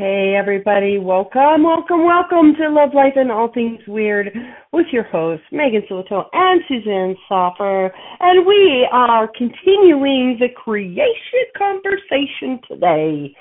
Hey 0.00 0.32
everybody, 0.34 0.96
welcome, 0.96 1.62
welcome, 1.62 2.06
welcome 2.06 2.54
to 2.56 2.70
Love 2.70 2.94
Life 2.94 3.12
and 3.16 3.30
All 3.30 3.52
Things 3.52 3.80
Weird 3.86 4.32
with 4.72 4.86
your 4.92 5.02
hosts 5.02 5.44
Megan 5.52 5.82
Silito 5.90 6.24
and 6.32 6.62
Suzanne 6.66 7.14
Stoffer, 7.28 7.90
and 8.20 8.46
we 8.46 8.88
are 8.90 9.28
continuing 9.36 10.38
the 10.40 10.48
creation 10.56 11.44
conversation 11.54 12.60
today. 12.66 13.36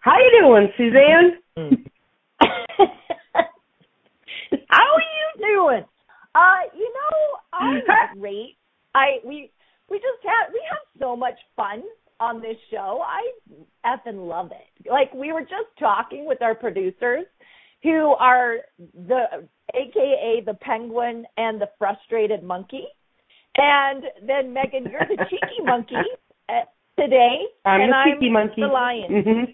How 0.00 0.16
you 0.18 0.40
doing, 0.42 0.68
Suzanne? 0.76 1.38
How 4.66 4.82
are 4.82 5.06
you 5.14 5.28
doing? 5.38 5.84
Uh, 6.34 6.62
you 6.76 6.92
know, 6.92 7.38
I'm 7.52 7.82
great. 8.18 8.56
I 8.96 9.20
we 9.24 9.52
we 9.88 9.98
just 9.98 10.24
had 10.24 10.52
we 10.52 10.60
have 10.70 10.82
so 10.98 11.14
much 11.14 11.38
fun 11.54 11.84
on 12.20 12.40
this 12.40 12.56
show. 12.70 13.02
I 13.04 13.96
effing 13.96 14.28
love 14.28 14.50
it. 14.52 14.88
Like 14.90 15.12
we 15.14 15.32
were 15.32 15.40
just 15.40 15.70
talking 15.78 16.26
with 16.26 16.42
our 16.42 16.54
producers 16.54 17.24
who 17.82 18.14
are 18.18 18.56
the 18.78 19.48
aka 19.74 20.42
the 20.44 20.54
penguin 20.60 21.24
and 21.36 21.60
the 21.60 21.68
frustrated 21.78 22.42
monkey. 22.42 22.84
And 23.56 24.04
then 24.26 24.52
Megan, 24.52 24.84
you're 24.90 25.00
the 25.00 25.24
cheeky 25.28 25.62
monkey 25.64 25.94
uh, 26.48 26.64
today. 26.98 27.38
I'm 27.64 27.80
and 27.80 27.92
the 27.92 28.12
cheeky 28.12 28.26
I'm 28.26 28.32
monkey. 28.32 28.60
The 28.60 28.68
lion. 28.68 29.10
Mm-hmm. 29.10 29.52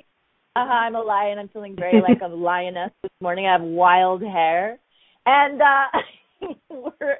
Uh-huh, 0.56 0.72
I'm 0.72 0.94
a 0.94 1.02
lion. 1.02 1.38
I'm 1.38 1.48
feeling 1.48 1.76
very 1.78 2.00
like 2.00 2.20
a 2.22 2.28
lioness 2.28 2.90
this 3.02 3.12
morning. 3.20 3.46
I 3.46 3.52
have 3.52 3.62
wild 3.62 4.22
hair. 4.22 4.78
And 5.24 5.60
uh 5.60 6.46
we're 6.70 7.16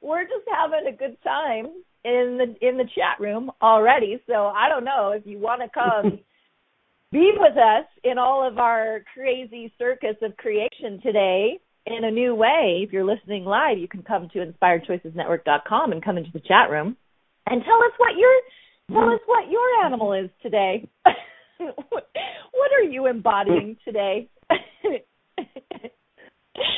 we're 0.00 0.24
just 0.24 0.46
having 0.50 0.86
a 0.86 0.96
good 0.96 1.16
time 1.22 1.66
in 2.06 2.38
the 2.38 2.66
in 2.66 2.76
the 2.76 2.84
chat 2.84 3.18
room 3.18 3.50
already. 3.60 4.22
So 4.28 4.46
I 4.46 4.68
don't 4.68 4.84
know 4.84 5.10
if 5.10 5.26
you 5.26 5.40
want 5.40 5.62
to 5.62 5.68
come 5.74 6.20
be 7.12 7.32
with 7.36 7.56
us 7.56 7.86
in 8.04 8.16
all 8.16 8.46
of 8.46 8.58
our 8.58 9.02
crazy 9.12 9.72
circus 9.76 10.14
of 10.22 10.36
creation 10.36 11.00
today 11.02 11.58
in 11.84 12.04
a 12.04 12.10
new 12.10 12.34
way. 12.34 12.84
If 12.86 12.92
you're 12.92 13.04
listening 13.04 13.44
live, 13.44 13.78
you 13.78 13.88
can 13.88 14.04
come 14.04 14.28
to 14.32 14.38
inspiredchoicesnetwork.com 14.38 15.92
and 15.92 16.04
come 16.04 16.16
into 16.16 16.30
the 16.32 16.40
chat 16.40 16.70
room 16.70 16.96
and 17.46 17.62
tell 17.64 17.82
us 17.82 17.92
what 17.96 18.16
your 18.16 18.40
tell 18.92 19.12
us 19.12 19.20
what 19.26 19.50
your 19.50 19.84
animal 19.84 20.12
is 20.12 20.30
today. 20.42 20.88
what 21.58 22.72
are 22.78 22.84
you 22.88 23.06
embodying 23.06 23.76
today? 23.84 24.28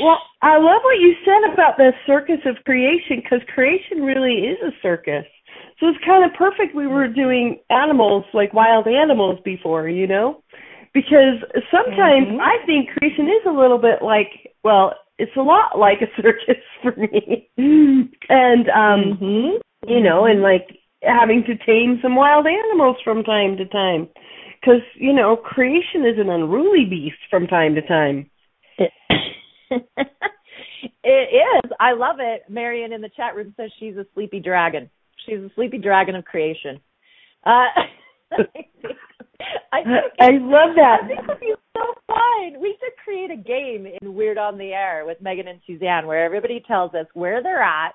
Well, 0.02 0.18
I 0.42 0.58
love 0.58 0.82
what 0.84 1.00
you 1.00 1.14
said 1.24 1.52
about 1.52 1.76
the 1.76 1.92
circus 2.06 2.40
of 2.46 2.62
creation 2.64 3.20
because 3.22 3.40
creation 3.54 4.02
really 4.02 4.46
is 4.46 4.58
a 4.62 4.70
circus. 4.82 5.24
So 5.80 5.88
it's 5.88 6.04
kind 6.04 6.24
of 6.24 6.36
perfect 6.36 6.74
we 6.74 6.86
were 6.86 7.08
doing 7.08 7.58
animals 7.70 8.24
like 8.34 8.52
wild 8.52 8.86
animals 8.86 9.38
before, 9.44 9.88
you 9.88 10.06
know? 10.06 10.42
Because 10.94 11.42
sometimes 11.70 12.28
Mhm. 12.28 12.40
I 12.40 12.64
think 12.66 12.90
creation 12.90 13.26
is 13.28 13.44
a 13.46 13.50
little 13.50 13.78
bit 13.78 14.02
like, 14.02 14.52
well, 14.64 14.94
it's 15.18 15.36
a 15.36 15.42
lot 15.42 15.78
like 15.78 16.00
a 16.02 16.10
circus 16.20 16.62
for 16.82 16.92
me. 16.96 17.48
and 18.28 18.68
um 18.70 19.18
Mhm. 19.20 19.60
you 19.86 20.00
know, 20.00 20.24
and 20.24 20.42
like 20.42 20.76
having 21.02 21.44
to 21.44 21.54
tame 21.56 22.00
some 22.02 22.16
wild 22.16 22.46
animals 22.46 22.96
from 23.04 23.22
time 23.22 23.56
to 23.56 23.64
time. 23.66 24.08
Because, 24.60 24.82
you 24.96 25.12
know, 25.12 25.36
creation 25.36 26.04
is 26.04 26.18
an 26.18 26.28
unruly 26.30 26.84
beast 26.84 27.18
from 27.30 27.46
time 27.46 27.76
to 27.76 27.82
time. 27.82 28.28
it 31.04 31.64
is. 31.64 31.70
I 31.80 31.92
love 31.92 32.16
it. 32.20 32.44
Marion 32.48 32.92
in 32.92 33.00
the 33.00 33.10
chat 33.16 33.34
room 33.34 33.54
says 33.56 33.70
she's 33.78 33.96
a 33.96 34.06
sleepy 34.14 34.40
dragon. 34.40 34.90
She's 35.26 35.38
a 35.38 35.50
sleepy 35.54 35.78
dragon 35.78 36.14
of 36.16 36.24
creation. 36.24 36.80
Uh, 37.44 37.66
I 39.72 39.78
I, 40.20 40.30
love 40.32 40.74
that. 40.76 41.00
I 41.04 41.06
think 41.06 41.20
it 41.20 41.28
would 41.28 41.40
be 41.40 41.54
so 41.76 41.94
fun. 42.06 42.60
We 42.60 42.76
should 42.80 42.96
create 43.04 43.30
a 43.30 43.36
game 43.36 43.86
in 44.00 44.14
Weird 44.14 44.38
on 44.38 44.58
the 44.58 44.72
Air 44.72 45.04
with 45.06 45.20
Megan 45.20 45.48
and 45.48 45.60
Suzanne 45.66 46.06
where 46.06 46.24
everybody 46.24 46.62
tells 46.66 46.94
us 46.94 47.06
where 47.14 47.42
they're 47.42 47.62
at 47.62 47.94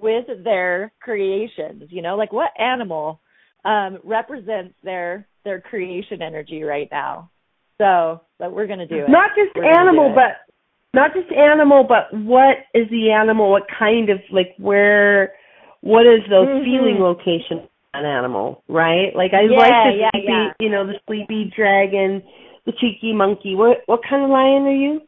with 0.00 0.26
their 0.42 0.92
creations. 1.00 1.84
You 1.90 2.02
know, 2.02 2.16
like 2.16 2.32
what 2.32 2.50
animal 2.58 3.20
um 3.64 3.98
represents 4.04 4.74
their 4.82 5.26
their 5.44 5.60
creation 5.60 6.22
energy 6.22 6.62
right 6.62 6.88
now. 6.90 7.30
So, 7.78 8.22
but 8.38 8.52
we're 8.52 8.66
gonna 8.66 8.86
do 8.86 9.04
it. 9.04 9.10
Not 9.10 9.30
just 9.36 9.56
We're 9.56 9.70
animal, 9.70 10.14
but 10.14 10.53
not 10.94 11.12
just 11.14 11.30
animal, 11.32 11.84
but 11.84 12.16
what 12.16 12.56
is 12.72 12.88
the 12.90 13.10
animal? 13.10 13.50
What 13.50 13.64
kind 13.78 14.10
of 14.10 14.20
like 14.30 14.54
where? 14.58 15.34
What 15.80 16.06
is 16.06 16.22
the 16.28 16.46
Mhm. 16.46 16.64
feeling 16.64 17.00
location 17.00 17.68
an 17.92 18.06
animal? 18.06 18.62
Right? 18.68 19.14
Like 19.14 19.34
I 19.34 19.42
Yeah, 19.42 19.58
like 19.58 19.84
the 19.84 19.98
yeah, 19.98 20.10
sleepy, 20.12 20.32
yeah. 20.32 20.52
you 20.60 20.68
know, 20.70 20.86
the 20.86 20.98
sleepy 21.06 21.44
dragon, 21.54 22.22
the 22.64 22.72
cheeky 22.72 23.12
monkey. 23.12 23.54
What 23.54 23.82
what 23.86 24.02
kind 24.08 24.22
of 24.22 24.30
lion 24.30 24.66
are 24.66 24.72
you? 24.72 25.02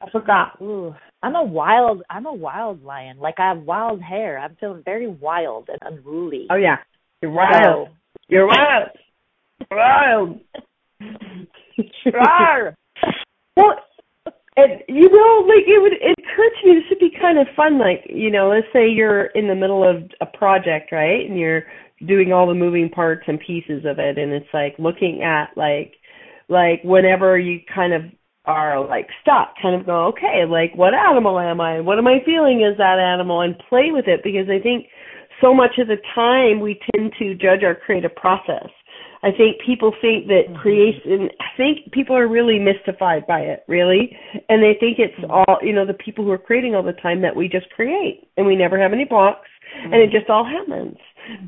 I 0.00 0.10
forgot. 0.10 0.60
Ooh, 0.60 0.94
I'm 1.22 1.36
a 1.36 1.42
wild. 1.44 2.02
I'm 2.10 2.26
a 2.26 2.32
wild 2.32 2.82
lion. 2.84 3.18
Like 3.18 3.38
I 3.38 3.48
have 3.48 3.62
wild 3.62 4.02
hair. 4.02 4.38
I'm 4.38 4.56
feeling 4.56 4.82
very 4.84 5.06
wild 5.06 5.68
and 5.68 5.78
unruly. 5.82 6.46
Oh 6.50 6.56
yeah, 6.56 6.78
you're 7.22 7.30
wild. 7.30 7.88
You're 8.28 8.46
wild. 8.46 8.90
wild. 9.70 10.40
Well, 13.56 13.74
and 14.56 14.82
you 14.88 15.08
know, 15.08 15.44
like 15.46 15.64
it 15.66 15.80
would 15.80 15.92
it 15.92 16.16
occurred 16.18 16.52
to 16.60 16.68
me 16.68 16.74
this 16.76 16.88
would 16.90 16.98
be 16.98 17.16
kind 17.20 17.38
of 17.38 17.46
fun. 17.54 17.78
Like 17.78 18.04
you 18.08 18.30
know, 18.30 18.48
let's 18.48 18.66
say 18.72 18.88
you're 18.88 19.26
in 19.26 19.48
the 19.48 19.54
middle 19.54 19.88
of 19.88 20.10
a 20.20 20.26
project, 20.26 20.92
right, 20.92 21.28
and 21.28 21.38
you're 21.38 21.64
doing 22.06 22.32
all 22.32 22.46
the 22.46 22.54
moving 22.54 22.88
parts 22.88 23.24
and 23.26 23.40
pieces 23.40 23.84
of 23.84 23.98
it, 23.98 24.18
and 24.18 24.32
it's 24.32 24.52
like 24.52 24.74
looking 24.78 25.22
at 25.22 25.50
like 25.56 25.94
like 26.48 26.80
whenever 26.84 27.38
you 27.38 27.60
kind 27.72 27.92
of 27.92 28.02
are 28.46 28.86
like 28.86 29.08
stuck, 29.20 29.54
kind 29.60 29.78
of 29.78 29.84
go, 29.84 30.06
okay, 30.06 30.44
like 30.48 30.74
what 30.74 30.94
animal 30.94 31.38
am 31.38 31.60
I? 31.60 31.80
What 31.80 31.98
am 31.98 32.06
I 32.06 32.18
feeling 32.24 32.66
as 32.70 32.78
that 32.78 32.98
animal? 32.98 33.40
And 33.40 33.58
play 33.68 33.90
with 33.90 34.06
it 34.06 34.20
because 34.22 34.48
I 34.48 34.62
think 34.62 34.86
so 35.40 35.52
much 35.52 35.78
of 35.78 35.88
the 35.88 35.98
time 36.14 36.60
we 36.60 36.80
tend 36.94 37.12
to 37.18 37.34
judge 37.34 37.62
our 37.62 37.74
creative 37.74 38.14
process. 38.14 38.68
I 39.26 39.36
think 39.36 39.56
people 39.66 39.92
think 40.00 40.28
that 40.28 40.44
mm-hmm. 40.46 40.62
creation, 40.62 41.30
I 41.40 41.56
think 41.56 41.90
people 41.90 42.14
are 42.14 42.28
really 42.28 42.60
mystified 42.60 43.26
by 43.26 43.40
it, 43.40 43.64
really. 43.66 44.16
And 44.48 44.62
they 44.62 44.76
think 44.78 45.00
it's 45.00 45.18
mm-hmm. 45.18 45.32
all, 45.32 45.58
you 45.62 45.72
know, 45.72 45.84
the 45.84 45.94
people 45.94 46.24
who 46.24 46.30
are 46.30 46.38
creating 46.38 46.76
all 46.76 46.84
the 46.84 46.92
time 46.92 47.22
that 47.22 47.34
we 47.34 47.48
just 47.48 47.68
create. 47.70 48.28
And 48.36 48.46
we 48.46 48.54
never 48.54 48.80
have 48.80 48.92
any 48.92 49.04
blocks. 49.04 49.48
And 49.82 49.94
it 49.94 50.10
mm-hmm. 50.10 50.16
just 50.16 50.30
all 50.30 50.44
happens, 50.44 50.96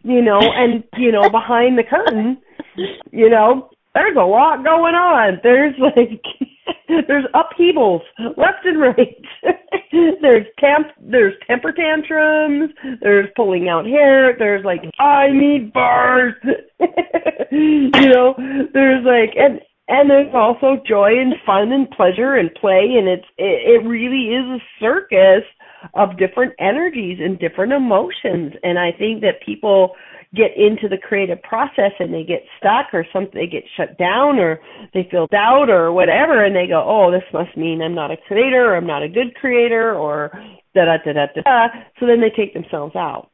you 0.02 0.20
know, 0.20 0.40
and, 0.40 0.82
you 0.96 1.12
know, 1.12 1.30
behind 1.30 1.78
the 1.78 1.84
curtain, 1.84 2.38
you 3.12 3.30
know, 3.30 3.70
there's 3.94 4.16
a 4.16 4.26
lot 4.26 4.64
going 4.64 4.96
on. 4.96 5.38
There's 5.44 5.74
like, 5.78 6.20
there's 7.08 7.24
upheavals 7.34 8.02
left 8.36 8.64
and 8.64 8.80
right. 8.80 9.16
there's 10.20 10.46
temp, 10.58 10.88
there's 11.00 11.34
temper 11.46 11.72
tantrums. 11.72 12.70
There's 13.00 13.28
pulling 13.36 13.68
out 13.68 13.86
hair. 13.86 14.36
There's 14.38 14.64
like, 14.64 14.82
I 14.98 15.28
need 15.32 15.72
bars. 15.72 16.34
you 17.50 17.90
know, 17.90 18.34
there's 18.72 19.04
like, 19.04 19.34
and 19.36 19.60
and 19.88 20.10
there's 20.10 20.34
also 20.34 20.82
joy 20.86 21.18
and 21.18 21.34
fun 21.46 21.72
and 21.72 21.90
pleasure 21.90 22.34
and 22.34 22.54
play, 22.54 22.96
and 22.98 23.08
it's 23.08 23.24
it, 23.38 23.82
it 23.82 23.88
really 23.88 24.34
is 24.34 24.60
a 24.60 24.62
circus 24.80 25.44
of 25.94 26.18
different 26.18 26.54
energies 26.58 27.18
and 27.20 27.38
different 27.38 27.72
emotions. 27.72 28.52
And 28.62 28.78
I 28.78 28.92
think 28.92 29.22
that 29.22 29.44
people 29.44 29.94
get 30.34 30.50
into 30.56 30.88
the 30.88 30.98
creative 30.98 31.42
process 31.42 31.92
and 31.98 32.12
they 32.12 32.22
get 32.22 32.44
stuck 32.58 32.92
or 32.92 33.06
something 33.12 33.32
they 33.34 33.46
get 33.46 33.64
shut 33.76 33.96
down 33.96 34.38
or 34.38 34.60
they 34.92 35.08
feel 35.10 35.26
doubt 35.28 35.70
or 35.70 35.90
whatever 35.90 36.44
and 36.44 36.54
they 36.54 36.66
go 36.66 36.84
oh 36.86 37.10
this 37.10 37.24
must 37.32 37.56
mean 37.56 37.80
i'm 37.80 37.94
not 37.94 38.10
a 38.10 38.16
creator 38.28 38.66
or 38.66 38.76
i'm 38.76 38.86
not 38.86 39.02
a 39.02 39.08
good 39.08 39.34
creator 39.36 39.94
or 39.94 40.30
da 40.74 40.84
da 40.84 40.96
da 41.04 41.12
da 41.12 41.42
da. 41.42 41.68
So 41.98 42.06
then 42.06 42.20
they 42.20 42.30
take 42.30 42.54
themselves 42.54 42.94
out. 42.96 43.30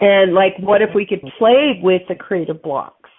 And 0.00 0.34
like, 0.34 0.54
what 0.60 0.82
if 0.82 0.90
we 0.94 1.06
could 1.06 1.22
play 1.38 1.80
with 1.82 2.02
the 2.08 2.14
creative 2.14 2.62
blocks? 2.62 3.10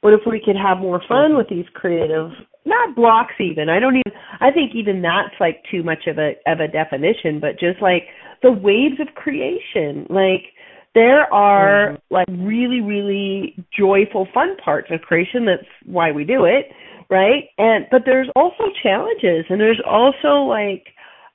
What 0.00 0.14
if 0.14 0.20
we 0.26 0.40
could 0.44 0.56
have 0.56 0.78
more 0.78 1.02
fun 1.08 1.36
with 1.36 1.48
these 1.48 1.66
creative, 1.74 2.30
not 2.64 2.94
blocks 2.94 3.34
even. 3.40 3.68
I 3.68 3.80
don't 3.80 3.96
even. 3.96 4.18
I 4.40 4.50
think 4.50 4.72
even 4.74 5.02
that's 5.02 5.34
like 5.40 5.62
too 5.70 5.82
much 5.82 6.06
of 6.06 6.18
a 6.18 6.32
of 6.46 6.60
a 6.60 6.68
definition. 6.68 7.40
But 7.40 7.58
just 7.58 7.80
like 7.80 8.04
the 8.42 8.52
waves 8.52 9.00
of 9.00 9.14
creation, 9.14 10.06
like 10.10 10.52
there 10.94 11.32
are 11.32 11.92
mm-hmm. 11.92 12.14
like 12.14 12.26
really 12.28 12.80
really 12.80 13.56
joyful 13.76 14.26
fun 14.34 14.56
parts 14.62 14.88
of 14.90 15.00
creation 15.02 15.46
that's 15.46 15.68
why 15.86 16.10
we 16.10 16.24
do 16.24 16.44
it 16.44 16.66
right 17.08 17.44
and 17.58 17.86
but 17.90 18.02
there's 18.04 18.28
also 18.34 18.64
challenges 18.82 19.44
and 19.48 19.60
there's 19.60 19.80
also 19.86 20.42
like 20.48 20.86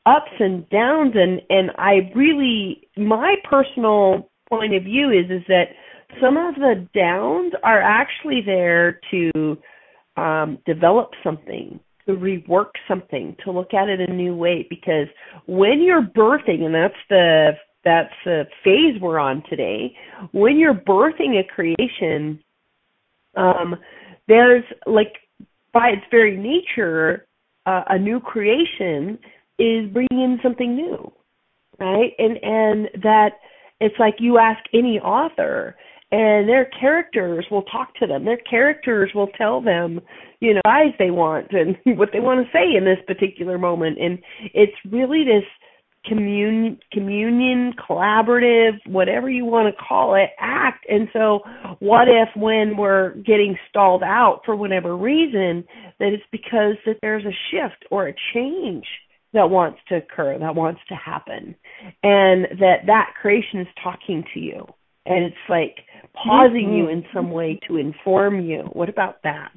ups 0.05 0.31
and 0.39 0.67
downs 0.69 1.13
and 1.15 1.41
and 1.49 1.71
i 1.77 2.11
really 2.15 2.87
my 2.97 3.35
personal 3.49 4.29
point 4.49 4.73
of 4.73 4.83
view 4.83 5.09
is 5.09 5.29
is 5.31 5.43
that 5.47 5.67
some 6.21 6.37
of 6.37 6.55
the 6.55 6.87
downs 6.93 7.53
are 7.63 7.81
actually 7.81 8.41
there 8.45 8.99
to 9.11 9.57
um 10.17 10.57
develop 10.65 11.11
something 11.23 11.79
to 12.05 12.13
rework 12.13 12.69
something 12.87 13.35
to 13.43 13.51
look 13.51 13.73
at 13.73 13.89
it 13.89 13.99
a 13.99 14.13
new 14.13 14.35
way 14.35 14.65
because 14.69 15.07
when 15.47 15.81
you're 15.81 16.03
birthing 16.03 16.61
and 16.63 16.75
that's 16.75 16.93
the 17.09 17.53
that's 17.85 18.13
the 18.25 18.45
phase 18.63 18.99
we're 18.99 19.19
on 19.19 19.43
today. 19.47 19.95
When 20.31 20.57
you're 20.57 20.73
birthing 20.73 21.39
a 21.39 21.43
creation, 21.43 22.43
um, 23.37 23.75
there's 24.27 24.63
like 24.87 25.13
by 25.71 25.89
its 25.89 26.01
very 26.09 26.35
nature, 26.35 27.27
uh, 27.67 27.83
a 27.89 27.99
new 27.99 28.19
creation 28.19 29.19
is 29.59 29.87
bringing 29.93 30.23
in 30.23 30.39
something 30.41 30.75
new, 30.75 31.11
right? 31.79 32.11
And 32.17 32.37
and 32.43 32.89
that 33.03 33.33
it's 33.79 33.95
like 33.99 34.15
you 34.19 34.39
ask 34.39 34.63
any 34.73 34.99
author, 34.99 35.75
and 36.15 36.47
their 36.47 36.63
characters 36.79 37.45
will 37.51 37.63
talk 37.63 37.93
to 37.95 38.07
them. 38.07 38.23
Their 38.23 38.37
characters 38.37 39.11
will 39.13 39.27
tell 39.37 39.59
them, 39.59 39.99
you 40.39 40.53
know, 40.53 40.61
guys 40.63 40.93
they 40.97 41.11
want 41.11 41.47
and 41.51 41.75
what 41.97 42.09
they 42.13 42.21
want 42.21 42.45
to 42.45 42.51
say 42.53 42.77
in 42.77 42.85
this 42.85 43.03
particular 43.05 43.57
moment. 43.57 43.97
And 43.99 44.19
it's 44.53 44.77
really 44.89 45.25
this 45.25 45.43
communion, 46.07 46.79
communion, 46.93 47.73
collaborative, 47.73 48.77
whatever 48.87 49.29
you 49.29 49.43
want 49.43 49.75
to 49.75 49.83
call 49.83 50.15
it, 50.15 50.29
act. 50.39 50.85
And 50.87 51.09
so, 51.11 51.41
what 51.79 52.07
if 52.07 52.29
when 52.37 52.77
we're 52.77 53.15
getting 53.15 53.57
stalled 53.69 54.03
out 54.03 54.41
for 54.45 54.55
whatever 54.55 54.95
reason, 54.95 55.65
that 55.99 56.13
it's 56.13 56.23
because 56.31 56.77
that 56.85 56.99
there's 57.01 57.25
a 57.25 57.35
shift 57.51 57.83
or 57.91 58.07
a 58.07 58.15
change 58.33 58.85
that 59.33 59.49
wants 59.49 59.79
to 59.89 59.97
occur, 59.97 60.39
that 60.39 60.55
wants 60.55 60.79
to 60.87 60.95
happen, 60.95 61.55
and 62.03 62.45
that 62.59 62.85
that 62.85 63.15
creation 63.21 63.59
is 63.59 63.67
talking 63.83 64.23
to 64.33 64.39
you, 64.39 64.65
and 65.05 65.25
it's 65.25 65.35
like 65.49 65.79
pausing 66.23 66.67
mm-hmm. 66.67 66.75
you 66.75 66.89
in 66.89 67.03
some 67.13 67.31
way 67.31 67.59
to 67.67 67.77
inform 67.77 68.41
you. 68.41 68.69
What 68.73 68.89
about 68.89 69.23
that? 69.23 69.51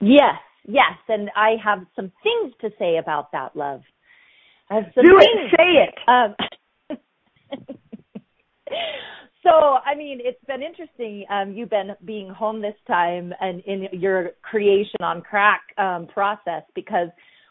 Yes, 0.00 0.36
yes, 0.66 0.96
and 1.08 1.30
I 1.36 1.56
have 1.62 1.80
some 1.94 2.10
things 2.22 2.54
to 2.62 2.70
say 2.78 2.96
about 2.96 3.32
that, 3.32 3.54
love. 3.54 3.82
I 4.70 4.80
Do 4.80 5.18
it. 5.18 5.50
Say 5.56 5.88
it. 5.88 5.94
Um, 6.06 6.34
so, 9.42 9.50
I 9.50 9.94
mean, 9.96 10.20
it's 10.22 10.42
been 10.46 10.62
interesting. 10.62 11.24
Um, 11.28 11.52
you've 11.52 11.70
been 11.70 11.90
being 12.04 12.30
home 12.30 12.62
this 12.62 12.76
time 12.86 13.34
and 13.40 13.60
in 13.66 13.88
your 13.92 14.30
creation 14.42 15.02
on 15.02 15.22
crack 15.22 15.62
um, 15.76 16.06
process 16.06 16.62
because 16.74 17.08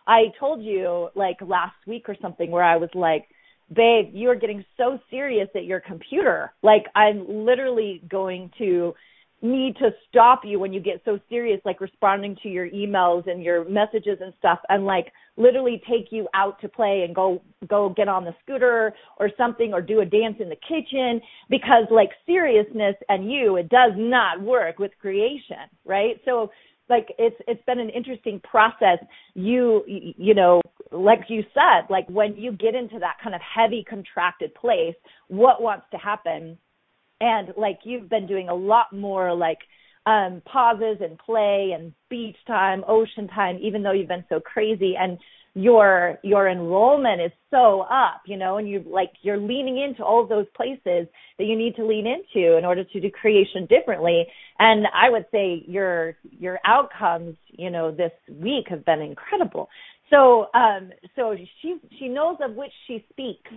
I 0.07 0.31
told 0.39 0.63
you 0.63 1.09
like 1.13 1.37
last 1.45 1.75
week 1.85 2.07
or 2.07 2.15
something 2.21 2.49
where 2.51 2.63
I 2.63 2.77
was 2.77 2.89
like, 2.95 3.27
babe, 3.73 4.11
you 4.13 4.29
are 4.29 4.35
getting 4.35 4.63
so 4.77 4.99
serious 5.09 5.49
at 5.55 5.65
your 5.65 5.79
computer. 5.79 6.53
Like, 6.63 6.85
I'm 6.95 7.25
literally 7.45 8.01
going 8.09 8.51
to 8.57 8.93
need 9.41 9.75
to 9.77 9.89
stop 10.09 10.41
you 10.43 10.59
when 10.59 10.73
you 10.73 10.79
get 10.79 11.01
so 11.05 11.19
serious, 11.29 11.61
like 11.63 11.79
responding 11.79 12.35
to 12.43 12.49
your 12.49 12.69
emails 12.69 13.29
and 13.29 13.41
your 13.41 13.67
messages 13.69 14.17
and 14.21 14.33
stuff, 14.37 14.59
and 14.69 14.85
like 14.85 15.11
literally 15.37 15.81
take 15.89 16.11
you 16.11 16.27
out 16.33 16.59
to 16.61 16.67
play 16.67 17.03
and 17.05 17.15
go 17.15 17.41
go 17.67 17.89
get 17.95 18.07
on 18.07 18.25
the 18.25 18.35
scooter 18.43 18.93
or 19.17 19.29
something 19.37 19.73
or 19.73 19.81
do 19.81 20.01
a 20.01 20.05
dance 20.05 20.35
in 20.39 20.49
the 20.49 20.57
kitchen 20.67 21.21
because 21.49 21.85
like 21.89 22.09
seriousness 22.25 22.95
and 23.07 23.31
you 23.31 23.55
it 23.55 23.69
does 23.69 23.93
not 23.95 24.41
work 24.41 24.77
with 24.77 24.91
creation, 24.99 25.69
right? 25.85 26.19
So 26.25 26.51
like 26.89 27.13
it's 27.17 27.35
it's 27.47 27.63
been 27.65 27.79
an 27.79 27.89
interesting 27.89 28.41
process. 28.43 28.97
You 29.35 29.83
you 29.87 30.33
know 30.33 30.61
like 30.91 31.21
you 31.29 31.43
said 31.53 31.87
like 31.89 32.07
when 32.09 32.35
you 32.35 32.51
get 32.51 32.75
into 32.75 32.99
that 32.99 33.17
kind 33.23 33.35
of 33.35 33.41
heavy 33.41 33.85
contracted 33.87 34.53
place 34.55 34.95
what 35.27 35.61
wants 35.61 35.85
to 35.91 35.97
happen? 35.97 36.57
And 37.21 37.49
like 37.57 37.79
you've 37.83 38.09
been 38.09 38.27
doing 38.27 38.49
a 38.49 38.55
lot 38.55 38.91
more 38.91 39.33
like 39.33 39.59
um 40.05 40.41
pauses 40.45 40.97
and 41.01 41.17
play 41.19 41.71
and 41.77 41.93
beach 42.09 42.37
time 42.47 42.83
ocean 42.87 43.27
time 43.27 43.59
even 43.61 43.83
though 43.83 43.91
you've 43.91 44.07
been 44.07 44.25
so 44.29 44.39
crazy. 44.39 44.95
And 44.99 45.19
your 45.55 46.19
your 46.23 46.47
enrollment 46.47 47.21
is 47.21 47.31
so 47.49 47.81
up 47.81 48.21
you 48.25 48.37
know 48.37 48.57
and 48.57 48.69
you 48.69 48.83
like 48.87 49.11
you're 49.21 49.37
leaning 49.37 49.79
into 49.79 50.03
all 50.03 50.21
of 50.21 50.29
those 50.29 50.45
places 50.55 51.07
that 51.37 51.45
you 51.45 51.57
need 51.57 51.75
to 51.75 51.85
lean 51.85 52.05
into 52.05 52.57
in 52.57 52.65
order 52.65 52.83
to 52.83 52.99
do 52.99 53.09
creation 53.09 53.65
differently. 53.65 54.25
And 54.59 54.85
i 54.93 55.09
would 55.09 55.25
say 55.31 55.63
your 55.67 56.15
your 56.37 56.59
outcomes 56.65 57.35
you 57.47 57.71
know 57.71 57.91
this 57.91 58.11
week 58.29 58.67
have 58.69 58.85
been 58.85 59.01
incredible. 59.01 59.69
So 60.09 60.47
um 60.53 60.91
so 61.15 61.35
she 61.61 61.77
she 61.97 62.07
knows 62.07 62.37
of 62.41 62.55
which 62.55 62.73
she 62.87 63.05
speaks. 63.11 63.51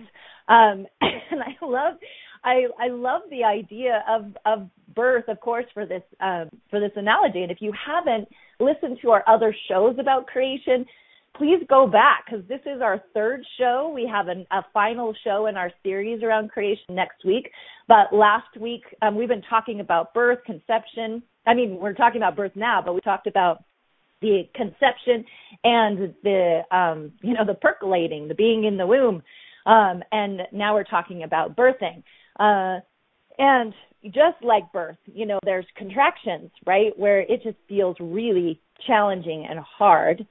Um 0.47 0.87
and 1.01 1.41
i 1.41 1.65
love 1.65 1.95
I 2.43 2.65
I 2.79 2.89
love 2.89 3.21
the 3.29 3.43
idea 3.43 4.03
of 4.07 4.35
of 4.45 4.69
birth, 4.95 5.25
of 5.27 5.39
course, 5.39 5.65
for 5.73 5.85
this 5.85 6.03
um, 6.19 6.49
for 6.69 6.79
this 6.79 6.91
analogy. 6.95 7.43
And 7.43 7.51
if 7.51 7.61
you 7.61 7.71
haven't 7.73 8.27
listened 8.59 8.99
to 9.01 9.11
our 9.11 9.23
other 9.27 9.55
shows 9.69 9.95
about 9.99 10.27
creation, 10.27 10.85
please 11.35 11.63
go 11.67 11.87
back 11.87 12.25
because 12.25 12.47
this 12.47 12.61
is 12.65 12.81
our 12.81 13.01
third 13.13 13.41
show. 13.57 13.91
We 13.93 14.09
have 14.11 14.27
an, 14.27 14.45
a 14.51 14.63
final 14.73 15.13
show 15.23 15.47
in 15.47 15.57
our 15.57 15.71
series 15.83 16.23
around 16.23 16.51
creation 16.51 16.95
next 16.95 17.25
week. 17.25 17.49
But 17.87 18.13
last 18.13 18.57
week 18.59 18.83
um, 19.01 19.15
we've 19.15 19.27
been 19.27 19.43
talking 19.49 19.79
about 19.79 20.13
birth, 20.13 20.39
conception. 20.45 21.23
I 21.45 21.53
mean, 21.53 21.77
we're 21.79 21.93
talking 21.93 22.21
about 22.21 22.35
birth 22.35 22.53
now, 22.55 22.81
but 22.85 22.93
we 22.93 23.01
talked 23.01 23.27
about 23.27 23.63
the 24.21 24.43
conception 24.55 25.25
and 25.63 26.13
the 26.23 26.61
um, 26.71 27.11
you 27.21 27.33
know 27.33 27.45
the 27.45 27.55
percolating, 27.55 28.27
the 28.27 28.35
being 28.35 28.63
in 28.63 28.77
the 28.77 28.87
womb. 28.87 29.21
Um, 29.65 30.03
and 30.11 30.41
now 30.51 30.73
we're 30.73 30.83
talking 30.83 31.23
about 31.23 31.55
birthing. 31.55 32.03
Uh, 32.39 32.81
and 33.37 33.73
just 34.05 34.41
like 34.41 34.71
birth, 34.71 34.97
you 35.05 35.25
know, 35.25 35.39
there's 35.43 35.65
contractions, 35.77 36.51
right, 36.65 36.97
where 36.97 37.21
it 37.21 37.41
just 37.43 37.57
feels 37.69 37.95
really 37.99 38.59
challenging 38.85 39.45
and 39.49 39.59
hard. 39.59 40.25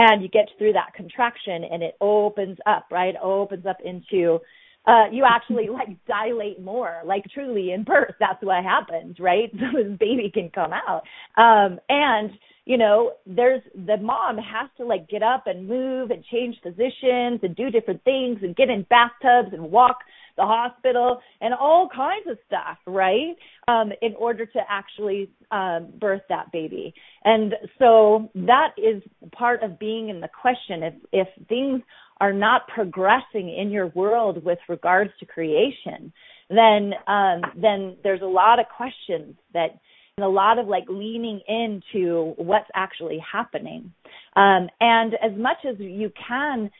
And 0.00 0.22
you 0.22 0.28
get 0.28 0.48
through 0.58 0.74
that 0.74 0.94
contraction 0.94 1.64
and 1.64 1.82
it 1.82 1.96
opens 2.00 2.58
up, 2.66 2.86
right? 2.92 3.16
Opens 3.20 3.66
up 3.66 3.78
into 3.84 4.38
uh 4.86 5.06
you 5.10 5.24
actually 5.26 5.68
like 5.72 5.88
dilate 6.06 6.62
more 6.62 7.02
like 7.04 7.24
truly 7.34 7.72
in 7.72 7.82
birth. 7.84 8.14
That's 8.20 8.42
what 8.42 8.62
happens 8.64 9.16
right? 9.18 9.50
So 9.58 9.66
this 9.76 9.98
baby 9.98 10.30
can 10.32 10.50
come 10.50 10.72
out. 10.72 11.02
Um 11.36 11.80
and 11.88 12.30
you 12.64 12.78
know 12.78 13.12
there's 13.26 13.62
the 13.74 13.96
mom 13.96 14.38
has 14.38 14.70
to 14.76 14.84
like 14.86 15.08
get 15.08 15.24
up 15.24 15.48
and 15.48 15.66
move 15.68 16.12
and 16.12 16.24
change 16.26 16.56
positions 16.62 17.40
and 17.42 17.56
do 17.56 17.70
different 17.70 18.04
things 18.04 18.38
and 18.42 18.54
get 18.54 18.70
in 18.70 18.86
bathtubs 18.88 19.52
and 19.52 19.72
walk 19.72 19.98
the 20.38 20.44
hospital, 20.44 21.20
and 21.42 21.52
all 21.52 21.88
kinds 21.94 22.26
of 22.30 22.38
stuff, 22.46 22.78
right? 22.86 23.36
Um, 23.68 23.92
in 24.00 24.14
order 24.14 24.46
to 24.46 24.60
actually 24.68 25.30
um, 25.50 25.88
birth 26.00 26.22
that 26.30 26.50
baby. 26.52 26.94
And 27.24 27.54
so 27.78 28.30
that 28.34 28.68
is 28.78 29.02
part 29.32 29.62
of 29.62 29.78
being 29.78 30.08
in 30.08 30.20
the 30.20 30.28
question. 30.40 30.82
If 30.82 30.94
if 31.12 31.28
things 31.48 31.82
are 32.20 32.32
not 32.32 32.66
progressing 32.68 33.54
in 33.54 33.70
your 33.70 33.88
world 33.88 34.42
with 34.44 34.58
regards 34.68 35.10
to 35.20 35.26
creation, 35.26 36.12
then 36.48 36.92
um, 37.06 37.42
then 37.60 37.96
there's 38.02 38.22
a 38.22 38.26
lot 38.26 38.58
of 38.58 38.66
questions 38.74 39.34
that 39.52 39.78
and 40.16 40.24
a 40.24 40.28
lot 40.28 40.58
of 40.58 40.66
like 40.66 40.84
leaning 40.88 41.40
into 41.46 42.34
what's 42.36 42.68
actually 42.74 43.20
happening. 43.32 43.92
Um, 44.34 44.68
and 44.80 45.14
as 45.14 45.36
much 45.36 45.58
as 45.68 45.76
you 45.78 46.10
can 46.26 46.70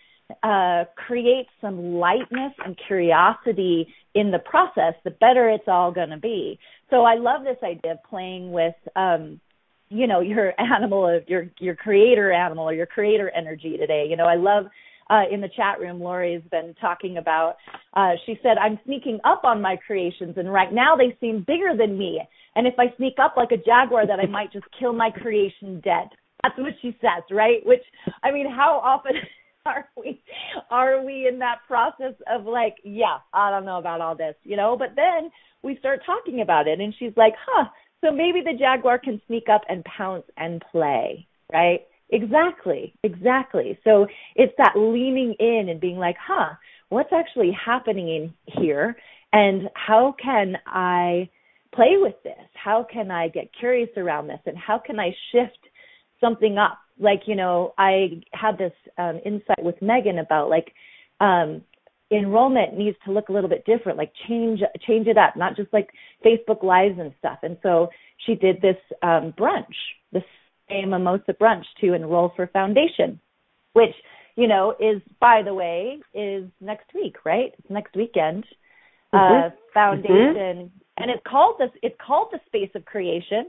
uh, 0.42 0.85
create 0.94 1.47
some 1.61 1.94
lightness 1.94 2.52
and 2.64 2.78
curiosity 2.87 3.87
in 4.14 4.30
the 4.30 4.38
process, 4.38 4.94
the 5.04 5.11
better 5.11 5.49
it's 5.49 5.68
all 5.68 5.92
going 5.92 6.11
to 6.11 6.18
be. 6.18 6.58
So 6.90 7.02
I 7.02 7.14
love 7.14 7.44
this 7.44 7.58
idea 7.62 7.92
of 7.92 8.02
playing 8.08 8.52
with, 8.52 8.75
um, 8.97 9.40
you 9.88 10.06
know, 10.06 10.20
your 10.20 10.52
animal, 10.61 11.06
of 11.08 11.28
your 11.28 11.49
your 11.58 11.75
creator 11.75 12.32
animal 12.32 12.68
or 12.68 12.75
your 12.75 12.87
creator 12.87 13.30
energy 13.30 13.76
today. 13.78 14.06
You 14.08 14.16
know, 14.16 14.26
I 14.26 14.37
love 14.37 14.66
uh, 15.11 15.23
in 15.32 15.40
the 15.40 15.49
chat 15.56 15.80
room, 15.80 16.00
Lori's 16.00 16.42
been 16.50 16.75
talking 16.80 17.16
about. 17.16 17.56
Uh, 17.94 18.12
she 18.26 18.38
said, 18.42 18.58
"I'm 18.58 18.78
sneaking 18.85 19.20
up 19.25 19.44
on 19.44 19.62
my 19.62 19.76
creations, 19.76 20.37
and 20.37 20.52
right 20.52 20.73
now 20.73 20.97
they 20.97 21.16
seem 21.20 21.44
bigger 21.47 21.76
than 21.76 21.97
me. 21.97 22.20
And 22.54 22.66
if 22.66 22.75
I 22.78 22.94
sneak 22.97 23.14
up 23.23 23.35
like 23.37 23.52
a 23.52 23.56
jaguar, 23.56 24.06
that 24.06 24.20
I 24.20 24.26
might 24.26 24.52
just 24.52 24.66
kill 24.78 24.92
my 24.92 25.11
creation 25.11 25.80
dead." 25.80 26.08
That's 26.42 26.58
what 26.58 26.75
she 26.82 26.97
says, 27.00 27.25
right? 27.30 27.64
Which, 27.66 27.82
I 28.23 28.30
mean, 28.30 28.49
how 28.49 28.80
often 28.85 29.12
are 29.66 29.88
we 29.96 30.22
are 30.70 31.04
we 31.04 31.26
in 31.26 31.38
that 31.40 31.58
process 31.66 32.14
of 32.30 32.44
like, 32.46 32.76
yeah, 32.84 33.18
I 33.32 33.50
don't 33.50 33.64
know 33.64 33.78
about 33.78 34.00
all 34.00 34.16
this, 34.16 34.34
you 34.44 34.56
know? 34.56 34.76
But 34.78 34.90
then 34.96 35.30
we 35.62 35.76
start 35.78 36.00
talking 36.06 36.40
about 36.40 36.68
it 36.68 36.80
and 36.80 36.94
she's 36.98 37.12
like, 37.16 37.34
"Huh, 37.46 37.66
so 38.04 38.10
maybe 38.10 38.40
the 38.40 38.56
jaguar 38.58 38.98
can 38.98 39.20
sneak 39.26 39.48
up 39.48 39.62
and 39.68 39.84
pounce 39.84 40.24
and 40.36 40.62
play." 40.72 41.26
Right? 41.52 41.80
Exactly. 42.10 42.94
Exactly. 43.04 43.78
So 43.84 44.06
it's 44.34 44.54
that 44.58 44.74
leaning 44.76 45.34
in 45.38 45.68
and 45.68 45.80
being 45.80 45.98
like, 45.98 46.16
"Huh, 46.18 46.54
what's 46.88 47.12
actually 47.12 47.52
happening 47.52 48.08
in 48.08 48.34
here 48.60 48.96
and 49.32 49.68
how 49.74 50.14
can 50.22 50.56
I 50.66 51.28
play 51.74 51.96
with 51.98 52.14
this? 52.22 52.48
How 52.54 52.86
can 52.90 53.10
I 53.10 53.28
get 53.28 53.50
curious 53.58 53.90
around 53.96 54.28
this 54.28 54.40
and 54.46 54.56
how 54.56 54.78
can 54.78 54.98
I 54.98 55.14
shift 55.32 55.58
something 56.20 56.56
up 56.58 56.78
like 56.98 57.22
you 57.26 57.34
know 57.34 57.74
i 57.78 58.20
had 58.32 58.58
this 58.58 58.72
um 58.98 59.20
insight 59.24 59.62
with 59.62 59.80
megan 59.80 60.18
about 60.18 60.48
like 60.48 60.72
um 61.20 61.62
enrollment 62.10 62.76
needs 62.76 62.96
to 63.04 63.12
look 63.12 63.28
a 63.28 63.32
little 63.32 63.50
bit 63.50 63.64
different 63.66 63.98
like 63.98 64.12
change 64.28 64.60
change 64.86 65.06
it 65.06 65.18
up 65.18 65.36
not 65.36 65.56
just 65.56 65.72
like 65.72 65.90
facebook 66.24 66.62
lives 66.62 66.98
and 66.98 67.12
stuff 67.18 67.38
and 67.42 67.56
so 67.62 67.88
she 68.26 68.34
did 68.34 68.60
this 68.62 68.76
um 69.02 69.32
brunch 69.38 69.64
the 70.12 70.22
same 70.68 70.90
mimosa 70.90 71.34
brunch 71.40 71.64
to 71.80 71.92
enroll 71.92 72.32
for 72.34 72.46
foundation 72.48 73.20
which 73.74 73.94
you 74.36 74.48
know 74.48 74.74
is 74.80 75.02
by 75.20 75.42
the 75.44 75.52
way 75.52 75.98
is 76.14 76.44
next 76.60 76.86
week 76.94 77.16
right 77.26 77.52
it's 77.58 77.70
next 77.70 77.94
weekend 77.94 78.44
mm-hmm. 79.14 79.46
uh 79.46 79.50
foundation 79.74 80.70
mm-hmm. 80.70 81.02
and 81.02 81.10
it's 81.10 81.22
called 81.28 81.56
this 81.58 81.70
it's 81.82 81.96
called 82.04 82.28
the 82.32 82.40
space 82.46 82.70
of 82.74 82.84
creation 82.86 83.44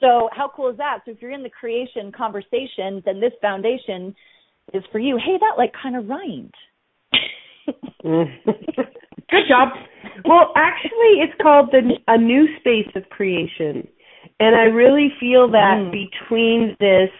so 0.00 0.28
how 0.32 0.50
cool 0.54 0.70
is 0.70 0.76
that? 0.76 1.00
So 1.04 1.10
if 1.12 1.20
you're 1.20 1.32
in 1.32 1.42
the 1.42 1.50
creation 1.50 2.12
conversation, 2.12 3.02
then 3.04 3.20
this 3.20 3.32
foundation 3.40 4.14
is 4.72 4.82
for 4.92 4.98
you. 4.98 5.16
Hey, 5.16 5.36
that 5.40 5.58
like 5.58 5.72
kind 5.80 5.96
of 5.96 6.08
rhymed. 6.08 6.54
Good 9.30 9.44
job. 9.48 9.68
Well, 10.24 10.52
actually, 10.56 11.20
it's 11.20 11.34
called 11.42 11.70
the 11.72 11.96
a 12.06 12.16
new 12.16 12.46
space 12.60 12.90
of 12.94 13.08
creation, 13.10 13.86
and 14.40 14.56
I 14.56 14.64
really 14.64 15.08
feel 15.20 15.50
that 15.50 15.78
mm. 15.78 15.92
between 15.92 16.76
this 16.80 17.10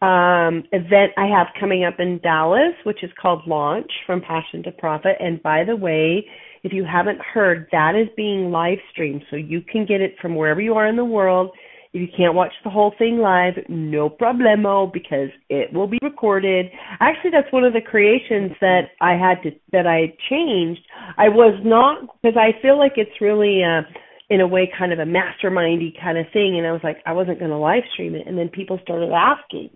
um, 0.00 0.64
event 0.72 1.12
I 1.16 1.26
have 1.26 1.48
coming 1.58 1.84
up 1.84 1.94
in 1.98 2.18
Dallas, 2.22 2.74
which 2.84 3.02
is 3.02 3.10
called 3.20 3.42
Launch 3.46 3.90
from 4.06 4.20
Passion 4.20 4.62
to 4.64 4.72
Profit, 4.72 5.16
and 5.20 5.42
by 5.42 5.64
the 5.64 5.76
way, 5.76 6.26
if 6.62 6.72
you 6.72 6.84
haven't 6.84 7.20
heard, 7.20 7.68
that 7.72 7.94
is 7.94 8.08
being 8.16 8.50
live 8.50 8.78
streamed, 8.90 9.22
so 9.30 9.36
you 9.36 9.60
can 9.60 9.84
get 9.84 10.00
it 10.00 10.14
from 10.22 10.34
wherever 10.34 10.60
you 10.60 10.74
are 10.74 10.86
in 10.86 10.96
the 10.96 11.04
world 11.04 11.50
if 11.94 12.00
you 12.00 12.08
can't 12.14 12.34
watch 12.34 12.52
the 12.64 12.70
whole 12.70 12.92
thing 12.98 13.18
live, 13.18 13.54
no 13.68 14.10
problemo 14.10 14.92
because 14.92 15.28
it 15.48 15.72
will 15.72 15.86
be 15.86 15.98
recorded. 16.02 16.66
Actually, 16.98 17.30
that's 17.30 17.52
one 17.52 17.62
of 17.62 17.72
the 17.72 17.80
creations 17.80 18.50
that 18.60 18.90
I 19.00 19.12
had 19.12 19.40
to 19.44 19.52
that 19.70 19.86
I 19.86 20.12
changed. 20.28 20.80
I 21.16 21.28
was 21.28 21.54
not 21.64 22.20
because 22.20 22.36
I 22.36 22.60
feel 22.60 22.76
like 22.76 22.94
it's 22.96 23.20
really 23.20 23.62
uh 23.62 23.82
in 24.28 24.40
a 24.40 24.46
way 24.46 24.68
kind 24.76 24.92
of 24.92 24.98
a 24.98 25.04
mastermindy 25.04 25.92
kind 26.00 26.18
of 26.18 26.26
thing 26.32 26.56
and 26.58 26.66
I 26.66 26.72
was 26.72 26.80
like 26.82 26.96
I 27.06 27.12
wasn't 27.12 27.38
going 27.38 27.52
to 27.52 27.58
live 27.58 27.84
stream 27.92 28.16
it 28.16 28.26
and 28.26 28.36
then 28.36 28.48
people 28.48 28.80
started 28.82 29.12
asking. 29.12 29.70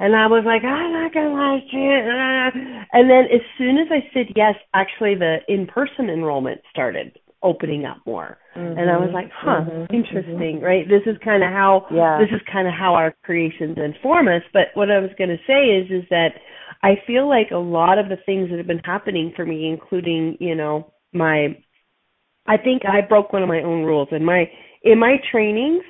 And 0.00 0.14
I 0.14 0.28
was 0.28 0.44
like, 0.46 0.62
I'm 0.62 0.92
not 0.92 1.12
gonna 1.12 1.34
live 1.34 1.60
stream 1.66 1.90
it. 1.90 2.86
And 2.92 3.10
then 3.10 3.24
as 3.34 3.42
soon 3.58 3.78
as 3.78 3.88
I 3.90 4.08
said 4.14 4.26
yes, 4.36 4.54
actually 4.72 5.16
the 5.16 5.38
in-person 5.48 6.08
enrollment 6.08 6.60
started 6.70 7.18
opening 7.42 7.84
up 7.84 7.98
more. 8.06 8.38
Mm-hmm. 8.56 8.78
And 8.78 8.90
I 8.90 8.96
was 8.96 9.10
like, 9.12 9.30
huh, 9.32 9.60
mm-hmm. 9.62 9.94
interesting, 9.94 10.56
mm-hmm. 10.56 10.64
right? 10.64 10.84
This 10.88 11.02
is 11.06 11.16
kind 11.24 11.42
of 11.42 11.50
how 11.50 11.86
yeah. 11.92 12.18
this 12.18 12.34
is 12.34 12.40
kind 12.50 12.66
of 12.66 12.74
how 12.74 12.94
our 12.94 13.14
creations 13.24 13.78
inform 13.78 14.28
us. 14.28 14.42
But 14.52 14.74
what 14.74 14.90
I 14.90 14.98
was 14.98 15.10
going 15.16 15.30
to 15.30 15.38
say 15.46 15.78
is 15.78 16.02
is 16.02 16.08
that 16.10 16.30
I 16.82 16.94
feel 17.06 17.28
like 17.28 17.50
a 17.52 17.58
lot 17.58 17.98
of 17.98 18.08
the 18.08 18.18
things 18.26 18.50
that 18.50 18.58
have 18.58 18.66
been 18.66 18.82
happening 18.84 19.32
for 19.36 19.46
me, 19.46 19.68
including 19.70 20.36
you 20.40 20.54
know 20.54 20.92
my, 21.12 21.56
I 22.46 22.56
think 22.56 22.82
I 22.84 23.06
broke 23.06 23.32
one 23.32 23.42
of 23.42 23.48
my 23.48 23.62
own 23.62 23.84
rules 23.84 24.08
in 24.10 24.24
my 24.24 24.44
in 24.82 24.98
my 24.98 25.16
trainings. 25.30 25.82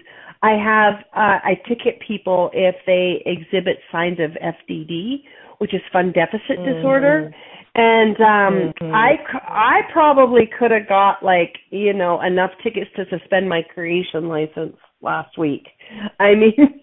I 0.42 0.52
have 0.52 0.94
uh, 1.16 1.40
I 1.44 1.54
ticket 1.66 2.00
people 2.06 2.50
if 2.52 2.76
they 2.86 3.22
exhibit 3.26 3.78
signs 3.90 4.18
of 4.20 4.30
FDD, 4.32 5.24
which 5.58 5.74
is 5.74 5.80
fun 5.92 6.12
deficit 6.12 6.58
mm-hmm. 6.58 6.74
disorder 6.76 7.34
and 7.75 8.16
um 8.16 8.72
mm-hmm. 8.80 8.94
i 8.94 9.16
i 9.46 9.80
probably 9.92 10.48
could 10.58 10.70
have 10.70 10.88
got 10.88 11.22
like 11.22 11.56
you 11.70 11.92
know 11.92 12.20
enough 12.20 12.50
tickets 12.62 12.90
to 12.96 13.04
suspend 13.10 13.48
my 13.48 13.62
creation 13.75 14.28
license 14.28 14.76
last 15.00 15.38
week. 15.38 15.66
I 16.20 16.34
mean 16.34 16.80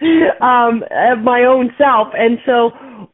um 0.40 0.82
of 0.90 1.18
my 1.20 1.44
own 1.44 1.70
self. 1.78 2.08
And 2.14 2.38
so 2.46 2.70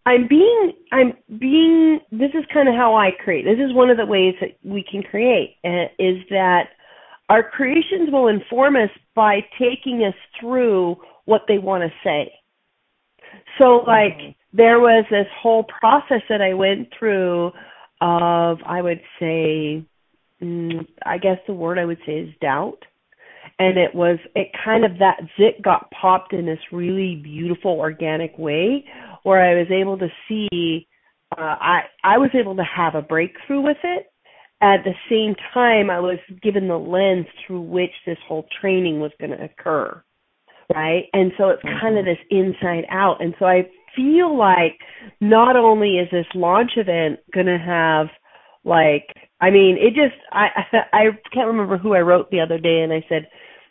i'm 0.06 0.26
being 0.28 0.72
i'm 0.92 1.12
being 1.38 2.00
this 2.10 2.30
is 2.34 2.44
kind 2.52 2.68
of 2.68 2.74
how 2.74 2.94
i 2.94 3.10
create. 3.24 3.44
This 3.44 3.64
is 3.64 3.74
one 3.74 3.90
of 3.90 3.96
the 3.96 4.06
ways 4.06 4.34
that 4.40 4.50
we 4.64 4.84
can 4.88 5.02
create 5.02 5.56
uh, 5.64 5.86
is 5.98 6.18
that 6.30 6.64
our 7.28 7.42
creations 7.42 8.10
will 8.10 8.28
inform 8.28 8.76
us 8.76 8.90
by 9.14 9.40
taking 9.58 10.04
us 10.04 10.14
through 10.38 10.96
what 11.24 11.42
they 11.48 11.58
want 11.58 11.82
to 11.82 11.90
say. 12.04 12.32
So 13.58 13.84
like 13.86 14.16
mm-hmm 14.18 14.30
there 14.52 14.80
was 14.80 15.04
this 15.10 15.26
whole 15.40 15.64
process 15.64 16.22
that 16.28 16.42
I 16.42 16.54
went 16.54 16.88
through 16.98 17.52
of 18.00 18.58
I 18.66 18.82
would 18.82 19.00
say 19.18 19.84
mm, 20.42 20.86
I 21.06 21.18
guess 21.18 21.38
the 21.46 21.54
word 21.54 21.78
I 21.78 21.84
would 21.84 22.00
say 22.04 22.12
is 22.12 22.34
doubt. 22.40 22.78
And 23.58 23.78
it 23.78 23.94
was 23.94 24.18
it 24.34 24.48
kind 24.64 24.84
of 24.84 24.98
that 24.98 25.20
zit 25.38 25.62
got 25.62 25.90
popped 25.90 26.32
in 26.32 26.46
this 26.46 26.58
really 26.72 27.16
beautiful 27.16 27.72
organic 27.72 28.36
way 28.38 28.84
where 29.22 29.40
I 29.40 29.58
was 29.58 29.70
able 29.70 29.98
to 29.98 30.08
see 30.28 30.86
uh, 31.36 31.56
I 31.60 31.80
I 32.04 32.18
was 32.18 32.30
able 32.34 32.56
to 32.56 32.64
have 32.64 32.94
a 32.94 33.02
breakthrough 33.02 33.60
with 33.60 33.78
it. 33.84 34.06
At 34.60 34.84
the 34.84 34.94
same 35.10 35.34
time, 35.52 35.90
I 35.90 35.98
was 35.98 36.18
given 36.40 36.68
the 36.68 36.78
lens 36.78 37.26
through 37.44 37.62
which 37.62 37.90
this 38.06 38.18
whole 38.28 38.46
training 38.60 39.00
was 39.00 39.10
going 39.18 39.32
to 39.32 39.44
occur, 39.44 40.00
right? 40.72 41.04
And 41.12 41.32
so 41.36 41.48
it's 41.48 41.62
mm-hmm. 41.64 41.80
kind 41.80 41.98
of 41.98 42.04
this 42.04 42.18
inside 42.30 42.84
out. 42.88 43.20
And 43.20 43.34
so 43.40 43.46
I 43.46 43.68
feel 43.94 44.36
like 44.36 44.78
not 45.20 45.56
only 45.56 45.98
is 45.98 46.08
this 46.10 46.26
launch 46.34 46.72
event 46.76 47.20
going 47.32 47.46
to 47.46 47.58
have 47.58 48.06
like 48.64 49.06
I 49.40 49.50
mean 49.50 49.76
it 49.78 49.94
just 49.94 50.20
I 50.30 50.48
I 50.92 51.04
can't 51.32 51.48
remember 51.48 51.78
who 51.78 51.94
I 51.94 52.00
wrote 52.00 52.30
the 52.30 52.40
other 52.40 52.58
day 52.58 52.80
and 52.80 52.92
I 52.92 53.04
said 53.08 53.28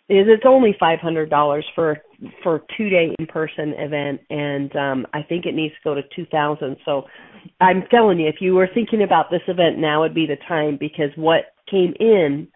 is 0.10 0.28
it's 0.28 0.44
only 0.46 0.76
five 0.80 1.00
hundred 1.00 1.30
dollars 1.30 1.66
for 1.74 2.00
for 2.44 2.64
two 2.78 2.90
day 2.90 3.16
in 3.18 3.28
person 3.28 3.74
event 3.78 4.22
and 4.30 4.76
um 4.76 5.08
I 5.14 5.24
think 5.24 5.46
it 5.46 5.56
needs 5.56 5.74
to 5.76 5.80
go 5.84 5.96
to 5.96 6.02
two 6.16 6.26
thousand 6.32 6.78
so 6.86 7.04
I'm 7.60 7.84
telling 7.90 8.20
you 8.20 8.28
if 8.28 8.36
you 8.42 8.54
were 8.54 8.70
thinking 8.74 9.04
about 9.04 9.32
this 9.32 9.42
event 9.48 9.80
now 9.80 10.02
would 10.02 10.14
be 10.14 10.28
the 10.28 10.38
time 10.48 10.78
because 10.80 11.10
what 11.16 11.54
came 11.70 11.94
in 12.00 12.48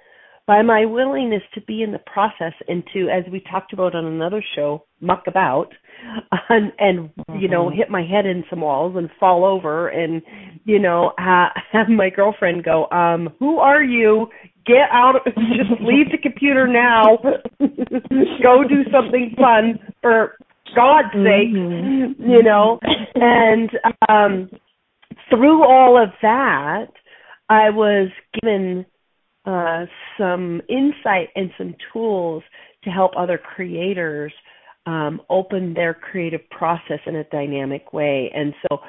by 0.47 0.61
my 0.61 0.85
willingness 0.85 1.41
to 1.53 1.61
be 1.61 1.81
in 1.81 1.91
the 1.91 1.99
process 1.99 2.53
and 2.67 2.83
to 2.93 3.09
as 3.09 3.23
we 3.31 3.39
talked 3.39 3.73
about 3.73 3.95
on 3.95 4.05
another 4.05 4.43
show 4.55 4.85
muck 5.01 5.23
about 5.27 5.69
and, 6.49 6.71
and 6.79 7.09
mm-hmm. 7.09 7.39
you 7.39 7.47
know 7.47 7.65
mm-hmm. 7.65 7.77
hit 7.77 7.89
my 7.89 8.03
head 8.03 8.25
in 8.25 8.43
some 8.49 8.61
walls 8.61 8.95
and 8.95 9.09
fall 9.19 9.45
over 9.45 9.87
and 9.87 10.21
you 10.65 10.79
know 10.79 11.13
ha- 11.17 11.53
have 11.71 11.89
my 11.89 12.09
girlfriend 12.09 12.63
go 12.63 12.89
um 12.91 13.29
who 13.39 13.57
are 13.57 13.83
you 13.83 14.27
get 14.65 14.89
out 14.91 15.15
just 15.25 15.81
leave 15.81 16.11
the 16.11 16.17
computer 16.21 16.67
now 16.67 17.17
go 18.43 18.63
do 18.63 18.83
something 18.91 19.33
fun 19.37 19.79
for 20.01 20.37
god's 20.75 21.13
sake 21.13 21.53
mm-hmm. 21.53 22.29
you 22.29 22.43
know 22.43 22.79
and 23.15 23.71
um 24.09 24.49
through 25.29 25.63
all 25.63 26.01
of 26.01 26.09
that 26.21 26.87
i 27.49 27.69
was 27.69 28.09
given 28.33 28.85
uh 29.45 29.85
some 30.17 30.61
insight 30.69 31.29
and 31.35 31.51
some 31.57 31.75
tools 31.91 32.43
to 32.83 32.89
help 32.89 33.11
other 33.17 33.37
creators 33.37 34.31
um, 34.87 35.19
open 35.29 35.73
their 35.73 35.93
creative 35.93 36.47
process 36.51 36.99
in 37.07 37.15
a 37.15 37.23
dynamic 37.25 37.91
way. 37.91 38.31
And 38.33 38.53
so, 38.61 38.79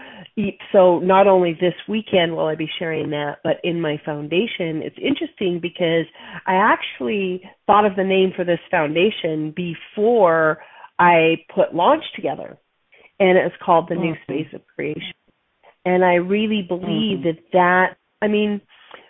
so 0.71 0.99
not 0.99 1.27
only 1.27 1.55
this 1.55 1.75
weekend 1.89 2.37
will 2.37 2.47
I 2.47 2.55
be 2.55 2.69
sharing 2.79 3.11
that, 3.11 3.39
but 3.43 3.57
in 3.65 3.81
my 3.81 4.01
foundation, 4.05 4.83
it's 4.83 4.99
interesting 4.99 5.59
because 5.61 6.05
I 6.47 6.57
actually 6.57 7.43
thought 7.67 7.87
of 7.87 7.97
the 7.97 8.05
name 8.05 8.33
for 8.37 8.45
this 8.45 8.59
foundation 8.71 9.55
before 9.57 10.59
I 10.99 11.45
put 11.55 11.75
launch 11.75 12.05
together, 12.15 12.59
and 13.19 13.39
it 13.39 13.45
was 13.45 13.53
called 13.65 13.89
the 13.89 13.95
mm-hmm. 13.95 14.05
New 14.05 14.15
Space 14.25 14.53
of 14.55 14.61
Creation. 14.75 15.15
And 15.87 16.05
I 16.05 16.15
really 16.15 16.63
believe 16.67 17.21
mm-hmm. 17.21 17.29
that 17.29 17.39
that, 17.53 17.97
I 18.21 18.29
mean, 18.29 18.61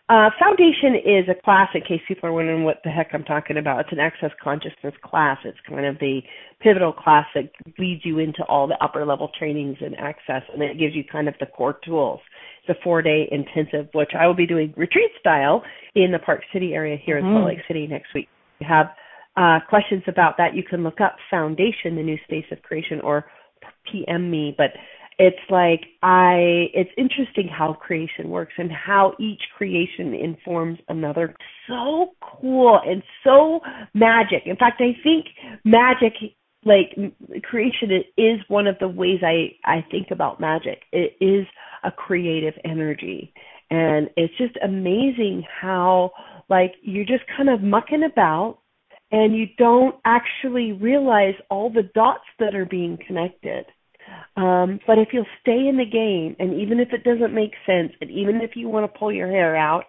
uh, 0.09 0.31
Foundation 0.39 0.95
is 0.95 1.29
a 1.29 1.35
class, 1.43 1.69
in 1.75 1.81
case 1.81 2.01
people 2.07 2.29
are 2.29 2.33
wondering 2.33 2.63
what 2.63 2.81
the 2.85 2.91
heck 2.91 3.09
I'm 3.13 3.25
talking 3.25 3.57
about. 3.57 3.81
It's 3.81 3.93
an 3.93 3.99
access 3.99 4.31
consciousness 4.43 4.95
class. 5.03 5.39
It's 5.45 5.59
kind 5.69 5.85
of 5.85 5.99
the 5.99 6.21
pivotal 6.61 6.93
class 6.93 7.27
that 7.35 7.51
leads 7.77 8.05
you 8.05 8.21
into 8.21 8.45
all 8.45 8.69
the 8.69 8.77
upper 8.81 9.05
level 9.05 9.31
trainings 9.37 9.79
and 9.81 9.97
access, 9.99 10.43
and 10.53 10.63
it 10.63 10.79
gives 10.79 10.95
you 10.95 11.03
kind 11.11 11.27
of 11.27 11.35
the 11.41 11.47
core 11.47 11.79
tools. 11.85 12.21
It's 12.63 12.79
a 12.79 12.83
four 12.85 13.03
day 13.03 13.29
intensive, 13.33 13.89
which 13.95 14.11
I 14.19 14.29
will 14.29 14.35
be 14.35 14.47
doing 14.47 14.73
retreat 14.77 15.11
style 15.19 15.63
in 15.97 16.13
the 16.13 16.21
Park 16.21 16.43
City 16.53 16.73
area 16.75 16.97
here 17.05 17.17
mm-hmm. 17.17 17.27
in 17.27 17.35
Salt 17.35 17.47
Lake 17.49 17.65
City 17.67 17.89
next 17.89 18.15
week. 18.15 18.29
If 18.61 18.67
you 18.67 18.73
have 18.73 18.87
uh, 19.37 19.59
questions 19.69 20.05
about 20.07 20.37
that, 20.39 20.55
you 20.55 20.63
can 20.63 20.85
look 20.85 21.01
up 21.01 21.17
Foundation, 21.31 21.97
the 21.97 22.03
new 22.03 22.19
space 22.25 22.47
of 22.53 22.63
creation, 22.63 23.01
or 23.01 23.25
PM 23.91 24.31
me. 24.31 24.55
But 24.57 24.71
it's 25.19 25.37
like 25.51 25.83
I 26.03 26.69
it's 26.75 26.91
interesting 26.99 27.49
how 27.49 27.73
creation 27.73 28.29
works 28.29 28.53
and 28.59 28.71
how 28.71 29.15
each 29.19 29.41
creation 29.57 30.15
informs 30.15 30.79
another. 30.89 31.35
So 31.69 32.13
cool 32.21 32.81
and 32.85 33.03
so 33.25 33.61
magic. 33.95 34.43
In 34.45 34.57
fact, 34.57 34.81
I 34.81 34.97
think 35.03 35.27
magic 35.65 36.13
like 36.65 36.97
creation 37.45 38.03
is 38.19 38.41
one 38.49 38.67
of 38.67 38.77
the 38.79 38.89
ways 38.89 39.21
I 39.23 39.55
I 39.65 39.85
think 39.91 40.09
about 40.11 40.41
magic. 40.41 40.83
It 40.93 41.17
is 41.21 41.47
a 41.83 41.91
creative 41.91 42.55
energy. 42.65 43.33
And 43.71 44.11
it's 44.17 44.37
just 44.37 44.57
amazing 44.63 45.45
how 45.61 46.13
like 46.49 46.75
you're 46.83 47.05
just 47.05 47.25
kind 47.37 47.49
of 47.49 47.63
mucking 47.63 48.05
about 48.05 48.59
and 49.13 49.37
you 49.37 49.47
don't 49.57 49.95
actually 50.05 50.73
realize 50.73 51.35
all 51.51 51.71
the 51.71 51.89
dots 51.95 52.25
that 52.39 52.55
are 52.55 52.67
being 52.67 52.99
connected. 53.07 53.65
Um, 54.37 54.81
but 54.87 54.99
if 54.99 55.09
you'll 55.13 55.27
stay 55.41 55.67
in 55.67 55.79
the 55.79 55.87
game, 55.87 56.37
and 56.39 56.61
even 56.61 56.79
if 56.79 56.93
it 56.93 57.05
doesn't 57.05 57.35
make 57.35 57.53
sense, 57.65 57.93
and 58.01 58.11
even 58.11 58.43
if 58.43 58.51
you 58.55 58.69
want 58.69 58.91
to 58.91 58.99
pull 58.99 59.11
your 59.11 59.29
hair 59.29 59.57
out, 59.57 59.85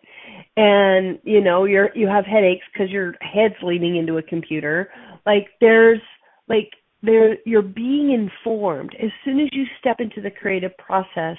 and 0.56 1.20
you 1.24 1.42
know 1.42 1.66
you're 1.66 1.90
you 1.96 2.08
have 2.08 2.26
headaches 2.26 2.66
because 2.72 2.90
your 2.90 3.14
head's 3.22 3.56
leaning 3.62 3.98
into 3.98 4.18
a 4.18 4.24
computer, 4.24 4.90
like 5.26 5.48
there's 5.60 6.00
like 6.48 6.72
there 7.04 7.38
you're 7.46 7.62
being 7.62 8.12
informed. 8.12 8.96
As 9.04 9.12
soon 9.26 9.40
as 9.42 9.50
you 9.52 9.66
step 9.80 9.98
into 10.00 10.22
the 10.22 10.32
creative 10.32 10.76
process, 10.78 11.38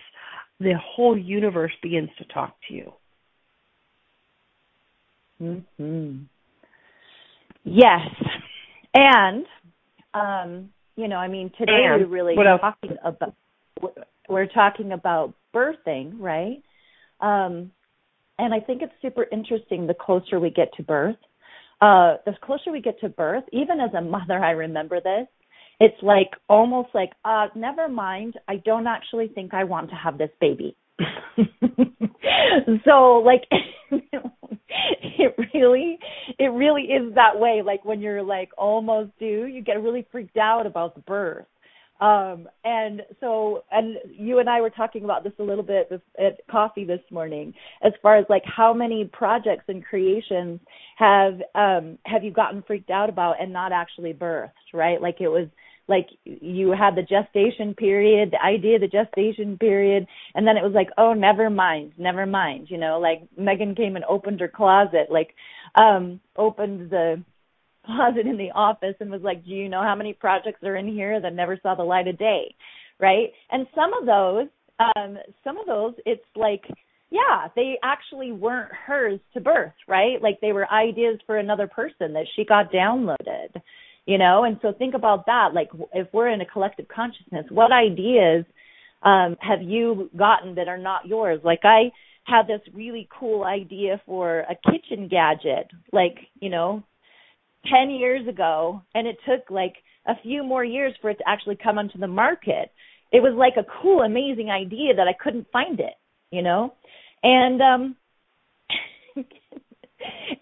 the 0.60 0.74
whole 0.78 1.16
universe 1.16 1.72
begins 1.82 2.10
to 2.18 2.24
talk 2.26 2.56
to 2.68 2.74
you. 2.74 2.92
Hmm. 5.38 6.18
Yes, 7.64 8.08
and 8.94 9.46
um, 10.14 10.70
you 10.98 11.06
know, 11.06 11.16
I 11.16 11.28
mean, 11.28 11.52
today 11.56 11.84
and, 11.84 12.02
we're 12.02 12.08
really 12.08 12.34
talking 12.34 12.96
about 13.04 13.34
we're 14.28 14.48
talking 14.48 14.90
about 14.90 15.32
birthing, 15.54 16.14
right? 16.18 16.60
Um, 17.20 17.70
and 18.36 18.52
I 18.52 18.58
think 18.58 18.82
it's 18.82 18.92
super 19.00 19.24
interesting. 19.30 19.86
The 19.86 19.94
closer 19.94 20.40
we 20.40 20.50
get 20.50 20.74
to 20.76 20.82
birth, 20.82 21.16
uh, 21.80 22.16
the 22.26 22.32
closer 22.42 22.72
we 22.72 22.80
get 22.80 22.98
to 23.00 23.08
birth, 23.08 23.44
even 23.52 23.78
as 23.78 23.94
a 23.96 24.00
mother, 24.00 24.38
I 24.44 24.50
remember 24.50 25.00
this. 25.00 25.28
It's 25.78 26.02
like 26.02 26.30
almost 26.48 26.88
like, 26.94 27.12
uh, 27.24 27.46
never 27.54 27.88
mind. 27.88 28.34
I 28.48 28.56
don't 28.56 28.88
actually 28.88 29.28
think 29.28 29.54
I 29.54 29.62
want 29.62 29.90
to 29.90 29.96
have 29.96 30.18
this 30.18 30.30
baby. 30.40 30.76
so 32.84 33.22
like 33.24 33.44
it 33.90 35.34
really 35.54 35.98
it 36.38 36.52
really 36.52 36.82
is 36.84 37.14
that 37.14 37.38
way. 37.38 37.62
Like 37.64 37.84
when 37.84 38.00
you're 38.00 38.22
like 38.22 38.50
almost 38.58 39.10
due 39.18 39.46
you 39.46 39.62
get 39.62 39.82
really 39.82 40.06
freaked 40.10 40.36
out 40.36 40.66
about 40.66 40.94
the 40.94 41.00
birth. 41.02 41.46
Um 42.00 42.48
and 42.64 43.02
so 43.20 43.64
and 43.70 43.96
you 44.10 44.38
and 44.38 44.48
I 44.48 44.60
were 44.60 44.70
talking 44.70 45.04
about 45.04 45.24
this 45.24 45.32
a 45.38 45.42
little 45.42 45.64
bit 45.64 45.90
at 46.18 46.40
coffee 46.50 46.84
this 46.84 47.00
morning 47.10 47.54
as 47.82 47.92
far 48.02 48.16
as 48.16 48.24
like 48.28 48.44
how 48.44 48.72
many 48.72 49.04
projects 49.12 49.64
and 49.68 49.84
creations 49.84 50.60
have 50.96 51.34
um 51.54 51.98
have 52.04 52.24
you 52.24 52.32
gotten 52.32 52.62
freaked 52.66 52.90
out 52.90 53.08
about 53.08 53.40
and 53.40 53.52
not 53.52 53.72
actually 53.72 54.12
birthed 54.12 54.50
right? 54.72 55.00
Like 55.00 55.20
it 55.20 55.28
was 55.28 55.48
like 55.88 56.08
you 56.24 56.70
had 56.70 56.94
the 56.94 57.02
gestation 57.02 57.74
period, 57.74 58.30
the 58.32 58.44
idea 58.44 58.78
the 58.78 58.86
gestation 58.86 59.56
period, 59.58 60.06
and 60.34 60.46
then 60.46 60.56
it 60.56 60.62
was 60.62 60.72
like, 60.74 60.88
oh, 60.98 61.14
never 61.14 61.50
mind, 61.50 61.92
never 61.98 62.26
mind, 62.26 62.68
you 62.70 62.78
know, 62.78 63.00
like 63.00 63.22
Megan 63.36 63.74
came 63.74 63.96
and 63.96 64.04
opened 64.04 64.40
her 64.40 64.48
closet, 64.48 65.08
like 65.10 65.34
um 65.74 66.20
opened 66.36 66.90
the 66.90 67.22
closet 67.86 68.26
in 68.26 68.36
the 68.36 68.50
office 68.54 68.94
and 69.00 69.10
was 69.10 69.22
like, 69.22 69.44
do 69.44 69.50
you 69.50 69.68
know 69.68 69.82
how 69.82 69.94
many 69.94 70.12
projects 70.12 70.62
are 70.62 70.76
in 70.76 70.86
here 70.86 71.20
that 71.20 71.34
never 71.34 71.58
saw 71.62 71.74
the 71.74 71.82
light 71.82 72.06
of 72.06 72.18
day, 72.18 72.54
right? 73.00 73.32
And 73.50 73.66
some 73.74 73.92
of 73.94 74.06
those, 74.06 74.48
um, 74.78 75.18
some 75.42 75.56
of 75.58 75.66
those, 75.66 75.94
it's 76.04 76.24
like 76.36 76.62
yeah, 77.10 77.48
they 77.56 77.78
actually 77.82 78.32
weren't 78.32 78.70
hers 78.70 79.18
to 79.32 79.40
birth, 79.40 79.72
right? 79.86 80.20
Like 80.20 80.40
they 80.42 80.52
were 80.52 80.70
ideas 80.70 81.18
for 81.26 81.38
another 81.38 81.66
person 81.66 82.12
that 82.12 82.26
she 82.36 82.44
got 82.44 82.70
downloaded 82.70 83.62
you 84.08 84.16
know? 84.16 84.44
And 84.44 84.58
so 84.62 84.72
think 84.72 84.94
about 84.94 85.26
that. 85.26 85.50
Like 85.54 85.68
if 85.92 86.08
we're 86.12 86.30
in 86.30 86.40
a 86.40 86.46
collective 86.46 86.88
consciousness 86.88 87.44
what 87.50 87.70
ideas 87.70 88.44
um 89.02 89.36
have 89.40 89.62
you 89.62 90.10
gotten 90.16 90.56
that 90.56 90.66
are 90.66 90.78
not 90.78 91.06
yours? 91.06 91.40
Like 91.44 91.60
i 91.62 91.92
had 92.24 92.46
this 92.46 92.60
really 92.74 93.08
cool 93.18 93.44
idea 93.44 94.00
for 94.04 94.40
a 94.40 94.56
kitchen 94.70 95.08
gadget 95.08 95.66
like 95.92 96.16
you 96.40 96.50
know 96.50 96.82
10 97.72 97.90
years 97.90 98.26
ago 98.28 98.82
and 98.94 99.06
it 99.06 99.16
took 99.26 99.50
like 99.50 99.74
a 100.06 100.14
few 100.22 100.42
more 100.42 100.64
years 100.64 100.94
for 101.00 101.10
it 101.10 101.18
to 101.18 101.28
actually 101.28 101.56
come 101.56 101.78
onto 101.78 101.98
the 101.98 102.06
market. 102.06 102.70
It 103.12 103.22
was 103.22 103.34
like 103.34 103.54
a 103.56 103.66
cool 103.82 104.02
amazing 104.02 104.50
idea 104.50 104.94
that 104.96 105.08
i 105.08 105.12
couldn't 105.22 105.46
find 105.52 105.80
it 105.80 105.94
you 106.30 106.42
know? 106.42 106.74
And 107.22 107.60
um 107.62 107.96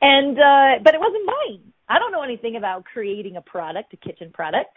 and 0.00 0.38
uh 0.38 0.82
but 0.84 0.94
it 0.94 1.00
wasn't 1.00 1.26
mine 1.34 1.72
I 1.88 1.98
don't 1.98 2.12
know 2.12 2.22
anything 2.22 2.56
about 2.56 2.84
creating 2.84 3.36
a 3.36 3.42
product, 3.42 3.94
a 3.94 3.96
kitchen 3.96 4.30
product. 4.32 4.76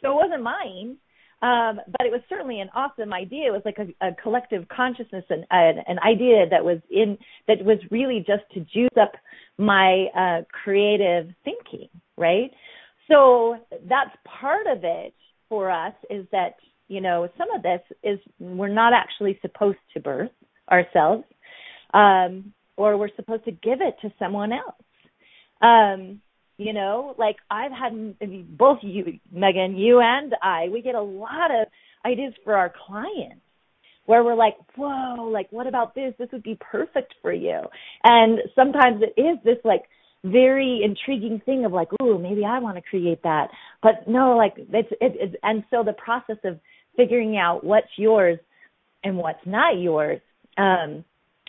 So 0.00 0.10
it 0.10 0.14
wasn't 0.14 0.42
mine. 0.42 0.96
Um, 1.42 1.80
but 1.98 2.06
it 2.06 2.12
was 2.12 2.20
certainly 2.28 2.60
an 2.60 2.70
awesome 2.72 3.12
idea. 3.12 3.48
It 3.48 3.50
was 3.50 3.62
like 3.64 3.78
a, 3.78 4.06
a 4.06 4.14
collective 4.22 4.68
consciousness 4.68 5.24
and 5.28 5.44
an, 5.50 5.82
an 5.88 5.98
idea 5.98 6.48
that 6.48 6.64
was 6.64 6.78
in 6.88 7.18
that 7.48 7.64
was 7.64 7.78
really 7.90 8.18
just 8.24 8.44
to 8.54 8.60
juice 8.60 8.96
up 9.00 9.12
my 9.58 10.06
uh, 10.16 10.42
creative 10.52 11.30
thinking, 11.42 11.88
right? 12.16 12.52
So 13.10 13.56
that's 13.88 14.10
part 14.24 14.68
of 14.68 14.84
it 14.84 15.14
for 15.48 15.68
us 15.68 15.94
is 16.08 16.26
that 16.30 16.54
you 16.86 17.00
know 17.00 17.28
some 17.36 17.50
of 17.50 17.62
this 17.62 17.80
is 18.04 18.20
we're 18.38 18.68
not 18.68 18.92
actually 18.92 19.36
supposed 19.42 19.78
to 19.94 20.00
birth 20.00 20.30
ourselves, 20.70 21.24
um, 21.92 22.52
or 22.76 22.96
we're 22.96 23.14
supposed 23.16 23.46
to 23.46 23.50
give 23.50 23.80
it 23.80 23.96
to 24.02 24.12
someone 24.16 24.52
else. 24.52 24.76
Um, 25.60 26.20
you 26.64 26.72
know, 26.72 27.14
like 27.18 27.36
I've 27.50 27.72
had 27.72 27.92
I 28.20 28.26
mean, 28.26 28.46
both 28.58 28.78
you, 28.82 29.18
Megan, 29.30 29.76
you 29.76 30.00
and 30.00 30.34
I, 30.42 30.68
we 30.72 30.82
get 30.82 30.94
a 30.94 31.02
lot 31.02 31.50
of 31.50 31.68
ideas 32.04 32.34
for 32.44 32.56
our 32.56 32.72
clients 32.86 33.40
where 34.06 34.24
we're 34.24 34.34
like, 34.34 34.56
whoa, 34.76 35.30
like 35.32 35.46
what 35.50 35.66
about 35.66 35.94
this? 35.94 36.14
This 36.18 36.28
would 36.32 36.42
be 36.42 36.58
perfect 36.60 37.14
for 37.22 37.32
you. 37.32 37.60
And 38.04 38.40
sometimes 38.54 39.02
it 39.02 39.20
is 39.20 39.38
this 39.44 39.58
like 39.64 39.82
very 40.24 40.82
intriguing 40.84 41.40
thing 41.44 41.64
of 41.64 41.72
like, 41.72 41.88
ooh, 42.02 42.18
maybe 42.18 42.44
I 42.44 42.58
want 42.58 42.76
to 42.76 42.82
create 42.82 43.22
that. 43.22 43.48
But 43.82 44.08
no, 44.08 44.36
like 44.36 44.54
it's 44.56 44.88
it, 45.00 45.12
it's 45.20 45.34
and 45.42 45.64
so 45.70 45.82
the 45.84 45.92
process 45.92 46.38
of 46.44 46.58
figuring 46.96 47.36
out 47.36 47.64
what's 47.64 47.88
yours 47.96 48.38
and 49.04 49.16
what's 49.16 49.44
not 49.46 49.78
yours 49.78 50.20
um 50.58 51.04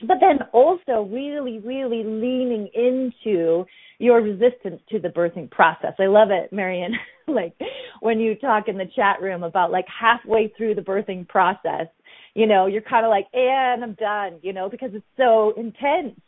but 0.07 0.17
then 0.19 0.39
also 0.51 1.09
really, 1.11 1.59
really 1.59 2.03
leaning 2.03 2.69
into 2.73 3.65
your 3.99 4.21
resistance 4.21 4.81
to 4.89 4.99
the 4.99 5.09
birthing 5.09 5.49
process. 5.49 5.93
I 5.99 6.07
love 6.07 6.29
it, 6.31 6.51
Marion. 6.51 6.93
like 7.27 7.53
when 8.01 8.19
you 8.19 8.35
talk 8.35 8.67
in 8.67 8.77
the 8.77 8.89
chat 8.95 9.21
room 9.21 9.43
about 9.43 9.71
like 9.71 9.85
halfway 9.87 10.51
through 10.57 10.75
the 10.75 10.81
birthing 10.81 11.27
process, 11.27 11.87
you 12.33 12.47
know, 12.47 12.65
you're 12.65 12.81
kind 12.81 13.05
of 13.05 13.09
like, 13.09 13.27
and 13.33 13.83
I'm 13.83 13.93
done, 13.93 14.39
you 14.41 14.53
know, 14.53 14.69
because 14.69 14.89
it's 14.93 15.05
so 15.17 15.53
intense. 15.55 16.19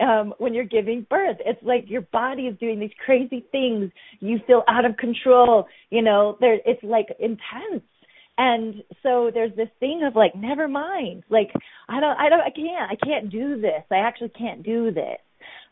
Um, 0.00 0.34
when 0.38 0.54
you're 0.54 0.64
giving 0.64 1.06
birth, 1.08 1.36
it's 1.46 1.62
like 1.62 1.84
your 1.86 2.00
body 2.00 2.42
is 2.42 2.58
doing 2.58 2.80
these 2.80 2.90
crazy 3.04 3.46
things. 3.52 3.92
You 4.18 4.40
feel 4.44 4.64
out 4.68 4.84
of 4.84 4.96
control. 4.96 5.68
You 5.90 6.02
know, 6.02 6.36
there 6.40 6.58
it's 6.66 6.82
like 6.82 7.06
intense 7.20 7.84
and 8.38 8.82
so 9.02 9.30
there's 9.32 9.54
this 9.56 9.68
thing 9.80 10.02
of 10.06 10.16
like 10.16 10.34
never 10.34 10.68
mind. 10.68 11.24
Like 11.30 11.50
i 11.88 12.00
don't 12.00 12.18
i 12.18 12.28
don't 12.28 12.40
i 12.40 12.50
can't 12.50 12.90
i 12.90 12.96
can't 13.04 13.30
do 13.30 13.60
this. 13.60 13.82
I 13.90 13.96
actually 13.96 14.30
can't 14.30 14.62
do 14.62 14.90
this. 14.90 15.18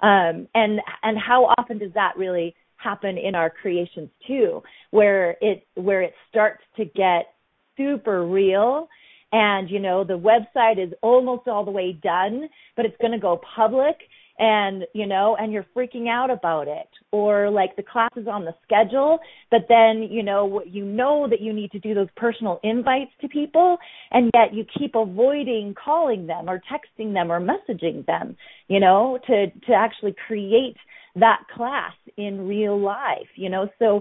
Um 0.00 0.48
and 0.54 0.80
and 1.02 1.18
how 1.18 1.44
often 1.58 1.78
does 1.78 1.92
that 1.94 2.12
really 2.16 2.54
happen 2.76 3.16
in 3.18 3.34
our 3.34 3.50
creations 3.50 4.10
too 4.26 4.62
where 4.90 5.36
it 5.40 5.64
where 5.74 6.02
it 6.02 6.14
starts 6.28 6.62
to 6.76 6.84
get 6.84 7.34
super 7.76 8.26
real 8.26 8.88
and 9.32 9.70
you 9.70 9.78
know 9.78 10.04
the 10.04 10.18
website 10.18 10.84
is 10.84 10.92
almost 11.00 11.46
all 11.48 11.64
the 11.64 11.70
way 11.70 11.92
done 12.02 12.48
but 12.76 12.84
it's 12.84 12.96
going 13.00 13.12
to 13.12 13.18
go 13.18 13.40
public 13.56 13.96
and 14.38 14.84
you 14.94 15.06
know 15.06 15.36
and 15.38 15.52
you're 15.52 15.66
freaking 15.76 16.08
out 16.08 16.30
about 16.30 16.68
it. 16.68 16.88
Or 17.10 17.50
like 17.50 17.76
the 17.76 17.82
class 17.82 18.10
is 18.16 18.26
on 18.26 18.44
the 18.44 18.54
schedule 18.62 19.18
but 19.50 19.62
then 19.68 20.08
you 20.10 20.22
know 20.22 20.62
you 20.66 20.84
know 20.84 21.26
that 21.28 21.40
you 21.40 21.52
need 21.52 21.70
to 21.72 21.78
do 21.78 21.94
those 21.94 22.08
personal 22.16 22.58
invites 22.62 23.10
to 23.20 23.28
people 23.28 23.76
and 24.10 24.30
yet 24.34 24.54
you 24.54 24.64
keep 24.78 24.94
avoiding 24.94 25.74
calling 25.74 26.26
them 26.26 26.48
or 26.48 26.60
texting 26.72 27.12
them 27.12 27.30
or 27.30 27.40
messaging 27.40 28.04
them 28.06 28.36
you 28.68 28.80
know 28.80 29.18
to 29.26 29.46
to 29.66 29.72
actually 29.74 30.14
create 30.26 30.76
that 31.16 31.42
class 31.54 31.92
in 32.16 32.48
real 32.48 32.80
life 32.80 33.28
you 33.36 33.50
know? 33.50 33.68
So 33.78 34.00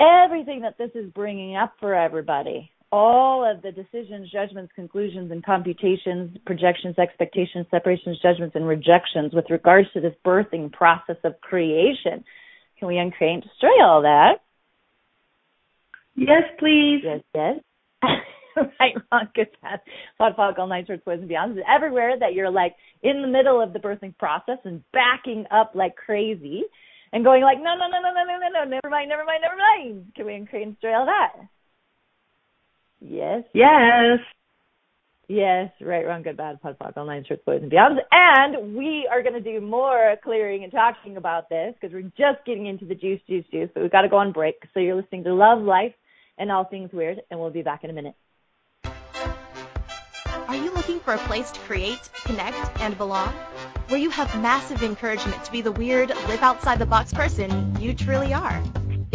everything 0.00 0.62
that 0.62 0.78
this 0.78 0.90
is 0.94 1.10
bringing 1.12 1.56
up 1.56 1.74
for 1.80 1.94
everybody 1.94 2.70
all 2.92 3.44
of 3.44 3.62
the 3.62 3.72
decisions, 3.72 4.30
judgments, 4.30 4.72
conclusions, 4.74 5.30
and 5.30 5.44
computations, 5.44 6.36
projections, 6.46 6.98
expectations, 6.98 7.66
separations, 7.70 8.18
judgments, 8.22 8.54
and 8.54 8.66
rejections 8.66 9.34
with 9.34 9.46
regards 9.50 9.88
to 9.92 10.00
this 10.00 10.14
birthing 10.24 10.72
process 10.72 11.16
of 11.24 11.40
creation. 11.40 12.24
Can 12.78 12.88
we 12.88 12.98
uncreate 12.98 13.34
and 13.34 13.42
destroy 13.42 13.82
all 13.82 14.02
that? 14.02 14.40
Yes, 16.14 16.44
please. 16.58 17.02
Yes, 17.04 17.20
yes. 17.34 17.56
right, 18.80 18.94
wrong, 19.12 19.28
good, 19.34 19.48
bad, 19.62 19.80
POD 20.18 20.36
POC, 20.36 20.58
all 20.58 20.66
nine 20.66 20.86
shorts, 20.86 21.02
boys 21.04 21.18
and 21.20 21.28
beyonds. 21.28 21.58
Everywhere 21.68 22.18
that 22.18 22.32
you're 22.32 22.50
like 22.50 22.74
in 23.02 23.22
the 23.22 23.28
middle 23.28 23.60
of 23.60 23.72
the 23.72 23.78
birthing 23.78 24.16
process 24.16 24.58
and 24.64 24.82
backing 24.92 25.44
up 25.50 25.72
like 25.74 25.96
crazy 25.96 26.62
and 27.12 27.24
going 27.24 27.42
like, 27.42 27.58
no, 27.58 27.74
no, 27.76 27.86
no, 27.88 28.00
no, 28.00 28.12
no, 28.14 28.24
no, 28.24 28.38
no, 28.38 28.64
no, 28.64 28.70
never 28.70 28.90
mind, 28.90 29.08
never 29.08 29.24
mind, 29.24 29.42
never 29.42 29.56
mind. 29.56 30.12
Can 30.14 30.26
we 30.26 30.34
uncreate 30.34 30.66
and 30.66 30.74
destroy 30.74 30.94
all 30.94 31.06
that? 31.06 31.32
Yes. 33.00 33.44
Yes. 33.52 34.20
Yes, 35.28 35.72
right, 35.80 36.06
wrong, 36.06 36.22
good, 36.22 36.36
bad, 36.36 36.60
POD 36.62 36.78
POC, 36.78 36.96
all 36.96 37.04
nine 37.04 37.24
shorts, 37.26 37.42
boys 37.44 37.60
and 37.60 37.70
beyonds. 37.70 37.96
And 38.12 38.76
we 38.76 39.08
are 39.10 39.22
going 39.22 39.34
to 39.34 39.40
do 39.40 39.60
more 39.60 40.14
clearing 40.22 40.62
and 40.62 40.70
talking 40.70 41.16
about 41.16 41.48
this 41.48 41.74
because 41.74 41.92
we're 41.92 42.02
just 42.02 42.44
getting 42.46 42.66
into 42.66 42.84
the 42.84 42.94
juice, 42.94 43.20
juice, 43.28 43.44
juice. 43.50 43.68
But 43.74 43.82
we've 43.82 43.90
got 43.90 44.02
to 44.02 44.08
go 44.08 44.18
on 44.18 44.30
break. 44.30 44.54
So 44.72 44.78
you're 44.78 44.94
listening 44.94 45.24
to 45.24 45.34
Love, 45.34 45.60
Life, 45.62 45.94
and 46.38 46.52
All 46.52 46.64
Things 46.64 46.92
Weird, 46.92 47.22
and 47.28 47.40
we'll 47.40 47.50
be 47.50 47.62
back 47.62 47.82
in 47.82 47.90
a 47.90 47.92
minute. 47.92 48.14
Are 50.46 50.54
you 50.54 50.72
looking 50.74 51.00
for 51.00 51.14
a 51.14 51.18
place 51.18 51.50
to 51.50 51.60
create, 51.60 52.08
connect, 52.24 52.80
and 52.80 52.96
belong? 52.96 53.32
Where 53.88 53.98
you 53.98 54.10
have 54.10 54.32
massive 54.40 54.84
encouragement 54.84 55.44
to 55.44 55.50
be 55.50 55.60
the 55.60 55.72
weird, 55.72 56.10
live 56.28 56.42
outside 56.42 56.78
the 56.78 56.86
box 56.86 57.12
person 57.12 57.76
you 57.80 57.94
truly 57.94 58.32
are. 58.32 58.62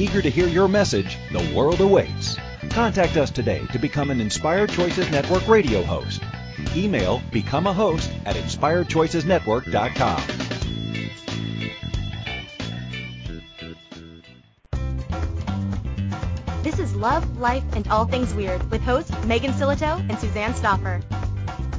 Eager 0.00 0.22
to 0.22 0.30
hear 0.30 0.46
your 0.46 0.68
message, 0.68 1.18
the 1.32 1.52
world 1.52 1.80
awaits. 1.80 2.36
Contact 2.70 3.16
us 3.16 3.32
today 3.32 3.66
to 3.72 3.80
become 3.80 4.12
an 4.12 4.20
Inspired 4.20 4.70
Choices 4.70 5.10
Network 5.10 5.48
radio 5.48 5.82
host. 5.82 6.22
Email 6.76 7.20
become 7.32 7.66
a 7.66 7.72
host 7.72 8.08
at 8.24 8.36
inspiredchoicesnetwork.com. 8.36 10.22
This 16.62 16.78
is 16.78 16.94
Love, 16.94 17.38
Life, 17.38 17.64
and 17.72 17.88
All 17.88 18.04
Things 18.04 18.32
Weird 18.34 18.70
with 18.70 18.82
hosts 18.82 19.10
Megan 19.24 19.50
Silito 19.52 19.98
and 20.08 20.16
Suzanne 20.20 20.54
Stoffer. 20.54 21.02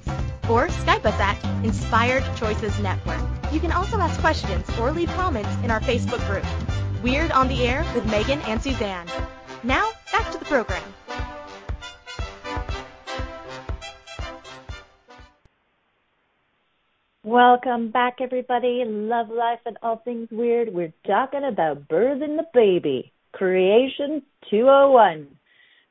or 0.50 0.68
Skype 0.68 1.06
us 1.06 1.18
at 1.18 1.42
Inspired 1.64 2.22
Choices 2.36 2.78
Network. 2.80 3.22
You 3.50 3.60
can 3.60 3.72
also 3.72 3.96
ask 3.96 4.20
questions 4.20 4.68
or 4.78 4.92
leave 4.92 5.08
comments 5.12 5.48
in 5.64 5.70
our 5.70 5.80
Facebook 5.80 6.20
group. 6.28 6.44
Weird 7.02 7.32
on 7.32 7.48
the 7.48 7.66
Air 7.66 7.82
with 7.94 8.04
Megan 8.10 8.42
and 8.42 8.62
Suzanne. 8.62 9.08
Now, 9.62 9.90
back 10.12 10.30
to 10.32 10.38
the 10.38 10.44
program. 10.44 10.93
Welcome 17.24 17.90
back, 17.90 18.18
everybody. 18.20 18.82
Love, 18.86 19.30
life, 19.30 19.60
and 19.64 19.78
all 19.82 20.02
things 20.04 20.28
weird. 20.30 20.74
We're 20.74 20.92
talking 21.06 21.40
about 21.50 21.88
birthing 21.88 22.36
the 22.36 22.44
baby. 22.52 23.12
Creation 23.32 24.20
201. 24.50 25.28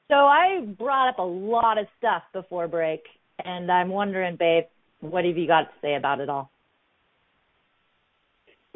So 0.10 0.14
I 0.14 0.64
brought 0.78 1.10
up 1.10 1.18
a 1.18 1.24
lot 1.24 1.80
of 1.80 1.88
stuff 1.98 2.22
before 2.34 2.68
break, 2.68 3.02
and 3.44 3.72
I'm 3.72 3.90
wondering, 3.90 4.36
babe, 4.36 4.66
what 5.00 5.26
have 5.26 5.36
you 5.36 5.48
got 5.48 5.62
to 5.62 5.70
say 5.82 5.96
about 5.96 6.20
it 6.20 6.30
all? 6.30 6.52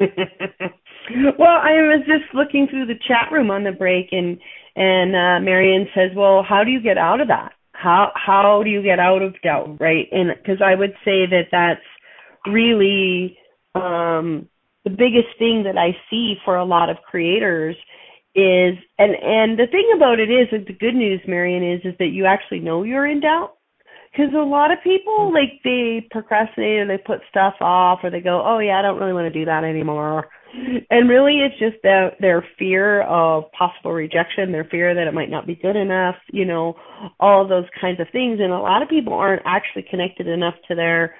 well, 0.00 0.08
I 1.62 1.74
was 1.86 2.02
just 2.08 2.34
looking 2.34 2.66
through 2.68 2.86
the 2.86 2.98
chat 3.06 3.30
room 3.30 3.52
on 3.52 3.62
the 3.62 3.70
break, 3.70 4.08
and 4.10 4.36
and 4.74 5.14
uh, 5.14 5.38
Marion 5.44 5.86
says, 5.94 6.10
"Well, 6.16 6.42
how 6.42 6.64
do 6.64 6.72
you 6.72 6.82
get 6.82 6.98
out 6.98 7.20
of 7.20 7.28
that? 7.28 7.52
How 7.70 8.10
how 8.16 8.62
do 8.64 8.70
you 8.70 8.82
get 8.82 8.98
out 8.98 9.22
of 9.22 9.40
doubt, 9.42 9.80
right?" 9.80 10.08
And 10.10 10.30
because 10.36 10.60
I 10.60 10.74
would 10.74 10.94
say 11.04 11.24
that 11.26 11.46
that's 11.52 11.80
really 12.46 13.38
um, 13.74 14.48
the 14.84 14.90
biggest 14.90 15.36
thing 15.38 15.64
that 15.64 15.76
I 15.76 15.96
see 16.10 16.36
for 16.44 16.56
a 16.56 16.64
lot 16.64 16.90
of 16.90 16.96
creators 17.08 17.76
is, 18.34 18.76
and 18.98 19.14
and 19.14 19.58
the 19.58 19.66
thing 19.70 19.90
about 19.96 20.20
it 20.20 20.30
is, 20.30 20.48
that 20.52 20.66
the 20.66 20.72
good 20.72 20.94
news, 20.94 21.20
Marion, 21.26 21.62
is 21.62 21.80
is 21.84 21.98
that 21.98 22.12
you 22.12 22.26
actually 22.26 22.60
know 22.60 22.82
you're 22.82 23.06
in 23.06 23.20
doubt. 23.20 23.54
Because 24.10 24.32
a 24.34 24.38
lot 24.38 24.72
of 24.72 24.78
people 24.82 25.32
like 25.32 25.60
they 25.64 26.06
procrastinate 26.10 26.80
and 26.80 26.88
they 26.88 26.98
put 26.98 27.20
stuff 27.28 27.54
off 27.60 28.00
or 28.02 28.10
they 28.10 28.20
go 28.20 28.42
oh 28.44 28.58
yeah 28.58 28.78
i 28.78 28.82
don't 28.82 28.98
really 28.98 29.12
want 29.12 29.32
to 29.32 29.38
do 29.38 29.44
that 29.44 29.64
anymore. 29.64 30.28
And 30.90 31.10
really 31.10 31.40
it's 31.40 31.58
just 31.58 31.82
their 31.82 32.16
their 32.18 32.44
fear 32.58 33.02
of 33.02 33.44
possible 33.52 33.92
rejection 33.92 34.50
their 34.50 34.64
fear 34.64 34.94
that 34.94 35.06
it 35.06 35.14
might 35.14 35.30
not 35.30 35.46
be 35.46 35.54
good 35.54 35.76
enough 35.76 36.16
you 36.32 36.46
know 36.46 36.74
all 37.20 37.46
those 37.46 37.66
kinds 37.80 38.00
of 38.00 38.06
things. 38.10 38.40
And 38.40 38.50
a 38.50 38.58
lot 38.58 38.82
of 38.82 38.88
people 38.88 39.12
aren't 39.12 39.42
actually 39.44 39.84
connected 39.90 40.26
enough 40.26 40.54
to 40.68 40.74
their 40.74 41.14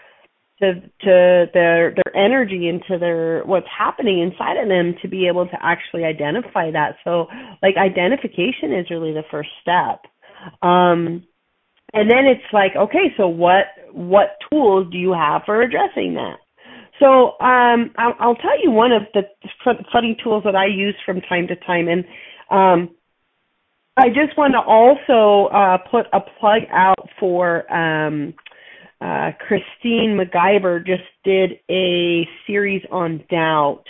to 0.60 0.74
to 0.74 1.46
their 1.54 1.94
their 1.94 2.16
energy 2.16 2.68
and 2.68 2.82
to 2.88 2.98
their 2.98 3.42
what's 3.44 3.66
happening 3.76 4.20
inside 4.20 4.56
of 4.56 4.68
them 4.68 4.94
to 5.02 5.08
be 5.08 5.26
able 5.28 5.46
to 5.46 5.56
actually 5.62 6.04
identify 6.04 6.70
that. 6.70 6.96
So 7.04 7.26
like 7.62 7.76
identification 7.76 8.72
is 8.72 8.90
really 8.90 9.12
the 9.12 9.24
first 9.30 9.50
step. 9.62 10.02
Um 10.62 11.24
and 11.94 12.10
then 12.10 12.26
it's 12.26 12.52
like 12.52 12.72
okay 12.76 13.14
so 13.16 13.28
what 13.28 13.66
what 13.92 14.36
tools 14.50 14.88
do 14.90 14.98
you 14.98 15.12
have 15.12 15.42
for 15.46 15.62
addressing 15.62 16.14
that? 16.14 16.38
So 16.98 17.38
um 17.40 17.92
i'll, 17.96 18.14
I'll 18.18 18.36
tell 18.36 18.60
you 18.62 18.70
one 18.70 18.92
of 18.92 19.02
the 19.14 19.22
funny 19.92 20.16
tools 20.22 20.42
that 20.44 20.56
i 20.56 20.66
use 20.66 20.96
from 21.06 21.20
time 21.22 21.46
to 21.48 21.56
time. 21.56 21.88
And 21.88 22.04
um 22.50 22.96
i 23.96 24.08
just 24.08 24.36
want 24.36 24.54
to 24.54 24.60
also 24.60 25.54
uh 25.54 25.78
put 25.88 26.06
a 26.12 26.20
plug 26.40 26.62
out 26.72 27.08
for 27.20 27.72
um 27.72 28.34
uh 29.00 29.30
christine 29.46 30.18
mcgyver 30.18 30.84
just 30.84 31.02
did 31.24 31.52
a 31.70 32.26
series 32.46 32.82
on 32.90 33.24
doubt 33.30 33.84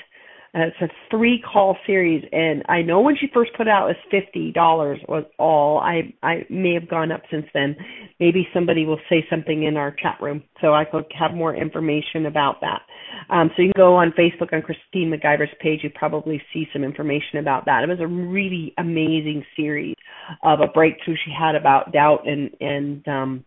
uh, 0.54 0.60
it's 0.62 0.76
a 0.80 0.88
three 1.10 1.42
call 1.42 1.76
series, 1.86 2.24
and 2.32 2.64
I 2.68 2.80
know 2.80 3.00
when 3.00 3.16
she 3.16 3.26
first 3.34 3.50
put 3.54 3.68
out, 3.68 3.90
it 3.90 3.96
was 3.96 4.22
fifty 4.24 4.50
dollars 4.50 4.98
was 5.06 5.24
all. 5.38 5.78
I 5.78 6.14
I 6.22 6.46
may 6.48 6.72
have 6.72 6.88
gone 6.88 7.12
up 7.12 7.20
since 7.30 7.44
then. 7.52 7.76
Maybe 8.18 8.48
somebody 8.54 8.86
will 8.86 9.00
say 9.10 9.26
something 9.28 9.64
in 9.64 9.76
our 9.76 9.90
chat 9.90 10.16
room, 10.22 10.42
so 10.62 10.72
I 10.72 10.86
could 10.86 11.04
have 11.18 11.34
more 11.34 11.54
information 11.54 12.24
about 12.24 12.62
that. 12.62 12.80
Um, 13.28 13.50
so 13.54 13.62
you 13.62 13.72
can 13.74 13.80
go 13.80 13.94
on 13.94 14.12
Facebook 14.18 14.54
on 14.54 14.62
Christine 14.62 15.12
McGyver's 15.12 15.54
page. 15.60 15.80
You 15.82 15.90
probably 15.94 16.40
see 16.54 16.66
some 16.72 16.82
information 16.82 17.38
about 17.38 17.66
that. 17.66 17.84
It 17.84 17.88
was 17.88 18.00
a 18.00 18.06
really 18.06 18.72
amazing 18.78 19.44
series 19.54 19.96
of 20.42 20.60
a 20.60 20.66
breakthrough 20.66 21.16
she 21.24 21.30
had 21.30 21.56
about 21.56 21.92
doubt 21.92 22.26
and 22.26 22.50
and 22.60 23.06
um, 23.06 23.44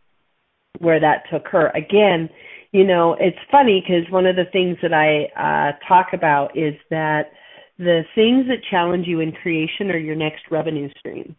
where 0.80 1.00
that 1.00 1.24
took 1.32 1.48
her. 1.48 1.70
Again, 1.70 2.30
you 2.72 2.86
know, 2.86 3.16
it's 3.20 3.38
funny 3.52 3.84
because 3.86 4.12
one 4.12 4.26
of 4.26 4.36
the 4.36 4.46
things 4.52 4.78
that 4.82 4.94
I 4.94 5.26
uh, 5.38 5.78
talk 5.88 6.08
about 6.14 6.58
is 6.58 6.74
that 6.90 7.32
the 7.78 8.04
things 8.16 8.48
that 8.48 8.60
challenge 8.70 9.08
you 9.08 9.20
in 9.20 9.32
creation 9.32 9.92
are 9.92 9.98
your 9.98 10.16
next 10.16 10.44
revenue 10.50 10.90
stream. 11.00 11.36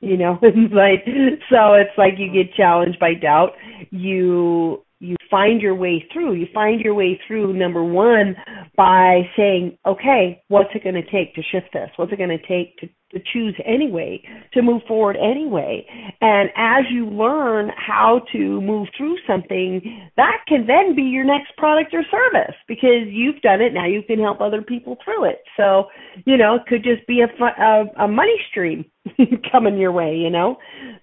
You 0.00 0.16
know, 0.16 0.38
like 0.42 1.04
so 1.50 1.74
it's 1.74 1.96
like 1.96 2.14
you 2.18 2.30
get 2.32 2.54
challenged 2.54 2.98
by 2.98 3.14
doubt, 3.14 3.52
you 3.90 4.82
you 5.04 5.16
find 5.30 5.60
your 5.60 5.74
way 5.74 6.04
through. 6.12 6.34
You 6.34 6.46
find 6.54 6.80
your 6.80 6.94
way 6.94 7.20
through 7.26 7.52
number 7.52 7.84
one 7.84 8.36
by 8.76 9.22
saying, 9.36 9.76
okay, 9.86 10.42
what's 10.48 10.70
it 10.74 10.82
going 10.82 10.94
to 10.94 11.02
take 11.02 11.34
to 11.34 11.42
shift 11.52 11.66
this? 11.74 11.90
What's 11.96 12.12
it 12.12 12.16
going 12.16 12.30
to 12.30 12.46
take 12.46 12.78
to, 12.78 12.86
to 13.12 13.22
choose 13.32 13.54
anyway, 13.66 14.22
to 14.54 14.62
move 14.62 14.80
forward 14.88 15.16
anyway? 15.16 15.86
And 16.22 16.48
as 16.56 16.84
you 16.90 17.06
learn 17.06 17.70
how 17.76 18.22
to 18.32 18.60
move 18.62 18.88
through 18.96 19.16
something, 19.26 20.08
that 20.16 20.38
can 20.48 20.66
then 20.66 20.96
be 20.96 21.02
your 21.02 21.24
next 21.24 21.54
product 21.58 21.92
or 21.92 22.02
service 22.10 22.56
because 22.66 23.06
you've 23.08 23.42
done 23.42 23.60
it. 23.60 23.74
Now 23.74 23.86
you 23.86 24.02
can 24.02 24.18
help 24.18 24.40
other 24.40 24.62
people 24.62 24.96
through 25.04 25.24
it. 25.24 25.42
So, 25.58 25.88
you 26.24 26.38
know, 26.38 26.54
it 26.54 26.62
could 26.66 26.82
just 26.82 27.06
be 27.06 27.20
a, 27.20 27.44
a, 27.44 28.04
a 28.04 28.08
money 28.08 28.40
stream 28.50 28.86
coming 29.52 29.76
your 29.76 29.92
way, 29.92 30.16
you 30.16 30.30
know? 30.30 30.56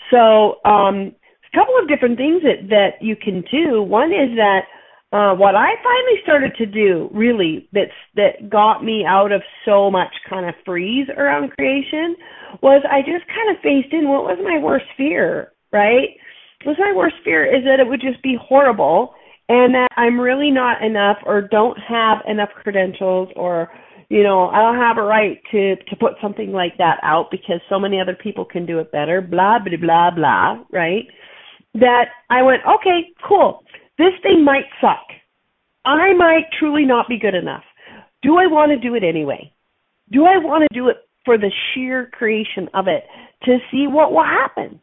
So, 0.09 0.55
um, 0.67 1.13
couple 1.53 1.75
of 1.81 1.87
different 1.87 2.17
things 2.17 2.41
that 2.43 2.69
that 2.69 3.01
you 3.01 3.15
can 3.15 3.43
do. 3.51 3.81
One 3.83 4.11
is 4.11 4.35
that 4.37 4.61
uh, 5.11 5.35
what 5.35 5.55
I 5.55 5.75
finally 5.83 6.19
started 6.23 6.55
to 6.55 6.65
do, 6.65 7.09
really, 7.13 7.67
that's 7.73 7.91
that 8.15 8.49
got 8.49 8.83
me 8.83 9.03
out 9.05 9.31
of 9.31 9.41
so 9.65 9.91
much 9.91 10.13
kind 10.29 10.47
of 10.47 10.55
freeze 10.65 11.07
around 11.17 11.51
creation, 11.51 12.15
was 12.61 12.81
I 12.89 13.01
just 13.01 13.27
kind 13.27 13.51
of 13.51 13.61
faced 13.61 13.93
in 13.93 14.07
what 14.07 14.23
was 14.23 14.39
my 14.43 14.57
worst 14.63 14.85
fear, 14.95 15.51
right? 15.73 16.15
Was 16.65 16.77
my 16.79 16.93
worst 16.95 17.15
fear 17.25 17.43
is 17.43 17.63
that 17.65 17.79
it 17.79 17.87
would 17.89 17.99
just 17.99 18.23
be 18.23 18.37
horrible, 18.41 19.13
and 19.49 19.73
that 19.75 19.89
I'm 19.97 20.19
really 20.19 20.51
not 20.51 20.81
enough, 20.81 21.17
or 21.25 21.41
don't 21.41 21.77
have 21.77 22.19
enough 22.25 22.49
credentials, 22.63 23.27
or 23.35 23.69
you 24.07 24.23
know, 24.23 24.47
I 24.47 24.59
don't 24.61 24.79
have 24.79 24.97
a 24.97 25.03
right 25.03 25.41
to 25.51 25.75
to 25.75 25.95
put 25.99 26.13
something 26.21 26.53
like 26.53 26.77
that 26.77 26.99
out 27.03 27.27
because 27.31 27.59
so 27.67 27.79
many 27.79 27.99
other 27.99 28.15
people 28.15 28.45
can 28.45 28.65
do 28.65 28.79
it 28.79 28.93
better. 28.93 29.19
Blah 29.19 29.59
blah 29.59 29.77
blah 29.77 30.11
blah, 30.11 30.63
right? 30.71 31.03
That 31.75 32.05
I 32.29 32.41
went, 32.41 32.61
okay, 32.65 33.11
cool. 33.27 33.63
This 33.97 34.13
thing 34.23 34.43
might 34.43 34.65
suck. 34.79 35.05
I 35.85 36.13
might 36.13 36.45
truly 36.59 36.85
not 36.85 37.07
be 37.07 37.19
good 37.19 37.35
enough. 37.35 37.63
Do 38.21 38.37
I 38.37 38.47
want 38.47 38.71
to 38.71 38.77
do 38.77 38.95
it 38.95 39.03
anyway? 39.03 39.53
Do 40.11 40.25
I 40.25 40.37
want 40.37 40.63
to 40.63 40.77
do 40.77 40.89
it 40.89 40.97
for 41.25 41.37
the 41.37 41.51
sheer 41.73 42.09
creation 42.11 42.69
of 42.73 42.87
it 42.87 43.03
to 43.43 43.57
see 43.71 43.87
what 43.87 44.11
will 44.11 44.23
happen? 44.23 44.79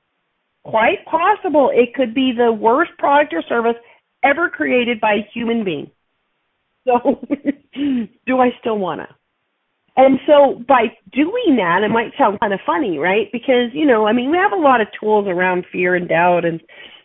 Quite 0.64 1.05
possible 1.07 1.70
it 1.72 1.94
could 1.94 2.14
be 2.14 2.33
the 2.37 2.53
worst 2.53 2.92
product 2.98 3.33
or 3.33 3.42
service 3.48 3.77
ever 4.24 4.48
created 4.48 5.01
by 5.01 5.14
a 5.14 5.29
human 5.33 5.64
being. 5.64 5.90
So, 6.87 7.20
do 8.27 8.38
I 8.38 8.51
still 8.61 8.79
want 8.79 9.03
to? 9.03 9.17
And 9.98 10.20
so 10.28 10.62
by 10.68 10.96
doing 11.12 11.56
that, 11.56 11.82
it 11.82 11.88
might 11.88 12.12
sound 12.16 12.38
kind 12.38 12.54
of 12.54 12.61
funny, 12.64 12.98
right? 12.98 13.26
Because, 13.32 13.72
you 13.72 13.84
know, 13.84 14.06
I 14.06 14.12
mean, 14.12 14.30
we 14.30 14.37
have 14.37 14.52
a 14.52 14.56
lot 14.56 14.80
of 14.80 14.87
tools 14.98 15.26
around 15.26 15.66
fear 15.72 15.96
and 15.96 16.08
doubt 16.08 16.44
and, 16.44 16.61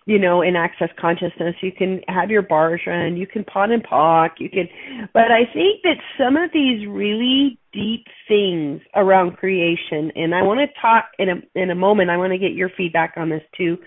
you 0.05 0.19
know, 0.19 0.43
in 0.43 0.55
access 0.55 0.89
consciousness. 1.01 1.55
You 1.61 1.71
can 1.71 2.01
have 2.07 2.29
your 2.29 2.43
bars 2.43 2.81
run, 2.85 3.17
you 3.17 3.25
can 3.25 3.45
POD 3.45 3.71
and 3.71 3.83
POC, 3.83 4.29
you 4.37 4.49
can, 4.51 4.69
but 5.11 5.31
I 5.31 5.51
think 5.51 5.81
that 5.81 5.97
some 6.19 6.37
of 6.37 6.51
these 6.53 6.87
really 6.87 7.57
deep 7.73 8.05
things 8.27 8.79
around 8.95 9.37
creation, 9.37 10.11
and 10.15 10.35
I 10.35 10.43
want 10.43 10.59
to 10.59 10.79
talk 10.79 11.05
in 11.17 11.29
a, 11.29 11.59
in 11.59 11.71
a 11.71 11.75
moment, 11.75 12.11
I 12.11 12.17
want 12.17 12.31
to 12.33 12.37
get 12.37 12.51
your 12.51 12.69
feedback 12.77 13.15
on 13.17 13.29
this 13.29 13.41
too, 13.57 13.77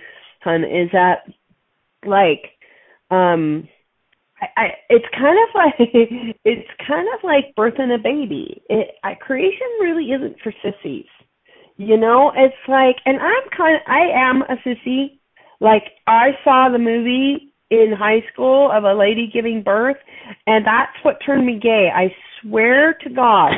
hun, 0.41 0.65
is 0.65 0.91
that 0.93 1.19
like, 2.05 2.43
um, 3.13 3.69
I, 4.41 4.47
I 4.57 4.67
it's 4.89 5.07
kind 5.19 5.39
of 5.39 5.55
like 5.55 5.75
it's 6.45 6.71
kind 6.87 7.09
of 7.15 7.21
like 7.25 7.55
birthing 7.57 7.95
a 7.95 7.99
baby. 7.99 8.63
It 8.69 8.95
I, 9.05 9.15
creation 9.15 9.67
really 9.81 10.13
isn't 10.13 10.37
for 10.43 10.53
sissies. 10.63 11.07
You 11.77 11.97
know, 11.97 12.33
it's 12.35 12.55
like 12.69 12.97
and 13.05 13.19
I'm 13.19 13.49
kind 13.57 13.77
of 13.77 13.83
I 13.87 14.09
am 14.15 14.43
a 14.43 14.57
sissy. 14.67 15.19
Like 15.61 15.85
I 16.07 16.31
saw 16.45 16.69
the 16.71 16.79
movie 16.79 17.53
in 17.71 17.93
high 17.99 18.23
school 18.33 18.71
of 18.73 18.85
a 18.85 18.95
lady 18.95 19.29
giving 19.33 19.63
birth 19.63 19.97
and 20.47 20.65
that's 20.65 20.93
what 21.03 21.17
turned 21.25 21.47
me 21.47 21.59
gay. 21.61 21.89
I 21.95 22.15
swear 22.41 22.95
to 23.03 23.11
God. 23.11 23.53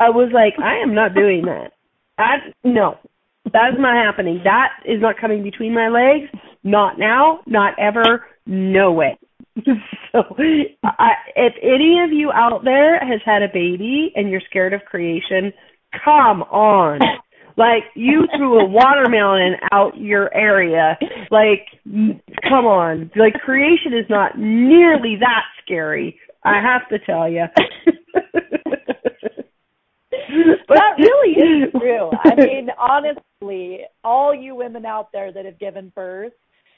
I 0.00 0.10
was 0.10 0.30
like, 0.34 0.54
I 0.62 0.76
am 0.76 0.94
not 0.94 1.14
doing 1.14 1.44
that. 1.46 1.72
I 2.18 2.36
no. 2.62 2.98
That's 3.44 3.76
not 3.78 3.94
happening. 3.94 4.40
That 4.44 4.70
is 4.84 5.00
not 5.00 5.16
coming 5.20 5.42
between 5.42 5.74
my 5.74 5.88
legs. 5.88 6.30
Not 6.64 6.98
now, 6.98 7.40
not 7.46 7.74
ever, 7.78 8.26
no 8.46 8.92
way. 8.92 9.18
so, 10.12 10.36
I, 10.82 11.12
if 11.36 11.54
any 11.62 12.00
of 12.04 12.12
you 12.12 12.32
out 12.32 12.64
there 12.64 12.98
has 12.98 13.20
had 13.24 13.42
a 13.42 13.48
baby 13.52 14.12
and 14.16 14.28
you're 14.28 14.42
scared 14.48 14.72
of 14.72 14.84
creation, 14.84 15.52
come 16.04 16.42
on. 16.42 17.00
Like 17.56 17.84
you 17.94 18.26
threw 18.36 18.60
a 18.60 18.64
watermelon 18.64 19.54
out 19.70 19.96
your 19.96 20.34
area. 20.34 20.98
Like, 21.30 21.68
come 21.84 22.66
on. 22.66 23.12
Like 23.14 23.34
creation 23.34 23.92
is 23.92 24.06
not 24.10 24.36
nearly 24.36 25.16
that 25.20 25.44
scary. 25.62 26.18
I 26.42 26.60
have 26.60 26.88
to 26.88 26.98
tell 27.06 27.28
you. 27.28 27.44
but 30.68 30.76
that 30.76 30.98
really 30.98 31.32
is 31.32 31.72
true. 31.72 32.10
I 32.24 32.34
mean, 32.34 32.68
honestly, 32.78 33.80
all 34.02 34.34
you 34.34 34.54
women 34.54 34.84
out 34.84 35.12
there 35.12 35.32
that 35.32 35.44
have 35.44 35.58
given 35.58 35.92
birth, 35.94 36.32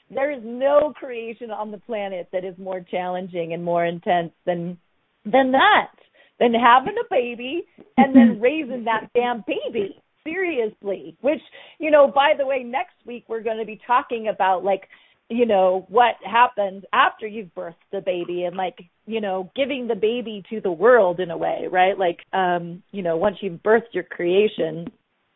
there 0.09 0.31
is 0.31 0.41
no 0.43 0.93
creation 0.95 1.51
on 1.51 1.71
the 1.71 1.79
planet 1.79 2.29
that 2.31 2.45
is 2.45 2.57
more 2.57 2.81
challenging 2.89 3.53
and 3.53 3.63
more 3.63 3.85
intense 3.85 4.31
than 4.45 4.77
than 5.25 5.51
that. 5.51 5.91
Than 6.39 6.53
having 6.53 6.95
a 6.99 7.07
baby 7.09 7.63
and 7.97 8.15
then 8.15 8.39
raising 8.41 8.85
that 8.85 9.09
damn 9.15 9.43
baby. 9.47 9.99
Seriously. 10.23 11.17
Which, 11.21 11.41
you 11.79 11.89
know, 11.89 12.11
by 12.13 12.33
the 12.37 12.45
way, 12.45 12.63
next 12.63 12.95
week 13.05 13.25
we're 13.27 13.41
going 13.41 13.57
to 13.57 13.65
be 13.65 13.79
talking 13.87 14.27
about 14.27 14.63
like 14.63 14.83
you 15.29 15.45
know 15.45 15.85
what 15.89 16.15
happens 16.23 16.83
after 16.93 17.27
you've 17.27 17.53
birthed 17.53 17.75
the 17.91 18.01
baby 18.01 18.43
and 18.43 18.55
like 18.55 18.77
you 19.05 19.19
know 19.19 19.51
giving 19.55 19.87
the 19.87 19.95
baby 19.95 20.43
to 20.49 20.61
the 20.61 20.71
world 20.71 21.19
in 21.19 21.31
a 21.31 21.37
way 21.37 21.67
right 21.69 21.97
like 21.97 22.19
um 22.31 22.81
you 22.91 23.01
know 23.01 23.17
once 23.17 23.35
you've 23.41 23.61
birthed 23.61 23.93
your 23.93 24.03
creation 24.03 24.87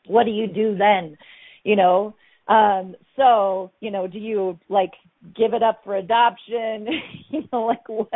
what 0.08 0.24
do 0.24 0.32
you 0.32 0.48
do 0.48 0.78
then 0.78 1.18
you 1.66 1.76
know 1.76 2.16
um, 2.48 2.96
so, 3.16 3.72
you 3.80 3.92
know, 3.92 4.08
do 4.08 4.18
you 4.18 4.60
like 4.70 4.92
give 5.36 5.54
it 5.54 5.64
up 5.64 5.82
for 5.84 5.96
adoption? 5.96 6.88
you 7.30 7.42
know, 7.52 7.66
like 7.66 7.88
what 7.88 8.10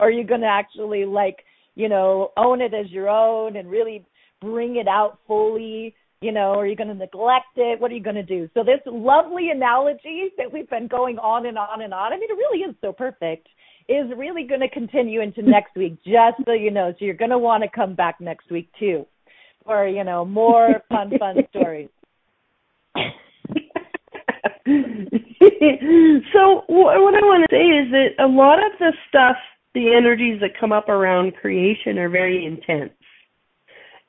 are 0.00 0.10
you 0.10 0.24
gonna 0.24 0.46
actually 0.46 1.04
like, 1.04 1.44
you 1.74 1.88
know, 1.88 2.30
own 2.36 2.60
it 2.60 2.72
as 2.74 2.90
your 2.90 3.08
own 3.08 3.56
and 3.56 3.70
really 3.70 4.06
bring 4.40 4.76
it 4.76 4.88
out 4.88 5.18
fully? 5.26 5.94
You 6.20 6.30
know, 6.30 6.54
are 6.54 6.66
you 6.68 6.76
going 6.76 6.88
to 6.88 6.94
neglect 6.94 7.56
it? 7.56 7.80
What 7.80 7.90
are 7.90 7.94
you 7.94 8.02
going 8.02 8.14
to 8.14 8.22
do? 8.22 8.48
So 8.54 8.62
this 8.62 8.78
lovely 8.86 9.50
analogy 9.50 10.30
that 10.38 10.52
we've 10.52 10.70
been 10.70 10.86
going 10.86 11.18
on 11.18 11.46
and 11.46 11.58
on 11.58 11.82
and 11.82 11.92
on. 11.92 12.12
I 12.12 12.16
mean, 12.16 12.30
it 12.30 12.34
really 12.34 12.60
is 12.60 12.76
so 12.80 12.92
perfect. 12.92 13.48
Is 13.88 14.06
really 14.16 14.44
going 14.44 14.60
to 14.60 14.68
continue 14.68 15.20
into 15.20 15.42
next 15.50 15.74
week, 15.74 15.96
just 16.04 16.44
so 16.44 16.52
you 16.52 16.70
know. 16.70 16.92
So 16.96 17.04
you're 17.04 17.14
going 17.14 17.32
to 17.32 17.38
want 17.38 17.64
to 17.64 17.68
come 17.68 17.96
back 17.96 18.20
next 18.20 18.52
week 18.52 18.70
too, 18.78 19.04
for 19.64 19.88
you 19.88 20.04
know 20.04 20.24
more 20.24 20.80
fun, 20.88 21.10
fun 21.18 21.38
stories. 21.50 21.88
so 26.32 26.62
what 26.68 26.94
I 26.94 27.22
want 27.24 27.48
to 27.48 27.54
say 27.54 27.66
is 27.66 27.90
that 27.90 28.10
a 28.18 28.26
lot 28.26 28.58
of 28.58 28.72
the 28.78 28.92
stuff, 29.08 29.36
the 29.74 29.92
energies 29.94 30.40
that 30.40 30.58
come 30.58 30.72
up 30.72 30.88
around 30.88 31.34
creation 31.36 31.98
are 31.98 32.08
very 32.08 32.44
intense. 32.44 32.92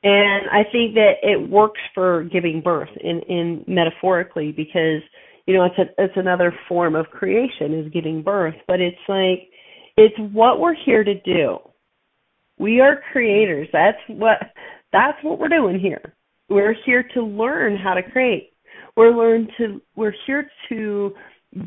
And 0.04 0.50
I 0.50 0.64
think 0.70 0.94
that 0.94 1.14
it 1.22 1.48
works 1.48 1.80
for 1.94 2.24
giving 2.24 2.60
birth 2.60 2.90
in, 3.00 3.20
in 3.20 3.64
metaphorically 3.66 4.52
because, 4.52 5.00
you 5.46 5.54
know, 5.54 5.64
it's 5.64 5.78
a, 5.78 5.86
it's 6.02 6.16
another 6.16 6.54
form 6.68 6.94
of 6.94 7.06
creation 7.06 7.74
is 7.74 7.90
giving 7.90 8.22
birth, 8.22 8.54
but 8.68 8.80
it's 8.80 8.96
like, 9.08 9.48
it's 9.96 10.14
what 10.32 10.60
we're 10.60 10.74
here 10.74 11.04
to 11.04 11.18
do. 11.22 11.58
We 12.58 12.80
are 12.80 13.02
creators. 13.12 13.68
That's 13.72 13.98
what, 14.08 14.38
that's 14.92 15.18
what 15.22 15.38
we're 15.38 15.48
doing 15.48 15.80
here. 15.80 16.14
We're 16.48 16.76
here 16.84 17.02
to 17.14 17.22
learn 17.22 17.76
how 17.76 17.94
to 17.94 18.02
create. 18.02 18.53
We're 18.96 19.16
learn 19.16 19.48
to 19.58 19.80
we're 19.96 20.14
here 20.26 20.48
to 20.68 21.14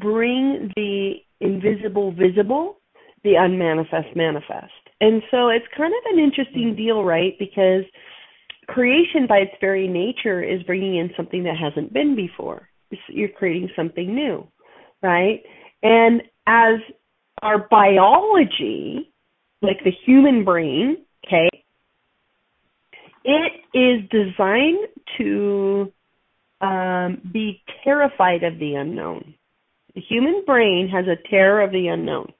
bring 0.02 0.72
the 0.76 1.16
invisible 1.40 2.12
visible, 2.14 2.80
the 3.24 3.36
unmanifest 3.36 4.16
manifest. 4.16 4.72
And 5.02 5.22
so 5.30 5.50
it's 5.50 5.66
kind 5.76 5.94
of 5.94 6.14
an 6.14 6.20
interesting 6.20 6.76
deal, 6.76 7.04
right? 7.04 7.34
Because 7.38 7.84
creation 8.68 9.28
by 9.28 9.38
its 9.38 9.54
very 9.62 9.88
nature 9.88 10.44
is 10.44 10.64
bringing 10.64 10.98
in 10.98 11.12
something 11.16 11.44
that 11.44 11.56
hasn't 11.58 11.94
been 11.94 12.16
before. 12.16 12.70
You're 13.10 13.30
creating 13.30 13.70
something 13.76 14.14
new, 14.14 14.48
right? 15.04 15.42
And 15.84 16.22
as 16.48 16.80
our 17.42 17.68
biology, 17.70 19.12
like 19.62 19.78
the 19.84 19.92
human 20.06 20.44
brain, 20.44 20.98
okay, 21.26 21.50
it 23.24 23.52
is 23.74 24.10
designed 24.10 24.88
to 25.18 25.92
um, 26.62 27.22
be 27.32 27.62
terrified 27.84 28.44
of 28.44 28.60
the 28.60 28.76
unknown. 28.76 29.36
The 29.96 30.02
human 30.02 30.44
brain 30.46 30.90
has 30.90 31.06
a 31.08 31.18
terror 31.30 31.62
of 31.62 31.72
the 31.72 31.88
unknown, 31.88 32.32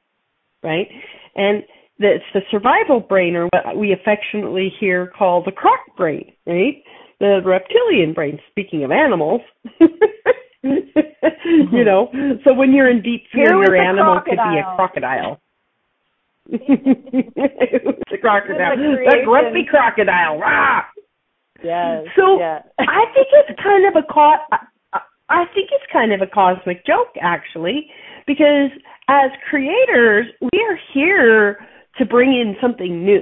right? 0.64 0.88
And 1.36 1.64
it's 2.00 2.24
the 2.34 2.42
survival 2.52 3.00
brain, 3.00 3.36
or 3.36 3.48
what 3.48 3.78
we 3.78 3.94
affectionately 3.94 4.72
here 4.80 5.12
call 5.18 5.44
the 5.44 5.52
croc 5.52 5.80
brain, 5.96 6.32
right? 6.46 6.84
The 7.20 7.42
reptilian 7.44 8.14
brain, 8.14 8.40
speaking 8.52 8.84
of 8.84 8.92
animals. 8.92 9.42
you 10.64 11.84
know, 11.84 12.10
so 12.44 12.54
when 12.54 12.74
you're 12.74 12.90
in 12.90 13.02
deep 13.02 13.24
fear, 13.34 13.58
was 13.58 13.68
your 13.68 13.76
animal 13.76 14.22
could 14.22 14.38
be 14.38 14.60
a 14.60 14.76
crocodile. 14.76 15.40
crocodile. 15.40 15.42
it's 16.50 18.12
a 18.14 18.18
crocodile. 18.18 18.74
A 18.74 18.78
The 18.78 19.22
grumpy 19.26 19.66
crocodile. 19.70 20.38
Rah! 20.38 20.84
Yes. 21.68 22.06
So 22.16 22.40
yeah. 22.40 22.62
I 22.80 23.04
think 23.14 23.28
it's 23.32 23.60
kind 23.62 23.86
of 23.86 23.96
a 24.02 24.06
co- 24.08 24.42
I- 24.52 25.04
I 25.30 25.44
think 25.54 25.70
it's 25.76 25.92
kind 25.92 26.14
of 26.14 26.22
a 26.22 26.28
cosmic 26.28 26.86
joke 26.86 27.12
actually, 27.22 27.92
because 28.26 28.72
as 29.10 29.30
creators, 29.50 30.26
we 30.42 30.60
are 30.70 30.80
here 30.94 31.68
to 31.98 32.06
bring 32.06 32.32
in 32.32 32.56
something 32.62 33.04
new. 33.04 33.22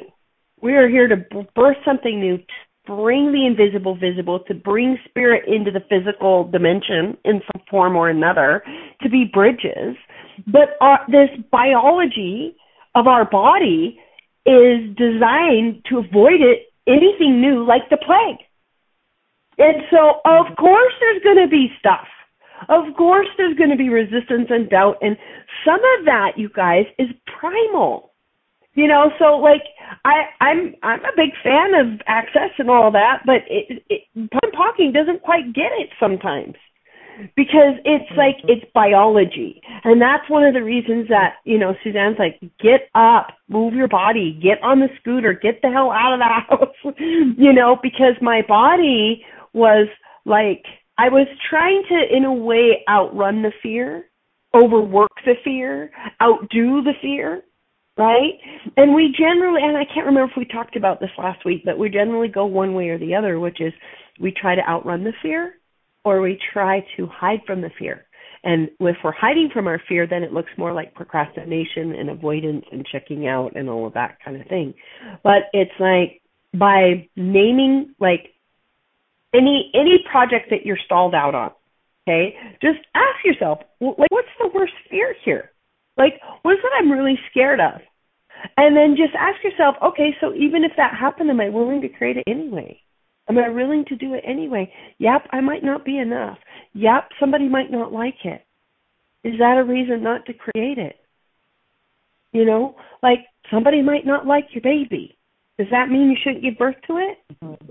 We 0.61 0.73
are 0.73 0.87
here 0.87 1.07
to 1.07 1.17
birth 1.55 1.77
something 1.83 2.19
new, 2.19 2.37
to 2.37 2.43
bring 2.85 3.31
the 3.31 3.45
invisible 3.45 3.95
visible, 3.95 4.39
to 4.47 4.53
bring 4.53 4.97
spirit 5.09 5.43
into 5.47 5.71
the 5.71 5.81
physical 5.89 6.43
dimension 6.43 7.17
in 7.25 7.41
some 7.51 7.61
form 7.69 7.95
or 7.95 8.09
another, 8.09 8.63
to 9.01 9.09
be 9.09 9.25
bridges. 9.31 9.95
But 10.47 10.77
our, 10.81 10.99
this 11.07 11.29
biology 11.51 12.55
of 12.93 13.07
our 13.07 13.29
body 13.29 13.99
is 14.45 14.95
designed 14.95 15.83
to 15.89 15.97
avoid 15.97 16.41
it 16.41 16.67
anything 16.87 17.41
new 17.41 17.65
like 17.65 17.89
the 17.89 17.97
plague. 17.97 18.45
And 19.57 19.83
so, 19.89 20.21
of 20.25 20.55
course, 20.57 20.93
there's 20.99 21.23
going 21.23 21.43
to 21.43 21.49
be 21.49 21.69
stuff. 21.79 22.07
Of 22.69 22.95
course, 22.95 23.27
there's 23.37 23.57
going 23.57 23.69
to 23.69 23.77
be 23.77 23.89
resistance 23.89 24.47
and 24.49 24.69
doubt, 24.69 24.97
and 25.01 25.17
some 25.65 25.79
of 25.99 26.05
that, 26.05 26.31
you 26.37 26.49
guys, 26.49 26.85
is 26.97 27.09
primal. 27.39 28.11
You 28.73 28.87
know, 28.87 29.11
so 29.19 29.37
like 29.37 29.63
I, 30.03 30.23
I'm 30.41 30.75
I'm 30.83 30.99
a 30.99 31.15
big 31.15 31.31
fan 31.43 31.73
of 31.73 32.01
access 32.07 32.51
and 32.57 32.69
all 32.69 32.91
that, 32.91 33.23
but 33.25 33.43
it, 33.47 33.83
it, 33.89 34.01
Pun 34.15 34.51
Talking 34.51 34.91
doesn't 34.91 35.21
quite 35.21 35.53
get 35.53 35.71
it 35.79 35.89
sometimes 35.97 36.55
because 37.35 37.75
it's 37.85 38.05
mm-hmm. 38.09 38.17
like 38.17 38.35
it's 38.43 38.65
biology, 38.73 39.61
and 39.83 40.01
that's 40.01 40.29
one 40.29 40.43
of 40.43 40.53
the 40.53 40.63
reasons 40.63 41.07
that 41.09 41.35
you 41.43 41.57
know 41.57 41.75
Suzanne's 41.83 42.17
like, 42.19 42.39
get 42.59 42.89
up, 42.93 43.27
move 43.47 43.73
your 43.73 43.87
body, 43.87 44.37
get 44.41 44.61
on 44.63 44.79
the 44.79 44.89
scooter, 44.99 45.33
get 45.33 45.61
the 45.61 45.69
hell 45.69 45.91
out 45.91 46.13
of 46.13 46.19
the 46.19 46.25
house, 46.47 46.95
you 47.37 47.53
know, 47.53 47.77
because 47.81 48.15
my 48.21 48.41
body 48.47 49.23
was 49.53 49.87
like 50.25 50.63
I 50.97 51.09
was 51.09 51.27
trying 51.49 51.83
to 51.89 52.15
in 52.15 52.25
a 52.25 52.33
way 52.33 52.83
outrun 52.89 53.41
the 53.41 53.51
fear, 53.61 54.05
overwork 54.53 55.11
the 55.25 55.35
fear, 55.43 55.91
outdo 56.21 56.81
the 56.81 56.93
fear, 57.01 57.43
right? 57.97 58.33
And 58.77 58.93
we 58.93 59.13
generally, 59.17 59.61
and 59.63 59.77
I 59.77 59.85
can't 59.85 60.05
remember 60.05 60.31
if 60.31 60.37
we 60.37 60.45
talked 60.45 60.75
about 60.75 60.99
this 60.99 61.11
last 61.17 61.45
week, 61.45 61.63
but 61.65 61.77
we 61.77 61.89
generally 61.89 62.29
go 62.29 62.45
one 62.45 62.73
way 62.73 62.89
or 62.89 62.97
the 62.97 63.15
other, 63.15 63.39
which 63.39 63.59
is 63.59 63.73
we 64.19 64.31
try 64.31 64.55
to 64.55 64.67
outrun 64.67 65.03
the 65.03 65.13
fear 65.21 65.55
or 66.05 66.21
we 66.21 66.39
try 66.53 66.85
to 66.95 67.07
hide 67.07 67.41
from 67.45 67.61
the 67.61 67.71
fear. 67.77 68.05
And 68.43 68.69
if 68.79 68.97
we're 69.03 69.11
hiding 69.11 69.49
from 69.51 69.67
our 69.67 69.81
fear, 69.89 70.05
then 70.07 70.21
it 70.21 70.31
looks 70.31 70.51
more 70.55 70.71
like 70.71 70.93
procrastination 70.93 71.95
and 71.95 72.11
avoidance 72.11 72.63
and 72.71 72.85
checking 72.85 73.27
out 73.27 73.55
and 73.55 73.67
all 73.67 73.87
of 73.87 73.93
that 73.93 74.17
kind 74.23 74.39
of 74.39 74.47
thing. 74.47 74.75
But 75.23 75.49
it's 75.51 75.71
like 75.79 76.21
by 76.53 77.09
naming 77.15 77.95
like 77.99 78.33
any 79.33 79.71
any 79.73 80.05
project 80.09 80.51
that 80.51 80.63
you're 80.63 80.77
stalled 80.85 81.15
out 81.15 81.33
on, 81.33 81.51
okay? 82.07 82.35
Just 82.61 82.79
ask 82.93 83.25
yourself, 83.25 83.59
like, 83.81 84.11
what's 84.11 84.27
the 84.39 84.51
worst 84.53 84.73
fear 84.89 85.15
here? 85.25 85.51
Like, 85.97 86.21
what's 86.43 86.59
it 86.63 86.71
I'm 86.77 86.91
really 86.91 87.17
scared 87.31 87.59
of? 87.59 87.81
And 88.57 88.77
then 88.77 88.95
just 88.95 89.15
ask 89.17 89.43
yourself, 89.43 89.75
okay, 89.81 90.15
so 90.21 90.33
even 90.35 90.63
if 90.63 90.71
that 90.77 90.93
happened, 90.93 91.31
am 91.31 91.41
I 91.41 91.49
willing 91.49 91.81
to 91.81 91.89
create 91.89 92.17
it 92.17 92.23
anyway? 92.27 92.79
Am 93.27 93.37
I 93.37 93.49
willing 93.49 93.85
to 93.85 93.95
do 93.95 94.13
it 94.13 94.23
anyway? 94.27 94.71
Yep, 94.99 95.27
I 95.31 95.41
might 95.41 95.63
not 95.63 95.83
be 95.83 95.97
enough. 95.97 96.37
Yep, 96.73 97.09
somebody 97.19 97.49
might 97.49 97.71
not 97.71 97.91
like 97.91 98.23
it. 98.23 98.45
Is 99.23 99.33
that 99.39 99.57
a 99.57 99.63
reason 99.63 100.03
not 100.03 100.25
to 100.27 100.33
create 100.33 100.77
it? 100.77 100.97
You 102.31 102.45
know, 102.45 102.75
like 103.01 103.19
somebody 103.49 103.81
might 103.81 104.05
not 104.05 104.27
like 104.27 104.49
your 104.51 104.61
baby. 104.61 105.17
Does 105.57 105.67
that 105.71 105.89
mean 105.89 106.11
you 106.11 106.17
shouldn't 106.21 106.43
give 106.43 106.57
birth 106.57 106.75
to 106.87 106.97
it? 106.97 107.17
Mm-hmm. 107.43 107.65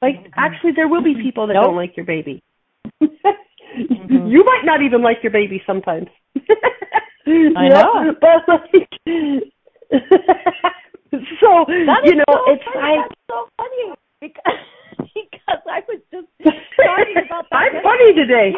Like, 0.00 0.30
actually, 0.36 0.72
there 0.76 0.86
will 0.86 1.02
be 1.02 1.14
people 1.20 1.46
that 1.48 1.54
Nope. 1.54 1.64
don't 1.64 1.76
like 1.76 1.96
your 1.96 2.06
baby. 2.06 2.42
Mm-hmm. 3.02 3.14
You 4.28 4.44
might 4.44 4.62
not 4.64 4.82
even 4.82 5.02
like 5.02 5.18
your 5.22 5.30
baby 5.30 5.62
sometimes. 5.66 6.08
I 6.36 7.68
know. 7.68 8.12
But 8.20 8.48
like, 8.48 8.88
so 11.40 11.64
That 11.68 12.00
you 12.04 12.16
know, 12.16 12.24
so 12.28 12.52
it's 12.52 12.64
funny. 12.64 12.96
like 12.98 13.08
That's 13.08 13.20
so 13.28 13.48
funny 13.56 13.94
because 14.20 14.42
because 14.98 15.62
I 15.66 15.80
was 15.88 16.00
just 16.12 16.26
talking 16.40 17.22
about 17.26 17.46
that. 17.50 17.56
I'm 17.56 17.82
funny 17.82 18.14
today. 18.14 18.52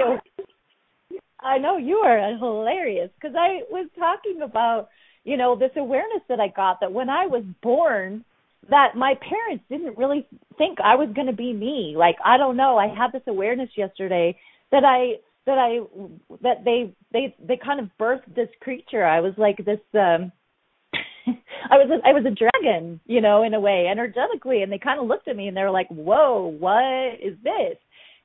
I 1.41 1.59
know 1.59 1.77
you 1.77 1.97
are 1.97 2.37
hilarious 2.37 3.11
because 3.21 3.35
I 3.39 3.63
was 3.71 3.89
talking 3.99 4.43
about 4.43 4.89
you 5.25 5.37
know 5.37 5.57
this 5.57 5.73
awareness 5.77 6.23
that 6.29 6.41
I 6.41 6.49
got 6.49 6.81
that 6.81 6.93
when 6.93 7.09
I 7.09 7.27
was 7.27 7.45
born 7.63 8.25
that 8.69 8.95
my 8.95 9.15
parents 9.27 9.65
didn't 9.71 9.97
really 9.97 10.27
think 10.59 10.79
I 10.85 10.95
was 10.95 11.09
going 11.15 11.27
to 11.27 11.33
be 11.33 11.53
me. 11.53 11.95
Like 11.97 12.17
I 12.25 12.37
don't 12.37 12.57
know. 12.57 12.77
I 12.77 12.89
had 12.89 13.13
this 13.13 13.23
awareness 13.27 13.71
yesterday 13.77 14.39
that 14.71 14.85
I 14.85 15.21
that 15.47 15.59
I 15.59 15.79
that 16.43 16.65
they 16.65 16.95
they 17.13 17.35
they 17.47 17.57
kind 17.57 17.81
of 17.81 17.89
birthed 17.99 18.35
this 18.35 18.49
creature. 18.61 19.05
I 19.05 19.21
was 19.21 19.33
like 19.37 19.57
this 19.65 19.81
um 19.95 20.33
I 21.69 21.77
was 21.77 21.91
a, 21.91 22.09
I 22.09 22.13
was 22.13 22.25
a 22.27 22.31
dragon, 22.31 23.01
you 23.07 23.21
know, 23.21 23.43
in 23.43 23.55
a 23.55 23.61
way, 23.61 23.87
energetically, 23.91 24.63
and 24.63 24.73
they 24.73 24.79
kind 24.79 25.01
of 25.01 25.07
looked 25.07 25.29
at 25.29 25.37
me 25.37 25.49
and 25.49 25.57
they 25.57 25.63
were 25.63 25.71
like, 25.71 25.89
"Whoa, 25.89 26.55
what 26.59 27.21
is 27.21 27.37
this?" 27.43 27.77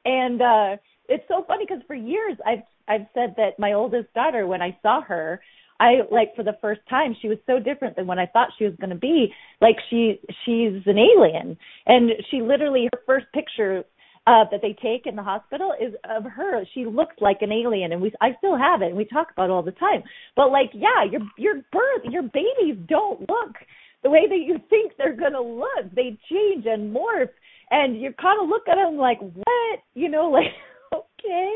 And 0.06 0.42
uh 0.42 0.78
it's 1.08 1.24
so 1.28 1.44
funny 1.48 1.66
because 1.68 1.84
for 1.88 1.96
years 1.96 2.38
I've 2.46 2.64
I've 2.88 3.08
said 3.14 3.36
that 3.38 3.60
my 3.60 3.74
oldest 3.74 4.14
daughter, 4.14 4.48
when 4.48 4.62
I 4.62 4.78
saw 4.82 5.02
her, 5.02 5.42
I 5.80 6.00
like 6.12 6.36
for 6.36 6.44
the 6.44 6.58
first 6.62 6.82
time 6.90 7.16
she 7.22 7.28
was 7.28 7.38
so 7.46 7.60
different 7.60 7.96
than 7.96 8.08
what 8.08 8.20
I 8.20 8.28
thought 8.28 8.50
she 8.58 8.66
was 8.66 8.76
going 8.80 8.92
to 8.92 8.96
be. 8.96 9.34
Like 9.62 9.76
she 9.90 10.20
she's 10.46 10.82
an 10.86 10.98
alien, 10.98 11.58
and 11.86 12.12
she 12.32 12.42
literally 12.42 12.90
her 12.94 13.02
first 13.06 13.26
picture 13.34 13.84
uh 14.28 14.46
that 14.52 14.62
they 14.62 14.76
take 14.82 15.06
in 15.06 15.16
the 15.16 15.24
hospital 15.24 15.74
is 15.80 15.94
of 16.10 16.24
her. 16.24 16.64
She 16.74 16.86
looks 16.86 17.16
like 17.22 17.38
an 17.42 17.52
alien 17.52 17.92
and 17.92 18.02
we 18.02 18.12
I 18.22 18.36
still 18.38 18.58
have 18.58 18.82
it 18.82 18.88
and 18.88 18.98
we 18.98 19.06
talk 19.06 19.28
about 19.32 19.46
it 19.46 19.52
all 19.52 19.64
the 19.64 19.72
time. 19.72 20.04
But 20.36 20.52
like 20.52 20.72
yeah, 20.74 21.04
your 21.10 21.22
your 21.38 21.56
birth 21.72 22.04
your 22.10 22.24
babies 22.24 22.78
don't 22.88 23.22
look 23.22 23.56
the 24.04 24.10
way 24.10 24.28
that 24.28 24.46
you 24.46 24.60
think 24.70 24.94
they're 24.98 25.16
to 25.16 25.42
look. 25.42 25.94
They 25.96 26.18
change 26.30 26.66
and 26.66 26.96
morph 26.96 27.30
and 27.72 28.00
you 28.00 28.14
kind 28.22 28.42
of 28.42 28.50
look 28.50 28.68
at 28.68 28.76
them 28.76 28.98
like 28.98 29.20
what? 29.20 29.80
You 29.94 30.10
know 30.10 30.30
like 30.32 30.54
okay, 30.94 31.52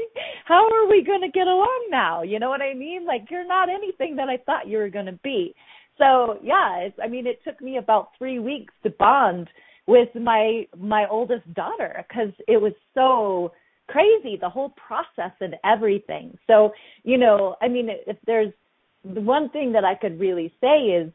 how 0.46 0.68
are 0.68 0.90
we 0.90 1.04
going 1.04 1.22
to 1.22 1.30
get 1.30 1.48
along 1.48 1.88
now? 1.90 2.24
You 2.24 2.40
know 2.40 2.50
what 2.50 2.62
I 2.62 2.74
mean? 2.74 3.06
Like 3.06 3.26
you're 3.30 3.48
not 3.48 3.70
anything 3.70 4.16
that 4.18 4.30
I 4.30 4.38
thought 4.38 4.68
you 4.68 4.78
were 4.78 4.90
going 4.90 5.06
to 5.06 5.20
be. 5.24 5.56
So, 5.98 6.38
yeah, 6.42 6.78
it's 6.78 6.98
I 7.04 7.08
mean 7.08 7.28
it 7.28 7.42
took 7.44 7.62
me 7.62 7.78
about 7.78 8.10
3 8.18 8.40
weeks 8.40 8.74
to 8.84 8.90
bond 8.90 9.50
with 9.90 10.10
my 10.14 10.68
my 10.78 11.08
oldest 11.10 11.52
daughter 11.56 12.06
cuz 12.14 12.32
it 12.48 12.62
was 12.62 12.74
so 12.94 13.52
crazy 13.88 14.38
the 14.38 14.50
whole 14.50 14.70
process 14.88 15.34
and 15.42 15.56
everything. 15.64 16.38
So, 16.46 16.74
you 17.04 17.18
know, 17.18 17.56
I 17.60 17.68
mean 17.68 17.90
if 17.90 18.18
there's 18.26 18.54
the 19.04 19.22
one 19.22 19.50
thing 19.50 19.72
that 19.72 19.84
I 19.84 19.96
could 19.96 20.20
really 20.20 20.54
say 20.62 20.78
is 21.02 21.12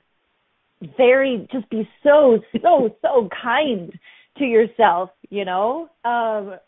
very 0.96 1.46
just 1.52 1.70
be 1.70 1.88
so 2.02 2.40
so 2.62 2.96
so 3.00 3.28
kind 3.42 3.96
to 4.38 4.44
yourself, 4.44 5.10
you 5.30 5.44
know? 5.44 5.88
Um 6.04 6.58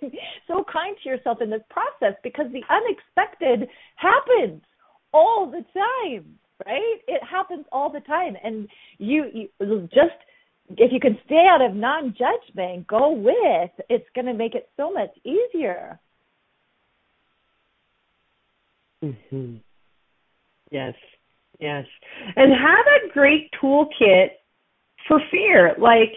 so 0.48 0.64
kind 0.72 0.96
to 1.02 1.08
yourself 1.08 1.42
in 1.42 1.50
this 1.50 1.66
process 1.68 2.14
because 2.22 2.46
the 2.50 2.64
unexpected 2.78 3.68
happens 3.96 4.62
all 5.12 5.50
the 5.50 5.64
time, 5.74 6.38
right? 6.64 6.98
It 7.06 7.22
happens 7.22 7.66
all 7.70 7.90
the 7.90 8.00
time 8.00 8.36
and 8.42 8.68
you, 8.98 9.48
you 9.60 9.88
just 9.92 10.20
if 10.70 10.92
you 10.92 11.00
can 11.00 11.18
stay 11.26 11.46
out 11.50 11.62
of 11.62 11.74
non-judgment, 11.74 12.86
go 12.86 13.12
with, 13.12 13.70
it's 13.88 14.08
going 14.14 14.26
to 14.26 14.34
make 14.34 14.54
it 14.54 14.68
so 14.76 14.92
much 14.92 15.10
easier. 15.24 15.98
hmm 19.02 19.56
Yes, 20.70 20.94
yes, 21.60 21.84
and 22.34 22.50
have 22.50 22.86
a 22.86 23.12
great 23.12 23.50
toolkit 23.62 24.28
for 25.06 25.20
fear. 25.30 25.74
Like, 25.78 26.14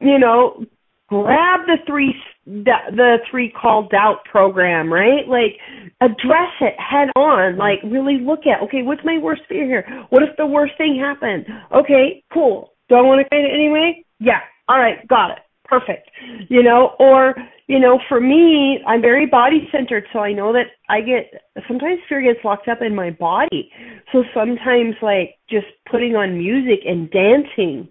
you 0.00 0.18
know, 0.18 0.64
grab 1.08 1.60
the 1.66 1.76
three 1.86 2.12
the 2.46 3.18
three 3.30 3.50
call 3.50 3.88
doubt 3.88 4.24
program, 4.24 4.92
right? 4.92 5.28
Like, 5.28 5.58
address 6.00 6.50
it 6.60 6.74
head 6.78 7.10
on. 7.16 7.56
Like, 7.56 7.78
really 7.84 8.18
look 8.18 8.40
at 8.40 8.60
okay, 8.64 8.82
what's 8.82 9.04
my 9.04 9.18
worst 9.18 9.42
fear 9.48 9.66
here? 9.66 10.06
What 10.10 10.24
if 10.24 10.30
the 10.36 10.46
worst 10.46 10.72
thing 10.78 10.98
happened? 11.00 11.46
Okay, 11.72 12.24
cool. 12.32 12.72
Do 12.88 12.94
I 12.94 13.02
want 13.02 13.20
to 13.22 13.28
create 13.28 13.44
it 13.44 13.54
anyway? 13.54 14.04
Yeah. 14.20 14.40
All 14.68 14.78
right, 14.78 15.06
got 15.08 15.30
it. 15.30 15.38
Perfect. 15.64 16.10
You 16.48 16.62
know, 16.62 16.94
or 16.98 17.34
you 17.66 17.80
know, 17.80 17.98
for 18.08 18.20
me, 18.20 18.78
I'm 18.86 19.00
very 19.00 19.26
body 19.26 19.68
centered, 19.72 20.04
so 20.12 20.20
I 20.20 20.32
know 20.32 20.52
that 20.52 20.66
I 20.88 21.00
get 21.00 21.32
sometimes 21.66 21.98
fear 22.08 22.22
gets 22.22 22.44
locked 22.44 22.68
up 22.68 22.78
in 22.80 22.94
my 22.94 23.10
body. 23.10 23.70
So 24.12 24.22
sometimes, 24.32 24.94
like 25.02 25.34
just 25.50 25.66
putting 25.90 26.14
on 26.14 26.38
music 26.38 26.80
and 26.86 27.10
dancing 27.10 27.88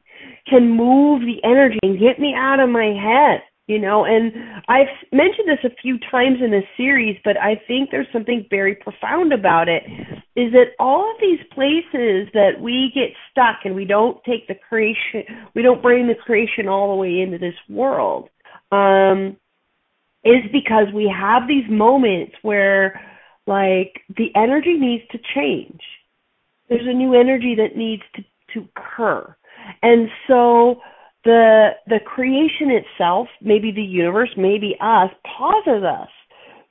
can 0.47 0.69
move 0.69 1.21
the 1.21 1.43
energy 1.43 1.79
and 1.83 1.99
get 1.99 2.19
me 2.19 2.33
out 2.37 2.61
of 2.61 2.69
my 2.69 2.93
head. 2.93 3.41
You 3.67 3.79
know 3.79 4.05
and 4.05 4.31
i've 4.67 4.87
mentioned 5.11 5.47
this 5.47 5.63
a 5.63 5.75
few 5.81 5.97
times 6.11 6.37
in 6.43 6.51
this 6.51 6.63
series 6.77 7.17
but 7.23 7.37
i 7.37 7.59
think 7.67 7.89
there's 7.91 8.07
something 8.13 8.45
very 8.49 8.75
profound 8.75 9.33
about 9.33 9.67
it 9.67 9.83
is 10.35 10.51
that 10.51 10.75
all 10.79 11.09
of 11.09 11.17
these 11.19 11.39
places 11.53 12.27
that 12.33 12.59
we 12.59 12.91
get 12.93 13.09
stuck 13.31 13.57
and 13.65 13.75
we 13.75 13.85
don't 13.85 14.23
take 14.23 14.47
the 14.47 14.55
creation 14.69 15.23
we 15.55 15.61
don't 15.61 15.81
bring 15.81 16.07
the 16.07 16.15
creation 16.15 16.67
all 16.67 16.89
the 16.89 17.01
way 17.01 17.19
into 17.19 17.37
this 17.37 17.55
world 17.69 18.29
um 18.71 19.35
is 20.25 20.43
because 20.51 20.87
we 20.93 21.07
have 21.07 21.47
these 21.47 21.69
moments 21.69 22.33
where 22.41 22.99
like 23.47 24.01
the 24.17 24.29
energy 24.35 24.73
needs 24.73 25.03
to 25.11 25.19
change. 25.35 25.81
There's 26.67 26.87
a 26.87 26.93
new 26.93 27.13
energy 27.13 27.55
that 27.55 27.77
needs 27.77 28.01
to 28.15 28.23
to 28.53 28.67
occur. 28.75 29.35
And 29.81 30.07
so 30.27 30.81
the 31.25 31.69
the 31.87 31.99
creation 32.05 32.71
itself, 32.71 33.27
maybe 33.41 33.71
the 33.71 33.81
universe, 33.81 34.29
maybe 34.37 34.75
us, 34.79 35.09
pauses 35.37 35.83
us 35.83 36.09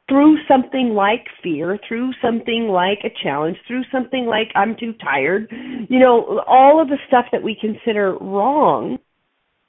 through 0.08 0.36
something 0.46 0.90
like 0.94 1.26
fear, 1.42 1.78
through 1.88 2.12
something 2.22 2.68
like 2.68 2.98
a 3.04 3.10
challenge, 3.22 3.56
through 3.66 3.82
something 3.90 4.26
like 4.26 4.48
I'm 4.54 4.76
too 4.78 4.92
tired. 5.02 5.50
You 5.88 5.98
know, 5.98 6.42
all 6.46 6.80
of 6.80 6.88
the 6.88 6.98
stuff 7.08 7.26
that 7.32 7.42
we 7.42 7.56
consider 7.60 8.16
wrong 8.20 8.98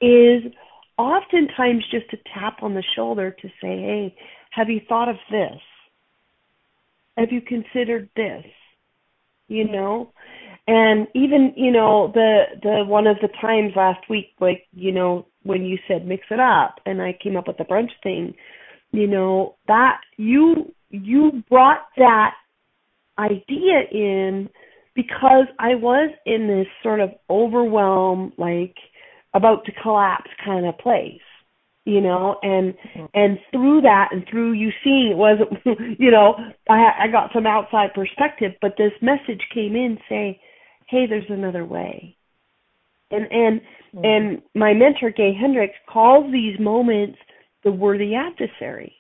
is 0.02 0.44
oftentimes 0.98 1.84
just 1.90 2.14
a 2.14 2.18
tap 2.34 2.62
on 2.62 2.74
the 2.74 2.84
shoulder 2.96 3.32
to 3.32 3.48
say, 3.62 3.82
"Hey, 3.82 4.16
have 4.52 4.70
you 4.70 4.82
thought 4.88 5.10
of 5.10 5.18
this? 5.32 5.62
Have 7.18 7.32
you 7.32 7.42
considered 7.42 8.10
this?" 8.16 8.46
You 9.48 9.66
know, 9.66 10.12
and 10.68 11.08
even 11.14 11.54
you 11.56 11.72
know 11.72 12.12
the 12.14 12.44
the 12.64 12.84
one 12.86 13.08
of 13.08 13.18
the 13.22 13.30
times 13.40 13.74
last 13.76 14.10
week 14.10 14.28
like 14.40 14.66
you 14.74 14.92
know 14.92 15.26
when 15.44 15.64
you 15.64 15.78
said 15.88 16.06
mix 16.08 16.26
it 16.32 16.40
up 16.40 16.76
and 16.86 17.02
i 17.02 17.16
came 17.22 17.36
up 17.38 17.48
with 17.48 17.58
the 17.58 17.64
brunch 17.64 17.92
thing 18.02 18.34
you 18.92 19.08
know 19.08 19.56
that 19.68 20.00
you 20.18 20.74
you 20.90 21.44
brought 21.50 21.86
that 21.98 22.34
idea 23.20 23.82
in 23.92 24.50
because 24.96 25.46
i 25.60 25.76
was 25.76 26.12
in 26.26 26.48
this 26.48 26.68
sort 26.82 27.00
of 27.00 27.12
overwhelm 27.30 28.34
like 28.38 28.76
about 29.34 29.66
to 29.66 29.72
collapse 29.84 30.30
kind 30.44 30.66
of 30.66 30.78
place 30.80 31.22
you 31.86 32.02
know 32.02 32.38
and 32.42 32.74
mm-hmm. 32.74 33.06
and 33.14 33.38
through 33.52 33.82
that 33.82 34.10
and 34.12 34.26
through 34.30 34.54
you 34.54 34.72
seeing 34.84 35.12
it 35.12 35.18
wasn't 35.18 35.50
you 36.00 36.10
know 36.10 36.36
i 36.70 37.04
i 37.04 37.08
got 37.12 37.30
some 37.34 37.46
outside 37.46 37.94
perspective 37.94 38.54
but 38.62 38.74
this 38.78 38.94
message 39.02 39.42
came 39.54 39.76
in 39.76 40.00
saying 40.10 40.36
hey, 40.88 41.06
there's 41.08 41.30
another 41.30 41.66
way. 41.66 42.16
And 43.12 43.28
and 43.32 43.62
mm-hmm. 43.94 44.06
and 44.06 44.42
my 44.54 44.74
mentor 44.74 45.12
Gay 45.12 45.34
Hendricks 45.40 45.76
calls 45.92 46.32
these 46.32 46.60
moments 46.60 47.18
the 47.64 47.72
worthy 47.72 48.14
adversary. 48.16 48.96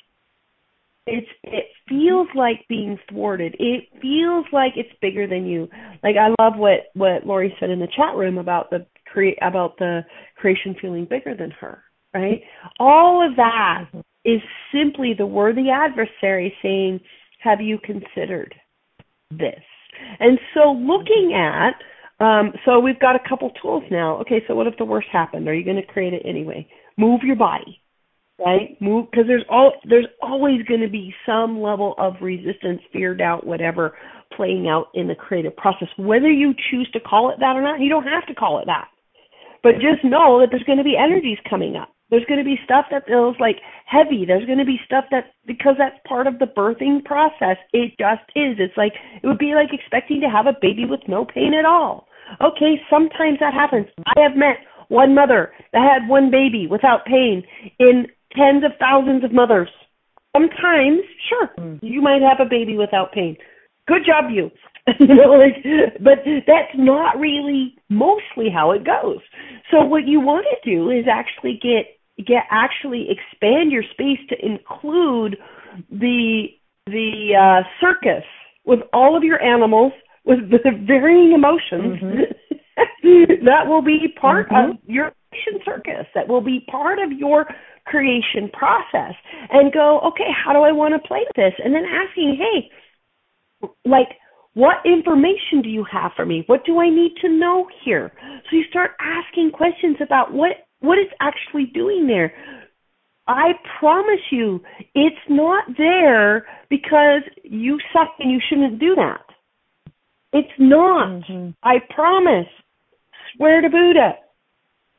It's 1.08 1.28
it 1.44 1.66
feels 1.88 2.28
like 2.36 2.68
being 2.68 2.98
thwarted. 3.10 3.56
It 3.60 3.86
feels 4.02 4.46
like 4.52 4.74
it's 4.76 4.90
bigger 5.02 5.28
than 5.28 5.46
you. 5.46 5.70
Like 6.04 6.16
I 6.20 6.30
love 6.42 6.58
what 6.58 6.88
what 6.94 7.26
Lori 7.26 7.56
said 7.60 7.70
in 7.70 7.80
the 7.80 7.88
chat 7.96 8.16
room 8.16 8.38
about 8.38 8.70
the 8.70 8.86
create 9.06 9.38
about 9.42 9.78
the 9.78 10.02
creation 10.36 10.76
feeling 10.82 11.06
bigger 11.10 11.36
than 11.36 11.52
her. 11.52 11.84
Right? 12.14 12.42
All 12.80 13.28
of 13.28 13.36
that 13.36 13.86
mm-hmm. 13.88 14.00
is 14.24 14.42
simply 14.74 15.14
the 15.16 15.26
worthy 15.26 15.70
adversary 15.70 16.56
saying, 16.62 17.02
"Have 17.40 17.62
you 17.62 17.78
considered 17.78 18.56
this?" 19.30 19.62
And 20.20 20.40
so 20.54 20.72
looking 20.72 21.34
at 21.36 21.76
um, 22.20 22.54
so 22.66 22.80
we've 22.80 23.00
got 23.00 23.16
a 23.16 23.30
couple 23.30 23.50
tools 23.62 23.84
now. 23.92 24.18
Okay, 24.22 24.42
so 24.48 24.56
what 24.56 24.68
if 24.68 24.78
the 24.78 24.86
worst 24.86 25.08
happened? 25.12 25.48
Are 25.48 25.54
you 25.54 25.66
going 25.66 25.76
to 25.76 25.86
create 25.86 26.14
it 26.14 26.22
anyway? 26.26 26.68
Move 26.98 27.22
your 27.24 27.36
body, 27.36 27.82
right? 28.40 28.78
Move 28.80 29.08
because 29.12 29.26
there's 29.28 29.44
all 29.50 29.74
there's 29.84 30.08
always 30.22 30.62
going 30.64 30.80
to 30.80 30.90
be 30.90 31.14
some 31.26 31.62
level 31.62 31.94
of 31.98 32.14
resistance, 32.22 32.82
fear, 32.94 33.16
doubt, 33.16 33.46
whatever 33.46 33.98
playing 34.36 34.68
out 34.68 34.88
in 34.94 35.08
the 35.08 35.16
creative 35.16 35.56
process. 35.58 35.90
Whether 35.98 36.32
you 36.32 36.54
choose 36.72 36.90
to 36.94 37.00
call 37.00 37.32
it 37.32 37.40
that 37.40 37.56
or 37.56 37.62
not, 37.62 37.82
you 37.82 37.90
don't 37.90 38.04
have 38.04 38.26
to 38.28 38.36
call 38.36 38.60
it 38.60 38.66
that. 38.66 38.88
But 39.62 39.74
just 39.76 40.04
know 40.04 40.40
that 40.40 40.48
there's 40.52 40.64
going 40.64 40.78
to 40.78 40.84
be 40.84 40.96
energies 40.98 41.38
coming 41.50 41.76
up. 41.76 41.95
There's 42.10 42.26
going 42.26 42.40
to 42.40 42.46
be 42.46 42.60
stuff 42.64 42.86
that 42.92 43.08
feels 43.08 43.36
like 43.40 43.58
heavy. 43.86 44.26
There's 44.26 44.46
going 44.46 44.60
to 44.60 44.66
be 44.66 44.80
stuff 44.86 45.06
that 45.12 45.34
because 45.48 45.76
that's 45.78 45.98
part 46.08 46.28
of 46.28 46.40
the 46.40 46.46
birthing 46.46 47.04
process. 47.04 47.58
It 47.74 47.94
just 47.98 48.26
is. 48.36 48.58
It's 48.60 48.78
like 48.78 48.94
it 49.22 49.28
would 49.28 49.40
be 49.40 49.54
like 49.56 49.74
expecting 49.74 50.22
to 50.22 50.30
have 50.30 50.46
a 50.46 50.58
baby 50.62 50.86
with 50.86 51.02
no 51.08 51.26
pain 51.26 51.54
at 51.58 51.66
all. 51.66 52.08
Okay, 52.42 52.82
sometimes 52.90 53.40
that 53.40 53.54
happens. 53.54 53.88
I 54.06 54.22
have 54.22 54.38
met 54.38 54.58
one 54.90 55.16
mother 55.16 55.52
that 55.74 55.82
had 55.82 56.10
one 56.10 56.30
baby 56.30 56.68
without 56.70 57.06
pain 57.06 57.44
in 57.80 58.08
tens 58.36 58.64
of 58.64 58.72
thousands 58.80 59.24
of 59.24 59.34
mothers. 59.34 59.70
Sometimes, 60.36 61.02
sure, 61.30 61.50
mm. 61.58 61.80
you 61.82 62.02
might 62.02 62.22
have 62.22 62.46
a 62.46 62.50
baby 62.50 62.78
without 62.78 63.14
pain. 63.14 63.38
Good 63.88 64.06
job, 64.06 64.26
you. 64.32 64.52
you 65.00 65.08
know, 65.08 65.32
like, 65.32 65.64
but 66.00 66.20
that's 66.46 66.76
not 66.76 67.18
really 67.18 67.76
mostly 67.90 68.50
how 68.54 68.72
it 68.72 68.84
goes. 68.84 69.20
So 69.72 69.84
what 69.84 70.08
you 70.08 70.20
want 70.20 70.46
to 70.52 70.70
do 70.70 70.92
is 70.92 71.06
actually 71.10 71.60
get 71.62 71.95
get 72.18 72.44
actually 72.50 73.08
expand 73.10 73.72
your 73.72 73.84
space 73.92 74.20
to 74.30 74.36
include 74.46 75.38
the 75.90 76.48
the 76.88 77.34
uh, 77.36 77.68
circus 77.82 78.24
with 78.66 78.80
all 78.94 79.18
of 79.18 79.24
your 79.24 79.42
animals 79.42 79.92
with 80.24 80.40
the 80.50 80.72
varying 80.86 81.34
emotions. 81.34 82.02
Mm-hmm. 82.02 83.46
that 83.46 83.68
will 83.68 83.82
be 83.82 84.14
part 84.20 84.50
mm-hmm. 84.50 84.72
of 84.72 84.78
your 84.86 85.12
creation 85.30 85.62
circus. 85.66 86.08
That 86.14 86.28
will 86.28 86.42
be 86.42 86.66
part 86.70 87.00
of 87.00 87.12
your 87.12 87.46
creation 87.86 88.50
process. 88.52 89.14
And 89.52 89.72
go, 89.72 90.00
okay, 90.02 90.30
how 90.34 90.54
do 90.54 90.60
I 90.60 90.72
want 90.72 90.94
to 90.94 91.08
play 91.08 91.26
this? 91.36 91.54
And 91.64 91.74
then 91.74 91.84
asking, 91.86 92.38
hey, 92.40 93.70
like 93.86 94.10
what 94.56 94.78
information 94.86 95.62
do 95.62 95.70
you 95.70 95.86
have 95.92 96.12
for 96.16 96.26
me? 96.26 96.44
What 96.48 96.66
do 96.66 96.80
I 96.80 96.90
need 96.90 97.16
to 97.22 97.30
know 97.30 97.68
here? 97.84 98.12
So 98.50 98.56
you 98.56 98.64
start 98.70 98.92
asking 99.02 99.52
questions 99.52 99.98
about 100.02 100.34
what 100.34 100.65
what 100.86 100.98
it's 100.98 101.14
actually 101.20 101.66
doing 101.74 102.08
there. 102.08 102.34
I 103.28 103.54
promise 103.80 104.22
you, 104.32 104.62
it's 104.94 105.16
not 105.30 105.66
there 105.78 106.46
because 106.70 107.22
you 107.44 107.80
suck 107.92 108.10
and 108.20 108.32
you 108.32 108.40
shouldn't 108.48 108.80
do 108.80 108.96
that. 108.96 109.26
It's 110.32 110.54
not. 110.60 111.08
Mm-hmm. 111.08 111.52
I 111.64 111.78
promise. 111.94 112.48
Swear 113.36 113.62
to 113.62 113.70
Buddha. 113.70 114.14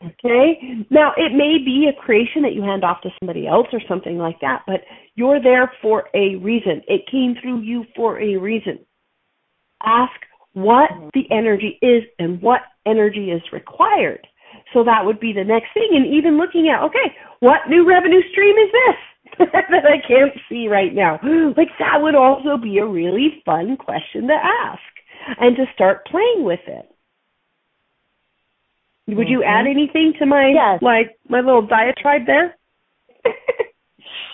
Okay? 0.05 0.84
Now, 0.91 1.12
it 1.16 1.32
may 1.32 1.59
be 1.64 1.89
a 1.89 2.03
creation 2.03 2.43
that 2.43 2.53
you 2.53 2.62
hand 2.62 2.84
off 2.84 3.01
to 3.03 3.11
somebody 3.18 3.47
else 3.47 3.66
or 3.72 3.80
something 3.89 4.18
like 4.18 4.41
that, 4.41 4.62
but 4.66 4.80
you're 5.14 5.43
there 5.43 5.72
for 5.80 6.05
a 6.14 6.37
reason. 6.37 6.82
It 6.89 7.03
came 7.11 7.34
through 7.41 7.61
you 7.61 7.84
for 7.95 8.20
a 8.20 8.37
reason. 8.37 8.80
Ask 9.84 10.12
what 10.53 10.91
mm-hmm. 10.91 11.09
the 11.14 11.24
energy 11.30 11.78
is 11.80 12.03
and 12.18 12.41
what 12.43 12.61
energy 12.87 13.30
is 13.30 13.43
required. 13.53 14.26
So 14.73 14.85
that 14.85 15.05
would 15.05 15.21
be 15.21 15.33
the 15.33 15.45
next 15.45 15.73
thing. 15.75 15.91
And 15.93 16.07
even 16.07 16.39
looking 16.39 16.69
at, 16.69 16.83
okay, 16.85 17.14
what 17.41 17.69
new 17.69 17.87
revenue 17.87 18.23
stream 18.31 18.57
is 18.57 18.73
this 18.73 19.49
that 19.53 19.85
I 19.85 20.07
can't 20.07 20.33
see 20.49 20.69
right 20.69 20.95
now? 20.95 21.21
Like 21.57 21.69
that 21.79 22.03
would 22.03 22.14
also 22.14 22.57
be 22.57 22.79
a 22.79 22.87
really 22.87 23.43
fun 23.45 23.77
question 23.77 24.27
to 24.29 24.35
ask 24.35 24.81
and 25.39 25.57
to 25.57 25.64
start 25.75 26.07
playing 26.07 26.45
with 26.45 26.61
it. 26.67 26.89
Would 29.09 29.19
mm-hmm. 29.19 29.31
you 29.31 29.45
add 29.45 29.67
anything 29.67 30.14
to 30.19 30.27
my 30.27 30.53
yes. 30.53 30.83
like 30.83 31.17
my 31.29 31.41
little 31.41 31.64
diatribe 31.67 32.27
there? 32.27 32.57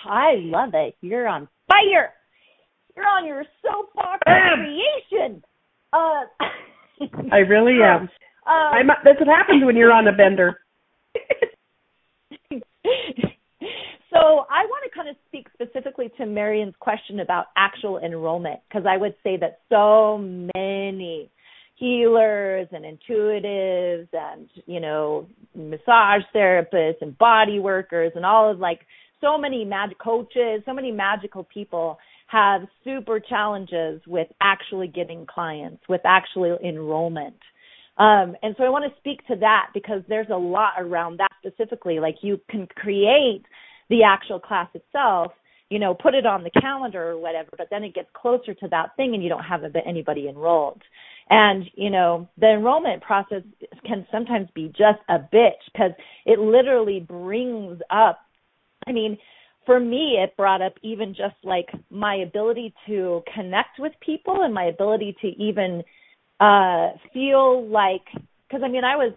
I 0.05 0.35
love 0.37 0.71
it. 0.73 0.95
You're 1.01 1.27
on 1.27 1.47
fire. 1.67 2.13
You're 2.95 3.07
on 3.07 3.25
your 3.25 3.45
soapbox 3.61 4.19
creation. 4.23 5.43
Uh, 5.91 6.25
I 7.31 7.37
really 7.37 7.77
am. 7.83 8.09
Um, 8.45 8.87
that's 9.03 9.19
what 9.19 9.27
happens 9.27 9.63
when 9.63 9.75
you're 9.75 9.91
on 9.91 10.07
a 10.07 10.11
bender. 10.11 10.59
so 12.51 14.19
I 14.49 14.65
want 14.65 14.83
to 14.83 14.95
kind 14.95 15.09
of 15.09 15.15
speak 15.27 15.47
specifically 15.53 16.11
to 16.17 16.25
Marion's 16.25 16.75
question 16.79 17.19
about 17.19 17.47
actual 17.55 17.99
enrollment 17.99 18.59
because 18.67 18.85
I 18.87 18.97
would 18.97 19.15
say 19.23 19.37
that 19.37 19.59
so 19.69 20.17
many 20.17 21.29
healers 21.75 22.67
and 22.71 22.85
intuitives 22.85 24.07
and 24.13 24.47
you 24.67 24.79
know 24.79 25.27
massage 25.55 26.21
therapists 26.33 27.01
and 27.01 27.17
body 27.17 27.59
workers 27.59 28.11
and 28.15 28.25
all 28.25 28.49
of 28.51 28.59
like 28.59 28.81
so 29.19 29.37
many 29.37 29.65
magic 29.65 29.97
coaches 29.97 30.61
so 30.65 30.73
many 30.73 30.91
magical 30.91 31.43
people 31.43 31.97
have 32.27 32.61
super 32.83 33.19
challenges 33.19 34.01
with 34.05 34.27
actually 34.39 34.87
getting 34.87 35.25
clients 35.25 35.81
with 35.89 36.01
actually 36.05 36.51
enrollment 36.63 37.35
um, 37.97 38.35
and 38.41 38.55
so 38.57 38.63
I 38.63 38.69
want 38.69 38.91
to 38.91 38.99
speak 38.99 39.25
to 39.27 39.35
that 39.37 39.67
because 39.73 40.01
there's 40.07 40.29
a 40.31 40.37
lot 40.37 40.73
around 40.77 41.19
that 41.19 41.31
specifically. 41.45 41.99
Like 41.99 42.15
you 42.21 42.39
can 42.49 42.67
create 42.75 43.43
the 43.89 44.03
actual 44.03 44.39
class 44.39 44.67
itself, 44.73 45.31
you 45.69 45.79
know, 45.79 45.93
put 45.93 46.15
it 46.15 46.25
on 46.25 46.43
the 46.43 46.49
calendar 46.61 47.11
or 47.11 47.17
whatever, 47.19 47.49
but 47.57 47.67
then 47.69 47.83
it 47.83 47.93
gets 47.93 48.09
closer 48.13 48.53
to 48.55 48.67
that 48.69 48.95
thing 48.97 49.13
and 49.13 49.23
you 49.23 49.29
don't 49.29 49.43
have 49.43 49.61
anybody 49.85 50.27
enrolled. 50.27 50.81
And, 51.29 51.65
you 51.75 51.89
know, 51.89 52.27
the 52.37 52.51
enrollment 52.51 53.01
process 53.01 53.43
can 53.85 54.05
sometimes 54.11 54.49
be 54.55 54.67
just 54.69 54.99
a 55.09 55.19
bitch 55.19 55.61
because 55.71 55.91
it 56.25 56.39
literally 56.39 56.99
brings 56.99 57.79
up 57.89 58.19
I 58.87 58.91
mean, 58.91 59.17
for 59.65 59.79
me, 59.79 60.17
it 60.21 60.35
brought 60.35 60.61
up 60.61 60.73
even 60.81 61.13
just 61.13 61.35
like 61.43 61.69
my 61.89 62.15
ability 62.15 62.73
to 62.87 63.23
connect 63.33 63.79
with 63.79 63.93
people 64.01 64.43
and 64.43 64.53
my 64.53 64.65
ability 64.65 65.15
to 65.21 65.27
even 65.27 65.83
uh, 66.39 66.89
feel 67.13 67.67
like, 67.67 68.05
because 68.47 68.63
I 68.63 68.67
mean, 68.69 68.83
I 68.83 68.95
was, 68.95 69.13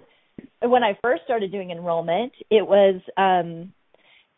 when 0.61 0.83
I 0.83 0.99
first 1.03 1.23
started 1.25 1.53
doing 1.53 1.71
enrollment, 1.71 2.33
it 2.51 2.67
was, 2.67 3.01
um, 3.17 3.73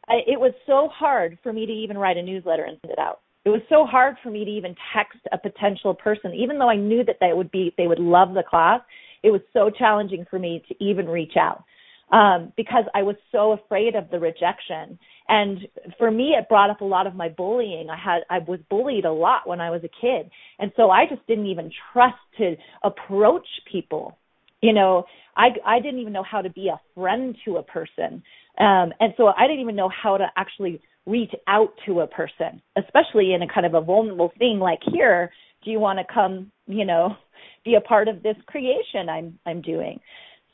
I, 0.08 0.20
it 0.26 0.40
was 0.40 0.52
so 0.66 0.88
hard 0.92 1.38
for 1.42 1.52
me 1.52 1.66
to 1.66 1.72
even 1.72 1.98
write 1.98 2.16
a 2.16 2.22
newsletter 2.22 2.64
and 2.64 2.78
send 2.80 2.92
it 2.92 2.98
out. 2.98 3.20
It 3.44 3.50
was 3.50 3.62
so 3.68 3.86
hard 3.86 4.16
for 4.22 4.30
me 4.30 4.44
to 4.44 4.50
even 4.50 4.74
text 4.94 5.18
a 5.32 5.38
potential 5.38 5.94
person, 5.94 6.34
even 6.34 6.58
though 6.58 6.68
I 6.68 6.76
knew 6.76 7.04
that 7.04 7.16
they 7.20 7.32
would 7.32 7.50
be, 7.50 7.74
they 7.78 7.86
would 7.86 7.98
love 7.98 8.34
the 8.34 8.42
class. 8.48 8.80
It 9.22 9.30
was 9.30 9.40
so 9.52 9.70
challenging 9.70 10.26
for 10.28 10.38
me 10.38 10.62
to 10.68 10.84
even 10.84 11.06
reach 11.06 11.34
out 11.38 11.64
um, 12.12 12.52
because 12.56 12.84
I 12.94 13.02
was 13.02 13.16
so 13.32 13.52
afraid 13.52 13.94
of 13.94 14.10
the 14.10 14.18
rejection. 14.18 14.98
And 15.28 15.68
for 15.98 16.10
me, 16.10 16.34
it 16.38 16.48
brought 16.48 16.70
up 16.70 16.80
a 16.80 16.84
lot 16.84 17.06
of 17.06 17.14
my 17.14 17.28
bullying. 17.28 17.88
I 17.90 17.96
had, 17.96 18.22
I 18.30 18.38
was 18.38 18.60
bullied 18.70 19.04
a 19.04 19.12
lot 19.12 19.46
when 19.46 19.60
I 19.60 19.70
was 19.70 19.82
a 19.84 20.00
kid. 20.00 20.30
And 20.58 20.72
so 20.76 20.90
I 20.90 21.04
just 21.06 21.26
didn't 21.26 21.46
even 21.46 21.70
trust 21.92 22.16
to 22.38 22.56
approach 22.82 23.46
people. 23.70 24.16
You 24.62 24.72
know, 24.72 25.04
I, 25.36 25.48
I 25.64 25.80
didn't 25.80 26.00
even 26.00 26.12
know 26.12 26.24
how 26.28 26.42
to 26.42 26.50
be 26.50 26.68
a 26.68 26.80
friend 26.94 27.36
to 27.44 27.58
a 27.58 27.62
person. 27.62 28.22
Um, 28.58 28.92
and 28.98 29.12
so 29.16 29.28
I 29.28 29.46
didn't 29.46 29.60
even 29.60 29.76
know 29.76 29.90
how 29.90 30.16
to 30.16 30.26
actually 30.36 30.80
reach 31.06 31.32
out 31.46 31.72
to 31.86 32.00
a 32.00 32.06
person, 32.06 32.60
especially 32.76 33.34
in 33.34 33.42
a 33.42 33.48
kind 33.52 33.66
of 33.66 33.74
a 33.74 33.80
vulnerable 33.80 34.32
thing 34.38 34.58
like 34.58 34.80
here. 34.92 35.30
Do 35.64 35.70
you 35.70 35.78
want 35.78 35.98
to 35.98 36.12
come, 36.12 36.50
you 36.66 36.84
know, 36.84 37.16
be 37.64 37.74
a 37.74 37.80
part 37.80 38.08
of 38.08 38.22
this 38.22 38.36
creation 38.46 39.08
I'm, 39.08 39.38
I'm 39.46 39.62
doing? 39.62 40.00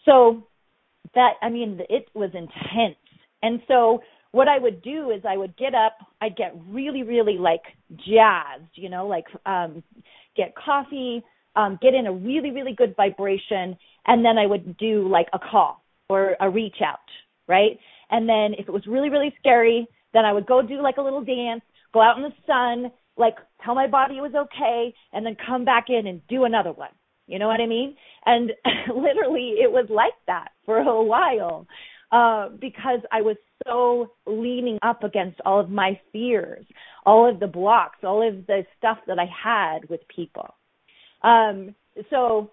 So 0.04 0.44
that, 1.14 1.34
I 1.42 1.48
mean, 1.48 1.80
it 1.88 2.06
was 2.14 2.30
intense. 2.34 2.96
And 3.42 3.60
so 3.68 4.02
what 4.32 4.48
I 4.48 4.58
would 4.58 4.82
do 4.82 5.10
is 5.10 5.22
I 5.28 5.36
would 5.36 5.56
get 5.56 5.74
up, 5.74 5.96
I'd 6.20 6.36
get 6.36 6.54
really, 6.68 7.02
really 7.02 7.38
like 7.38 7.62
jazzed, 7.96 8.70
you 8.74 8.88
know, 8.88 9.06
like 9.06 9.26
um, 9.46 9.82
get 10.36 10.54
coffee, 10.56 11.22
um, 11.56 11.78
get 11.80 11.94
in 11.94 12.06
a 12.06 12.12
really, 12.12 12.50
really 12.50 12.74
good 12.74 12.96
vibration, 12.96 13.76
and 14.06 14.24
then 14.24 14.38
I 14.38 14.46
would 14.46 14.76
do 14.76 15.08
like 15.08 15.28
a 15.32 15.38
call 15.38 15.82
or 16.08 16.36
a 16.40 16.50
reach 16.50 16.78
out, 16.84 16.98
right? 17.48 17.78
And 18.10 18.28
then 18.28 18.54
if 18.58 18.68
it 18.68 18.72
was 18.72 18.86
really, 18.86 19.08
really 19.08 19.32
scary, 19.38 19.86
then 20.12 20.24
I 20.24 20.32
would 20.32 20.46
go 20.46 20.62
do 20.62 20.82
like 20.82 20.96
a 20.96 21.02
little 21.02 21.24
dance, 21.24 21.62
go 21.92 22.00
out 22.00 22.16
in 22.16 22.22
the 22.22 22.32
sun, 22.46 22.90
like 23.16 23.36
tell 23.64 23.74
my 23.74 23.86
body 23.86 24.18
it 24.18 24.20
was 24.20 24.34
okay, 24.34 24.94
and 25.12 25.24
then 25.24 25.36
come 25.46 25.64
back 25.64 25.86
in 25.88 26.06
and 26.06 26.26
do 26.28 26.44
another 26.44 26.72
one. 26.72 26.90
You 27.26 27.38
know 27.38 27.46
what 27.46 27.60
I 27.60 27.66
mean? 27.66 27.96
And 28.26 28.52
literally, 28.88 29.54
it 29.62 29.70
was 29.70 29.86
like 29.90 30.14
that 30.26 30.48
for 30.66 30.78
a 30.78 31.02
while 31.02 31.66
uh, 32.12 32.50
because 32.60 33.00
I 33.10 33.22
was 33.22 33.36
so 33.66 34.12
leaning 34.26 34.78
up 34.82 35.02
against 35.02 35.40
all 35.44 35.60
of 35.60 35.70
my 35.70 35.98
fears, 36.12 36.64
all 37.04 37.28
of 37.28 37.40
the 37.40 37.46
blocks, 37.46 37.98
all 38.02 38.26
of 38.26 38.46
the 38.46 38.64
stuff 38.78 38.98
that 39.06 39.18
I 39.18 39.26
had 39.26 39.88
with 39.88 40.00
people. 40.14 40.54
Um, 41.22 41.74
so 42.10 42.50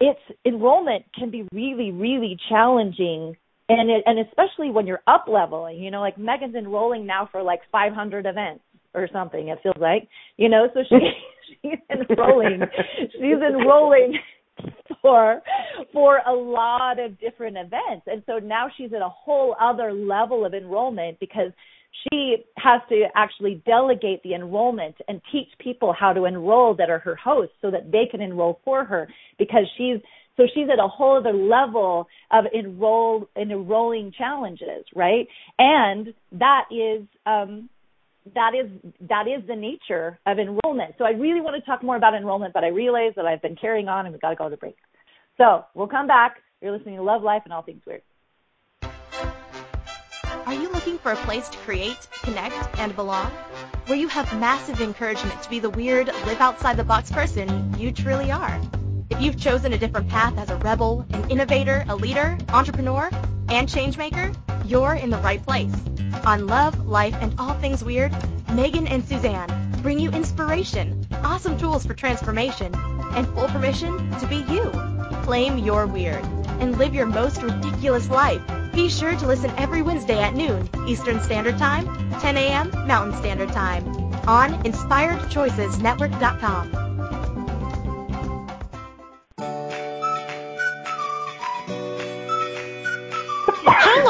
it's 0.00 0.20
enrollment 0.46 1.04
can 1.14 1.30
be 1.30 1.46
really, 1.52 1.90
really 1.90 2.38
challenging. 2.48 3.36
And 3.68 3.90
it, 3.90 4.04
and 4.06 4.18
especially 4.20 4.70
when 4.70 4.86
you're 4.86 5.02
up 5.06 5.26
leveling, 5.28 5.82
you 5.82 5.90
know, 5.90 6.00
like 6.00 6.16
Megan's 6.16 6.54
enrolling 6.54 7.06
now 7.06 7.28
for 7.30 7.42
like 7.42 7.60
500 7.70 8.24
events 8.24 8.62
or 8.94 9.08
something. 9.12 9.48
It 9.48 9.58
feels 9.62 9.76
like, 9.78 10.08
you 10.36 10.48
know, 10.48 10.68
so 10.74 10.80
she 10.88 10.96
she's 11.62 11.80
enrolling, 11.90 12.60
she's 13.12 13.40
enrolling 13.40 14.18
for 15.02 15.40
for 15.92 16.20
a 16.26 16.32
lot 16.32 16.98
of 16.98 17.18
different 17.20 17.56
events 17.56 18.06
and 18.06 18.22
so 18.26 18.38
now 18.38 18.68
she's 18.76 18.92
at 18.92 19.00
a 19.00 19.08
whole 19.08 19.54
other 19.60 19.92
level 19.92 20.44
of 20.44 20.54
enrollment 20.54 21.18
because 21.20 21.52
she 22.10 22.36
has 22.56 22.80
to 22.88 23.04
actually 23.16 23.62
delegate 23.66 24.22
the 24.22 24.34
enrollment 24.34 24.94
and 25.08 25.20
teach 25.32 25.48
people 25.58 25.94
how 25.98 26.12
to 26.12 26.24
enroll 26.24 26.74
that 26.74 26.90
are 26.90 26.98
her 26.98 27.16
hosts 27.16 27.54
so 27.62 27.70
that 27.70 27.90
they 27.90 28.04
can 28.10 28.20
enroll 28.20 28.60
for 28.64 28.84
her 28.84 29.08
because 29.38 29.64
she's 29.76 29.98
so 30.36 30.44
she's 30.54 30.68
at 30.72 30.78
a 30.78 30.88
whole 30.88 31.18
other 31.18 31.32
level 31.32 32.06
of 32.30 32.44
enroll 32.52 33.28
in 33.36 33.50
enrolling 33.50 34.12
challenges 34.16 34.84
right 34.94 35.26
and 35.58 36.12
that 36.32 36.64
is 36.70 37.06
um 37.26 37.68
that 38.34 38.52
is 38.54 38.70
that 39.08 39.26
is 39.26 39.46
the 39.46 39.56
nature 39.56 40.18
of 40.26 40.38
enrollment. 40.38 40.94
So 40.98 41.04
I 41.04 41.10
really 41.10 41.40
want 41.40 41.56
to 41.56 41.62
talk 41.62 41.82
more 41.82 41.96
about 41.96 42.14
enrollment, 42.14 42.54
but 42.54 42.64
I 42.64 42.68
realize 42.68 43.12
that 43.16 43.26
I've 43.26 43.42
been 43.42 43.56
carrying 43.56 43.88
on 43.88 44.06
and 44.06 44.12
we've 44.12 44.20
got 44.20 44.30
to 44.30 44.36
go 44.36 44.48
to 44.48 44.56
break. 44.56 44.76
So 45.36 45.64
we'll 45.74 45.88
come 45.88 46.06
back. 46.06 46.36
You're 46.60 46.76
listening 46.76 46.96
to 46.96 47.02
Love 47.02 47.22
Life 47.22 47.42
and 47.44 47.52
All 47.52 47.62
Things 47.62 47.82
Weird. 47.86 48.02
Are 50.46 50.54
you 50.54 50.70
looking 50.70 50.98
for 50.98 51.12
a 51.12 51.16
place 51.16 51.48
to 51.50 51.58
create, 51.58 52.08
connect, 52.22 52.78
and 52.78 52.96
belong? 52.96 53.30
Where 53.86 53.98
you 53.98 54.08
have 54.08 54.38
massive 54.38 54.80
encouragement 54.80 55.42
to 55.42 55.50
be 55.50 55.58
the 55.58 55.70
weird, 55.70 56.06
live 56.06 56.40
outside 56.40 56.76
the 56.76 56.84
box 56.84 57.10
person 57.10 57.74
you 57.78 57.92
truly 57.92 58.30
are. 58.30 58.60
If 59.10 59.20
you've 59.20 59.38
chosen 59.38 59.72
a 59.72 59.78
different 59.78 60.08
path 60.08 60.36
as 60.38 60.50
a 60.50 60.56
rebel, 60.56 61.06
an 61.10 61.30
innovator, 61.30 61.84
a 61.88 61.96
leader, 61.96 62.38
entrepreneur, 62.48 63.10
and 63.48 63.68
changemaker, 63.68 64.34
you're 64.68 64.94
in 64.94 65.10
the 65.10 65.18
right 65.18 65.44
place. 65.44 65.72
On 66.24 66.46
Love, 66.46 66.86
Life, 66.86 67.16
and 67.20 67.34
All 67.38 67.54
Things 67.54 67.82
Weird, 67.82 68.14
Megan 68.52 68.86
and 68.86 69.04
Suzanne 69.04 69.50
bring 69.82 69.98
you 69.98 70.10
inspiration, 70.10 71.04
awesome 71.22 71.58
tools 71.58 71.84
for 71.86 71.94
transformation, 71.94 72.74
and 73.14 73.26
full 73.28 73.48
permission 73.48 74.10
to 74.18 74.26
be 74.26 74.44
you. 74.52 74.70
Claim 75.22 75.56
your 75.58 75.86
weird 75.86 76.22
and 76.60 76.76
live 76.78 76.94
your 76.94 77.06
most 77.06 77.42
ridiculous 77.42 78.10
life. 78.10 78.42
Be 78.72 78.88
sure 78.88 79.16
to 79.16 79.26
listen 79.26 79.50
every 79.56 79.82
Wednesday 79.82 80.20
at 80.20 80.34
noon 80.34 80.68
Eastern 80.86 81.20
Standard 81.20 81.58
Time, 81.58 81.86
10 82.20 82.36
a.m. 82.36 82.70
Mountain 82.86 83.18
Standard 83.18 83.50
Time 83.52 83.84
on 84.26 84.62
InspiredChoicesNetwork.com. 84.64 86.87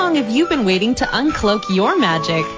long 0.08 0.16
have 0.16 0.30
you 0.34 0.46
been 0.46 0.64
waiting 0.64 0.94
to 0.94 1.04
uncloak 1.04 1.68
your 1.68 1.98
magic? 1.98 2.57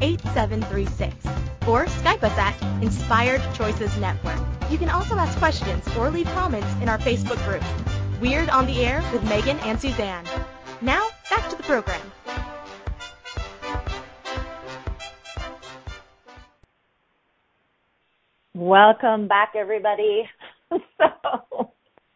613-800-8736 0.00 1.68
or 1.68 1.86
Skype 1.86 2.22
us 2.22 2.38
at 2.38 2.82
Inspired 2.82 3.42
Choices 3.54 3.96
Network. 3.98 4.38
You 4.70 4.78
can 4.78 4.88
also 4.88 5.16
ask 5.16 5.38
questions 5.38 5.84
or 5.96 6.10
leave 6.10 6.26
comments 6.28 6.68
in 6.80 6.88
our 6.88 6.98
Facebook 6.98 7.42
group, 7.44 7.62
Weird 8.20 8.48
on 8.50 8.66
the 8.66 8.84
Air 8.84 9.02
with 9.12 9.22
Megan 9.24 9.58
and 9.60 9.80
Suzanne. 9.80 10.24
Now, 10.80 11.08
back 11.30 11.48
to 11.50 11.56
the 11.56 11.62
program. 11.62 12.00
Welcome 18.54 19.28
back, 19.28 19.52
everybody. 19.56 20.28
so, 20.70 21.72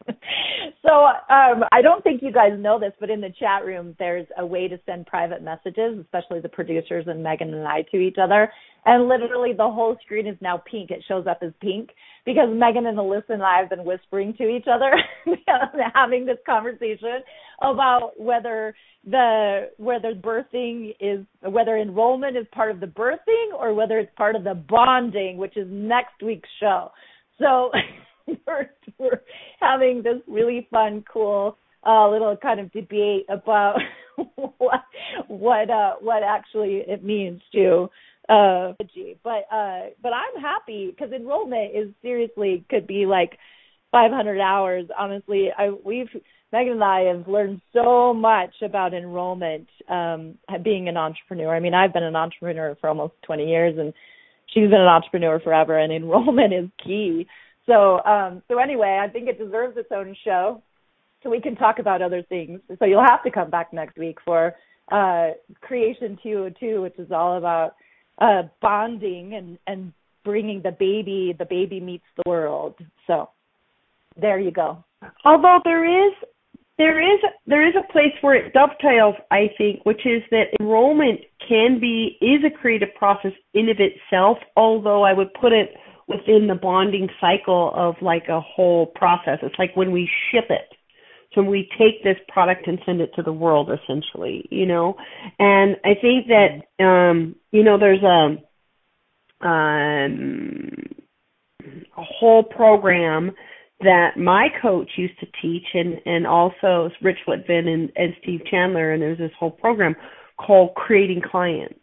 so 0.83 0.91
um, 0.91 1.65
I 1.73 1.83
don't 1.83 2.03
think 2.03 2.23
you 2.23 2.33
guys 2.33 2.53
know 2.59 2.79
this, 2.79 2.93
but 3.01 3.11
in 3.11 3.21
the 3.21 3.33
chat 3.39 3.65
room, 3.65 3.95
there's 3.99 4.27
a 4.39 4.45
way 4.45 4.69
to 4.69 4.79
send 4.87 5.07
private 5.07 5.43
messages, 5.43 5.99
especially 6.01 6.41
the 6.41 6.49
producers 6.49 7.05
and 7.09 7.23
Megan 7.23 7.53
and 7.55 7.67
I 7.67 7.83
to 7.91 7.99
each 7.99 8.17
other. 8.23 8.51
And 8.85 9.09
literally, 9.09 9.53
the 9.53 9.71
whole 9.71 9.97
screen 10.05 10.27
is 10.27 10.37
now 10.41 10.63
pink. 10.71 10.91
It 10.91 11.05
shows 11.07 11.27
up 11.29 11.39
as 11.43 11.53
pink 11.61 11.91
because 12.25 12.49
Megan 12.53 12.87
and 12.87 12.99
Alyssa 12.99 13.31
and 13.31 13.43
I 13.43 13.61
have 13.61 13.71
been 13.71 13.85
whispering 13.85 14.35
to 14.39 14.49
each 14.49 14.67
other, 14.73 14.91
having 15.95 16.27
this 16.27 16.39
conversation 16.45 17.21
about 17.61 18.13
whether 18.19 18.75
the 19.05 19.71
whether 19.79 20.15
birthing 20.15 20.95
is 21.01 21.25
whether 21.43 21.77
enrollment 21.77 22.37
is 22.37 22.47
part 22.53 22.71
of 22.71 22.81
the 22.81 22.87
birthing 22.87 23.53
or 23.57 23.75
whether 23.75 23.99
it's 23.99 24.13
part 24.17 24.37
of 24.37 24.45
the 24.45 24.55
bonding, 24.55 25.37
which 25.37 25.57
is 25.57 25.67
next 25.71 26.23
week's 26.23 26.49
show. 26.61 26.91
So. 27.39 27.71
we're, 28.27 28.71
we're 28.99 29.23
having 29.61 30.03
this 30.03 30.21
really 30.27 30.67
fun, 30.71 31.05
cool 31.13 31.57
uh, 31.87 32.09
little 32.09 32.37
kind 32.37 32.61
of 32.61 32.73
debate 32.73 33.27
about 33.29 33.79
what 34.59 34.85
what 35.29 35.71
uh, 35.71 35.95
what 36.01 36.23
actually 36.23 36.83
it 36.87 37.03
means 37.03 37.41
to 37.53 37.89
uh 38.29 38.73
but 39.25 39.47
uh 39.51 39.87
but 40.01 40.13
I'm 40.13 40.41
happy 40.41 40.91
because 40.91 41.13
enrollment 41.13 41.75
is 41.75 41.89
seriously 42.03 42.65
could 42.71 42.87
be 42.87 43.05
like 43.05 43.37
500 43.91 44.41
hours. 44.41 44.87
Honestly 44.97 45.49
I 45.57 45.71
we've 45.85 46.07
Megan 46.53 46.75
and 46.75 46.85
I 46.85 47.01
have 47.01 47.27
learned 47.27 47.63
so 47.73 48.15
much 48.15 48.55
about 48.63 48.95
enrollment 48.95 49.67
um 49.89 50.39
being 50.63 50.89
an 50.89 50.97
entrepreneur. 50.97 51.53
I 51.53 51.59
mean 51.59 51.75
I've 51.75 51.93
been 51.93 52.05
an 52.05 52.15
entrepreneur 52.15 52.77
for 52.81 52.89
almost 52.89 53.15
20 53.25 53.49
years 53.49 53.77
and 53.77 53.93
she's 54.47 54.71
been 54.71 54.81
an 54.81 54.87
entrepreneur 54.87 55.41
forever 55.41 55.77
and 55.77 55.93
enrollment 55.93 56.55
is 56.55 56.69
key 56.85 57.27
so 57.67 58.03
um 58.05 58.43
so 58.49 58.59
anyway, 58.59 59.01
I 59.03 59.09
think 59.09 59.29
it 59.29 59.39
deserves 59.39 59.77
its 59.77 59.91
own 59.93 60.17
show. 60.25 60.63
So 61.23 61.31
we 61.31 61.41
can 61.41 61.55
talk 61.55 61.79
about 61.79 62.03
other 62.03 62.23
things. 62.23 62.61
So 62.79 62.85
you'll 62.85 63.05
have 63.05 63.23
to 63.23 63.31
come 63.31 63.51
back 63.51 63.73
next 63.73 63.97
week 63.97 64.19
for 64.25 64.55
uh 64.91 65.31
Creation 65.61 66.19
202, 66.23 66.83
which 66.83 66.99
is 66.99 67.11
all 67.13 67.39
about 67.39 67.75
uh 68.19 68.43
bonding 68.61 69.35
and 69.35 69.59
and 69.67 69.93
bringing 70.25 70.63
the 70.63 70.73
baby 70.73 71.35
the 71.39 71.47
baby 71.47 71.81
meets 71.81 72.05
the 72.17 72.29
world. 72.29 72.75
So 73.07 73.31
there 74.21 74.39
you 74.39 74.51
go. 74.51 74.85
Although 75.25 75.61
there 75.65 76.09
is 76.09 76.13
there 76.79 77.01
is 77.01 77.21
there 77.47 77.67
is 77.67 77.75
a 77.77 77.93
place 77.93 78.13
where 78.23 78.35
it 78.35 78.53
dovetails, 78.53 79.15
I 79.31 79.51
think, 79.59 79.85
which 79.85 80.05
is 80.07 80.23
that 80.31 80.47
enrollment 80.59 81.21
can 81.47 81.79
be 81.81 82.19
is 82.21 82.43
a 82.45 82.51
creative 82.51 82.95
process 82.97 83.33
in 83.55 83.69
of 83.69 83.77
itself. 83.79 84.39
Although 84.57 85.03
I 85.05 85.13
would 85.13 85.33
put 85.35 85.53
it 85.53 85.75
within 86.09 86.47
the 86.49 86.55
bonding 86.55 87.09
cycle 87.21 87.73
of 87.75 87.95
like 88.03 88.25
a 88.29 88.41
whole 88.41 88.87
process. 88.87 89.39
It's 89.43 89.59
like 89.59 89.77
when 89.77 89.93
we 89.93 90.09
ship 90.31 90.45
it. 90.51 90.69
So 91.35 91.43
we 91.43 91.69
take 91.79 92.05
this 92.05 92.19
product 92.29 92.67
and 92.67 92.79
send 92.85 93.01
it 93.01 93.11
to 93.17 93.23
the 93.23 93.33
world 93.33 93.71
essentially, 93.71 94.47
you 94.51 94.67
know. 94.67 94.97
And 95.39 95.77
I 95.85 95.95
think 96.01 96.27
that 96.29 96.85
um, 96.85 97.37
you 97.51 97.65
know, 97.65 97.79
there's 97.79 98.03
a 98.03 98.37
um 99.47 100.73
a 101.97 102.03
whole 102.03 102.43
program 102.43 103.33
that 103.81 104.17
my 104.17 104.49
coach 104.61 104.91
used 104.97 105.19
to 105.21 105.27
teach 105.41 105.67
and 105.75 106.01
and 106.05 106.27
also 106.27 106.91
Rich 107.01 107.19
Litvin 107.27 107.67
and, 107.67 107.93
and 107.97 108.15
Steve 108.23 108.41
Chandler 108.51 108.93
and 108.93 109.03
there's 109.03 109.19
this 109.19 109.33
whole 109.39 109.51
program 109.51 109.97
called 110.39 110.75
creating 110.75 111.23
clients. 111.23 111.79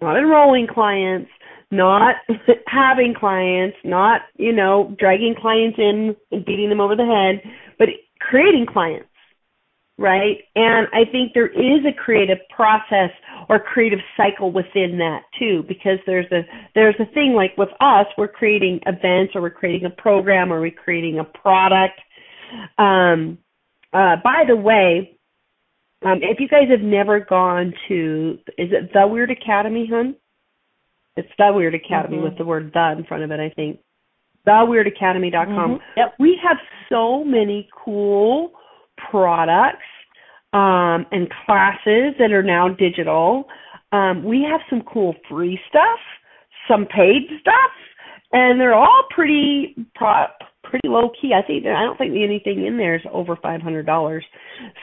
Not 0.00 0.18
enrolling 0.18 0.66
clients, 0.66 1.30
not 1.72 2.16
having 2.68 3.14
clients, 3.18 3.76
not, 3.82 4.20
you 4.36 4.52
know, 4.52 4.94
dragging 4.98 5.34
clients 5.40 5.78
in 5.78 6.14
and 6.30 6.44
beating 6.44 6.68
them 6.68 6.80
over 6.80 6.94
the 6.94 7.04
head, 7.04 7.42
but 7.78 7.88
creating 8.20 8.66
clients, 8.70 9.08
right? 9.98 10.36
And 10.54 10.86
I 10.92 11.10
think 11.10 11.32
there 11.34 11.48
is 11.48 11.84
a 11.84 11.92
creative 11.92 12.38
process 12.54 13.10
or 13.48 13.58
creative 13.58 14.00
cycle 14.16 14.52
within 14.52 14.98
that 14.98 15.22
too, 15.38 15.64
because 15.66 15.98
there's 16.06 16.30
a 16.30 16.42
there's 16.74 16.94
a 17.00 17.06
thing 17.12 17.32
like 17.34 17.56
with 17.56 17.70
us, 17.80 18.06
we're 18.16 18.28
creating 18.28 18.80
events 18.86 19.34
or 19.34 19.40
we're 19.40 19.50
creating 19.50 19.86
a 19.86 20.02
program 20.02 20.52
or 20.52 20.60
we're 20.60 20.70
creating 20.70 21.18
a 21.18 21.24
product. 21.24 21.98
Um, 22.78 23.38
uh, 23.94 24.16
by 24.22 24.44
the 24.46 24.56
way, 24.56 25.16
um, 26.04 26.18
if 26.22 26.40
you 26.40 26.48
guys 26.48 26.68
have 26.70 26.80
never 26.80 27.20
gone 27.20 27.72
to, 27.88 28.38
is 28.58 28.70
it 28.72 28.90
the 28.92 29.06
Weird 29.06 29.30
Academy, 29.30 29.86
hun? 29.90 30.16
It's 31.16 31.28
the 31.38 31.52
Weird 31.52 31.74
Academy 31.74 32.16
mm-hmm. 32.16 32.24
with 32.24 32.38
the 32.38 32.44
word 32.44 32.70
the 32.72 32.94
in 32.96 33.04
front 33.04 33.22
of 33.22 33.30
it, 33.30 33.40
I 33.40 33.50
think. 33.50 33.80
TheWeirdAcademy.com. 34.46 35.70
Mm-hmm. 35.70 35.82
Yep. 35.96 36.14
We 36.18 36.38
have 36.42 36.56
so 36.88 37.24
many 37.24 37.68
cool 37.84 38.52
products 39.10 39.84
um, 40.52 41.06
and 41.12 41.28
classes 41.46 42.14
that 42.18 42.32
are 42.32 42.42
now 42.42 42.68
digital. 42.68 43.44
Um, 43.92 44.24
we 44.24 44.46
have 44.50 44.60
some 44.68 44.82
cool 44.82 45.14
free 45.28 45.58
stuff, 45.68 45.98
some 46.68 46.86
paid 46.86 47.28
stuff, 47.40 47.70
and 48.32 48.60
they're 48.60 48.74
all 48.74 49.04
pretty 49.14 49.76
pretty 50.72 50.88
low 50.88 51.10
key. 51.20 51.32
I 51.34 51.46
think 51.46 51.66
I 51.66 51.84
don't 51.84 51.98
think 51.98 52.12
anything 52.12 52.64
in 52.64 52.78
there 52.78 52.96
is 52.96 53.02
over 53.12 53.36
five 53.36 53.60
hundred 53.60 53.84
dollars. 53.84 54.24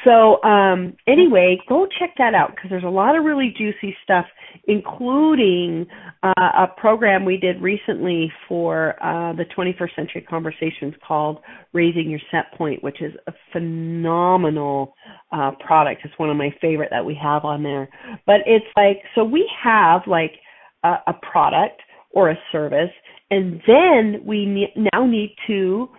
So 0.04 0.42
um, 0.44 0.96
anyway, 1.08 1.58
go 1.68 1.88
check 2.00 2.12
that 2.20 2.36
out 2.36 2.52
because 2.52 2.70
there's 2.70 2.84
a 2.84 2.90
lot 2.90 3.18
of 3.18 3.26
really 3.26 3.54
juicy 3.58 3.96
stuff, 4.04 4.26
including 4.68 5.88
uh, 6.22 6.34
a 6.38 6.68
program 6.78 7.26
we 7.26 7.38
did 7.38 7.60
recently 7.62 8.32
for 8.48 9.02
uh, 9.04 9.34
the 9.34 9.46
21st 9.58 9.96
Century 9.96 10.22
Conversations 10.30 10.94
called 11.06 11.40
Raising 11.74 12.10
Your 12.10 12.20
Set 12.30 12.54
Point, 12.56 12.84
which 12.84 13.02
is 13.02 13.14
a 13.28 13.34
phenomenal 13.52 14.94
uh, 15.32 15.52
product. 15.66 16.02
It's 16.04 16.14
one 16.18 16.30
of 16.30 16.38
my 16.38 16.54
favorite 16.62 16.90
that 16.92 17.06
we 17.06 17.18
have 17.22 17.46
on 17.46 17.64
there. 17.64 17.90
But 18.28 18.42
it's 18.46 18.66
like 18.78 18.98
so 19.16 19.24
we 19.24 19.50
have 19.64 20.02
like 20.06 20.34
a, 20.84 20.96
a 21.08 21.14
product 21.32 21.82
or 22.12 22.30
a 22.30 22.36
service 22.52 22.92
and 23.32 23.62
then 23.68 24.22
we 24.26 24.46
ne- 24.46 24.74
now 24.94 25.06
need 25.06 25.36
to 25.48 25.90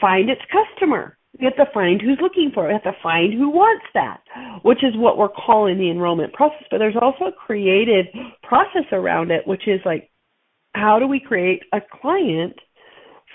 find 0.00 0.30
its 0.30 0.42
customer. 0.50 1.18
We 1.38 1.44
have 1.44 1.56
to 1.56 1.72
find 1.72 2.00
who's 2.00 2.18
looking 2.20 2.50
for 2.52 2.64
it. 2.64 2.68
We 2.68 2.72
have 2.74 2.94
to 2.94 3.02
find 3.02 3.32
who 3.32 3.50
wants 3.50 3.84
that, 3.94 4.20
which 4.62 4.82
is 4.82 4.96
what 4.96 5.18
we're 5.18 5.28
calling 5.28 5.78
the 5.78 5.90
enrollment 5.90 6.32
process. 6.32 6.64
But 6.70 6.78
there's 6.78 6.96
also 7.00 7.26
a 7.26 7.32
creative 7.32 8.06
process 8.42 8.84
around 8.92 9.30
it, 9.30 9.46
which 9.46 9.68
is 9.68 9.80
like, 9.84 10.10
how 10.74 10.98
do 10.98 11.06
we 11.06 11.20
create 11.20 11.62
a 11.72 11.80
client 12.00 12.54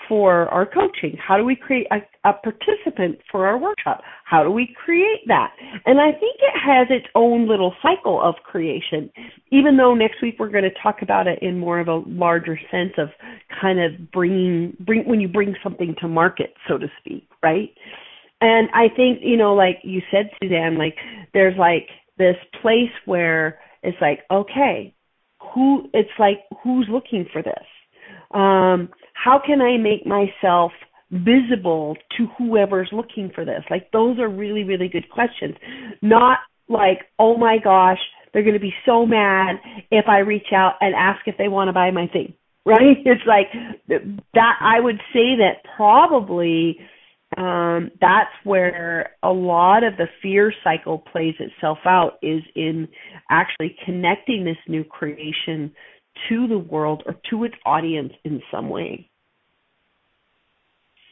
for 0.08 0.48
our 0.48 0.66
coaching? 0.66 1.16
How 1.16 1.36
do 1.36 1.44
we 1.44 1.56
create 1.56 1.86
a, 1.90 1.98
a 2.28 2.32
participant 2.34 3.18
for 3.30 3.46
our 3.46 3.58
workshop? 3.58 4.02
How 4.24 4.42
do 4.42 4.50
we 4.50 4.74
create 4.84 5.20
that? 5.28 5.52
And 5.86 6.00
I 6.00 6.12
think 6.12 6.36
it 6.40 6.58
has 6.62 6.88
its 6.90 7.06
own 7.14 7.48
little 7.48 7.74
cycle 7.82 8.20
of 8.22 8.34
creation, 8.44 9.10
even 9.50 9.76
though 9.76 9.94
next 9.94 10.20
week 10.22 10.36
we're 10.38 10.50
going 10.50 10.64
to 10.64 10.82
talk 10.82 11.02
about 11.02 11.26
it 11.26 11.38
in 11.42 11.58
more 11.58 11.80
of 11.80 11.88
a 11.88 12.02
larger 12.06 12.58
sense 12.70 12.92
of 12.98 13.08
kind 13.64 13.80
of 13.80 14.12
bringing, 14.12 14.76
bring, 14.80 15.08
when 15.08 15.20
you 15.20 15.28
bring 15.28 15.54
something 15.62 15.94
to 16.00 16.08
market, 16.08 16.52
so 16.68 16.76
to 16.76 16.86
speak, 17.00 17.26
right? 17.42 17.70
And 18.42 18.68
I 18.74 18.94
think, 18.94 19.20
you 19.22 19.38
know, 19.38 19.54
like 19.54 19.78
you 19.82 20.02
said, 20.10 20.28
Suzanne, 20.42 20.76
like 20.76 20.96
there's 21.32 21.56
like 21.58 21.88
this 22.18 22.36
place 22.60 22.92
where 23.06 23.58
it's 23.82 23.96
like, 24.02 24.20
okay, 24.30 24.94
who, 25.54 25.88
it's 25.94 26.10
like, 26.18 26.40
who's 26.62 26.86
looking 26.90 27.26
for 27.32 27.42
this? 27.42 27.66
Um, 28.32 28.90
how 29.14 29.40
can 29.44 29.62
I 29.62 29.78
make 29.78 30.04
myself 30.04 30.72
visible 31.10 31.96
to 32.18 32.26
whoever's 32.36 32.90
looking 32.92 33.30
for 33.34 33.46
this? 33.46 33.62
Like 33.70 33.90
those 33.92 34.18
are 34.18 34.28
really, 34.28 34.64
really 34.64 34.88
good 34.88 35.08
questions. 35.08 35.54
Not 36.02 36.38
like, 36.68 36.98
oh 37.18 37.38
my 37.38 37.56
gosh, 37.62 38.00
they're 38.32 38.42
going 38.42 38.54
to 38.54 38.60
be 38.60 38.74
so 38.84 39.06
mad 39.06 39.56
if 39.90 40.06
I 40.08 40.18
reach 40.18 40.48
out 40.54 40.74
and 40.82 40.94
ask 40.94 41.20
if 41.26 41.36
they 41.38 41.48
want 41.48 41.68
to 41.68 41.72
buy 41.72 41.90
my 41.92 42.08
thing. 42.08 42.34
Right? 42.64 42.96
It's 43.04 43.26
like 43.26 43.48
that 43.88 44.54
I 44.60 44.80
would 44.80 45.00
say 45.12 45.36
that 45.38 45.62
probably 45.76 46.78
um 47.36 47.90
that's 48.00 48.30
where 48.44 49.16
a 49.22 49.32
lot 49.32 49.82
of 49.82 49.96
the 49.96 50.06
fear 50.22 50.52
cycle 50.62 50.98
plays 50.98 51.34
itself 51.38 51.78
out 51.84 52.18
is 52.22 52.42
in 52.54 52.88
actually 53.30 53.76
connecting 53.84 54.44
this 54.44 54.56
new 54.68 54.84
creation 54.84 55.72
to 56.28 56.46
the 56.46 56.58
world 56.58 57.02
or 57.06 57.16
to 57.30 57.44
its 57.44 57.54
audience 57.66 58.12
in 58.24 58.40
some 58.50 58.68
way. 58.68 59.10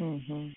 Mm-hmm. 0.01 0.49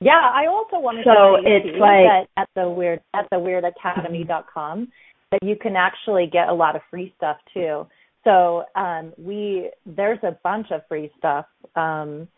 Yeah, 0.00 0.18
I 0.18 0.46
also 0.46 0.80
wanted 0.80 1.04
so 1.04 1.36
to 1.36 1.42
say 1.44 1.50
it's 1.50 1.78
like, 1.78 2.04
that 2.04 2.26
at 2.36 2.48
the 2.56 2.68
weird 2.68 3.00
at 3.14 3.26
the 3.30 3.36
weirdacademy.com 3.36 4.88
that 5.30 5.42
you 5.42 5.56
can 5.56 5.76
actually 5.76 6.28
get 6.30 6.48
a 6.48 6.52
lot 6.52 6.74
of 6.74 6.82
free 6.90 7.14
stuff 7.16 7.36
too. 7.54 7.86
So 8.24 8.64
um, 8.76 9.12
we 9.18 9.70
there's 9.84 10.20
a 10.22 10.38
bunch 10.42 10.68
of 10.70 10.80
free 10.88 11.10
stuff. 11.18 11.44
Um, 11.76 12.28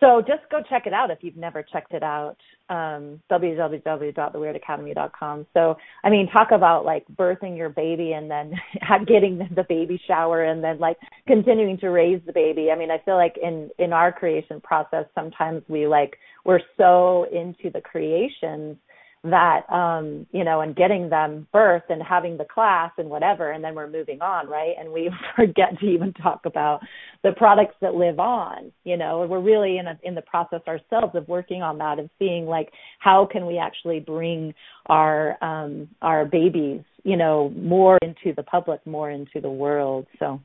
so 0.00 0.20
just 0.20 0.42
go 0.50 0.60
check 0.68 0.86
it 0.86 0.92
out 0.92 1.10
if 1.10 1.20
you've 1.22 1.36
never 1.36 1.62
checked 1.62 1.94
it 1.94 2.02
out. 2.02 2.36
Um, 2.68 3.22
www.theweirdacademy.com. 3.30 5.46
So, 5.54 5.76
I 6.02 6.10
mean, 6.10 6.28
talk 6.30 6.50
about 6.50 6.84
like 6.84 7.06
birthing 7.16 7.56
your 7.56 7.70
baby 7.70 8.12
and 8.12 8.30
then 8.30 8.52
getting 9.06 9.38
the 9.54 9.64
baby 9.66 9.98
shower 10.06 10.44
and 10.44 10.62
then 10.64 10.78
like 10.78 10.98
continuing 11.26 11.78
to 11.78 11.88
raise 11.88 12.20
the 12.26 12.32
baby. 12.32 12.70
I 12.70 12.76
mean, 12.76 12.90
I 12.90 12.98
feel 13.04 13.16
like 13.16 13.38
in 13.42 13.70
in 13.78 13.94
our 13.94 14.12
creation 14.12 14.60
process, 14.60 15.06
sometimes 15.14 15.62
we 15.68 15.86
like 15.86 16.18
we're 16.44 16.60
so 16.76 17.26
into 17.32 17.70
the 17.72 17.80
creations 17.80 18.76
that 19.24 19.62
um 19.72 20.26
you 20.32 20.44
know 20.44 20.60
and 20.60 20.76
getting 20.76 21.08
them 21.08 21.46
birth 21.52 21.82
and 21.88 22.02
having 22.02 22.36
the 22.36 22.44
class 22.44 22.92
and 22.98 23.08
whatever 23.08 23.50
and 23.50 23.64
then 23.64 23.74
we're 23.74 23.90
moving 23.90 24.20
on 24.20 24.46
right? 24.48 24.74
And 24.78 24.92
we 24.92 25.10
forget 25.36 25.78
to 25.80 25.86
even 25.86 26.12
talk 26.12 26.42
about 26.44 26.80
the 27.22 27.32
products 27.32 27.74
that 27.80 27.94
live 27.94 28.20
on 28.20 28.70
you 28.84 28.96
know? 28.96 29.26
We're 29.28 29.40
really 29.40 29.78
in 29.78 29.86
a, 29.86 29.98
in 30.02 30.14
the 30.14 30.22
process 30.22 30.60
ourselves 30.68 31.14
of 31.14 31.26
working 31.26 31.62
on 31.62 31.78
that 31.78 31.98
and 31.98 32.10
seeing 32.18 32.46
like 32.46 32.70
how 32.98 33.26
can 33.30 33.46
we 33.46 33.58
actually 33.58 34.00
bring 34.00 34.54
our 34.86 35.42
um 35.42 35.88
our 36.02 36.26
babies 36.26 36.82
you 37.02 37.16
know 37.16 37.50
more 37.56 37.98
into 38.02 38.34
the 38.36 38.42
public 38.42 38.86
more 38.86 39.10
into 39.10 39.40
the 39.40 39.50
world. 39.50 40.06
So 40.18 40.40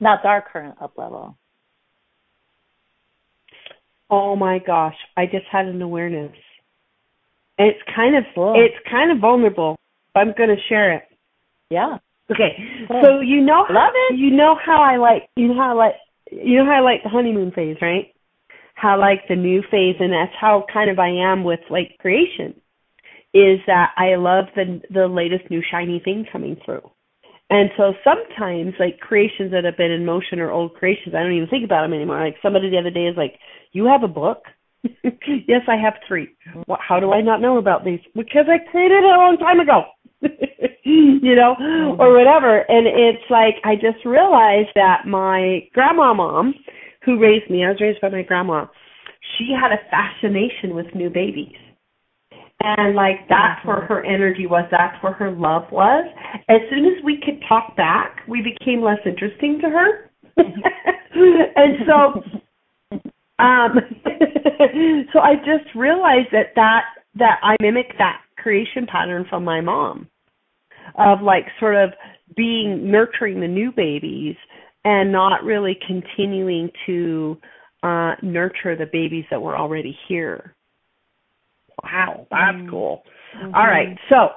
that's 0.00 0.24
our 0.24 0.44
current 0.52 0.76
up 0.80 0.98
level. 0.98 1.36
Oh 4.10 4.36
my 4.36 4.58
gosh. 4.58 4.96
I 5.16 5.24
just 5.24 5.46
had 5.50 5.64
an 5.64 5.80
awareness 5.80 6.32
it's 7.58 7.78
kind 7.94 8.16
of 8.16 8.24
cool. 8.34 8.54
it's 8.56 8.76
kind 8.90 9.10
of 9.12 9.18
vulnerable. 9.18 9.76
I'm 10.14 10.32
going 10.36 10.50
to 10.50 10.60
share 10.68 10.94
it. 10.94 11.04
Yeah. 11.70 11.98
Okay. 12.30 12.56
Cool. 12.88 13.00
So 13.02 13.20
you 13.20 13.40
know 13.40 13.64
Love 13.70 13.92
it. 14.10 14.18
You 14.18 14.30
know 14.30 14.56
how 14.64 14.82
I 14.82 14.96
like 14.96 15.28
you 15.36 15.48
know 15.48 15.54
how 15.54 15.70
I 15.70 15.86
like 15.86 15.94
you 16.30 16.58
know 16.58 16.64
how 16.64 16.78
I 16.78 16.80
like 16.80 17.02
the 17.02 17.10
honeymoon 17.10 17.52
phase, 17.52 17.76
right? 17.82 18.14
How 18.74 18.94
I 18.94 18.96
like 18.96 19.28
the 19.28 19.36
new 19.36 19.62
phase 19.70 19.96
and 20.00 20.12
that's 20.12 20.34
how 20.38 20.64
kind 20.72 20.90
of 20.90 20.98
I 20.98 21.08
am 21.08 21.44
with 21.44 21.60
like 21.70 21.96
creation. 21.98 22.54
Is 23.34 23.60
that 23.66 23.92
I 23.96 24.16
love 24.16 24.46
the 24.54 24.80
the 24.90 25.06
latest 25.06 25.50
new 25.50 25.62
shiny 25.70 26.00
thing 26.04 26.26
coming 26.30 26.56
through. 26.64 26.88
And 27.50 27.68
so 27.76 27.92
sometimes 28.02 28.74
like 28.80 28.98
creations 28.98 29.52
that 29.52 29.64
have 29.64 29.76
been 29.76 29.90
in 29.90 30.06
motion 30.06 30.40
or 30.40 30.50
old 30.50 30.74
creations, 30.74 31.14
I 31.14 31.22
don't 31.22 31.34
even 31.34 31.48
think 31.48 31.64
about 31.64 31.82
them 31.82 31.92
anymore. 31.92 32.24
Like 32.24 32.36
somebody 32.40 32.70
the 32.70 32.78
other 32.78 32.90
day 32.90 33.04
is 33.04 33.16
like, 33.16 33.38
"You 33.72 33.86
have 33.86 34.02
a 34.02 34.08
book?" 34.08 34.44
yes, 35.48 35.62
I 35.68 35.76
have 35.76 35.94
three. 36.06 36.28
Well, 36.66 36.78
how 36.86 37.00
do 37.00 37.12
I 37.12 37.20
not 37.20 37.40
know 37.40 37.58
about 37.58 37.84
these? 37.84 38.00
Because 38.14 38.46
I 38.48 38.70
created 38.70 38.98
it 38.98 39.04
a 39.04 39.18
long 39.18 39.36
time 39.38 39.60
ago. 39.60 39.84
you 40.84 41.34
know, 41.34 41.56
mm-hmm. 41.60 42.00
or 42.00 42.16
whatever. 42.16 42.60
And 42.68 42.86
it's 42.86 43.24
like 43.30 43.56
I 43.64 43.74
just 43.74 44.04
realized 44.04 44.70
that 44.74 45.06
my 45.06 45.60
grandma 45.72 46.14
mom, 46.14 46.54
who 47.04 47.18
raised 47.18 47.50
me, 47.50 47.64
I 47.64 47.70
was 47.70 47.80
raised 47.80 48.00
by 48.00 48.08
my 48.08 48.22
grandma, 48.22 48.66
she 49.36 49.50
had 49.52 49.72
a 49.72 49.82
fascination 49.90 50.74
with 50.74 50.86
new 50.94 51.10
babies. 51.10 51.54
And 52.60 52.94
like 52.94 53.28
that's 53.28 53.60
mm-hmm. 53.60 53.68
where 53.68 53.86
her 53.86 54.04
energy 54.04 54.46
was, 54.46 54.64
that's 54.70 55.02
where 55.02 55.12
her 55.12 55.30
love 55.30 55.64
was. 55.72 56.04
As 56.48 56.60
soon 56.70 56.86
as 56.86 57.04
we 57.04 57.20
could 57.24 57.42
talk 57.48 57.76
back, 57.76 58.20
we 58.28 58.42
became 58.42 58.82
less 58.82 59.00
interesting 59.04 59.60
to 59.60 59.68
her. 59.68 60.10
and 60.36 61.76
so 61.86 62.22
um, 63.38 63.74
so 65.12 65.18
I 65.18 65.36
just 65.36 65.74
realized 65.74 66.28
that 66.32 66.54
that 66.56 66.82
that 67.16 67.38
I 67.42 67.56
mimic 67.60 67.92
that 67.98 68.20
creation 68.36 68.86
pattern 68.90 69.26
from 69.28 69.44
my 69.44 69.60
mom 69.60 70.08
of 70.98 71.22
like 71.22 71.44
sort 71.60 71.76
of 71.76 71.90
being 72.36 72.90
nurturing 72.90 73.40
the 73.40 73.48
new 73.48 73.72
babies 73.72 74.36
and 74.84 75.12
not 75.12 75.44
really 75.44 75.78
continuing 75.86 76.70
to 76.86 77.36
uh 77.82 78.14
nurture 78.22 78.76
the 78.76 78.86
babies 78.90 79.24
that 79.30 79.40
were 79.40 79.56
already 79.56 79.96
here. 80.08 80.54
Wow, 81.82 82.26
that's 82.30 82.56
mm-hmm. 82.56 82.70
cool. 82.70 83.02
Mm-hmm. 83.36 83.54
All 83.54 83.66
right. 83.66 83.96
So 84.08 84.28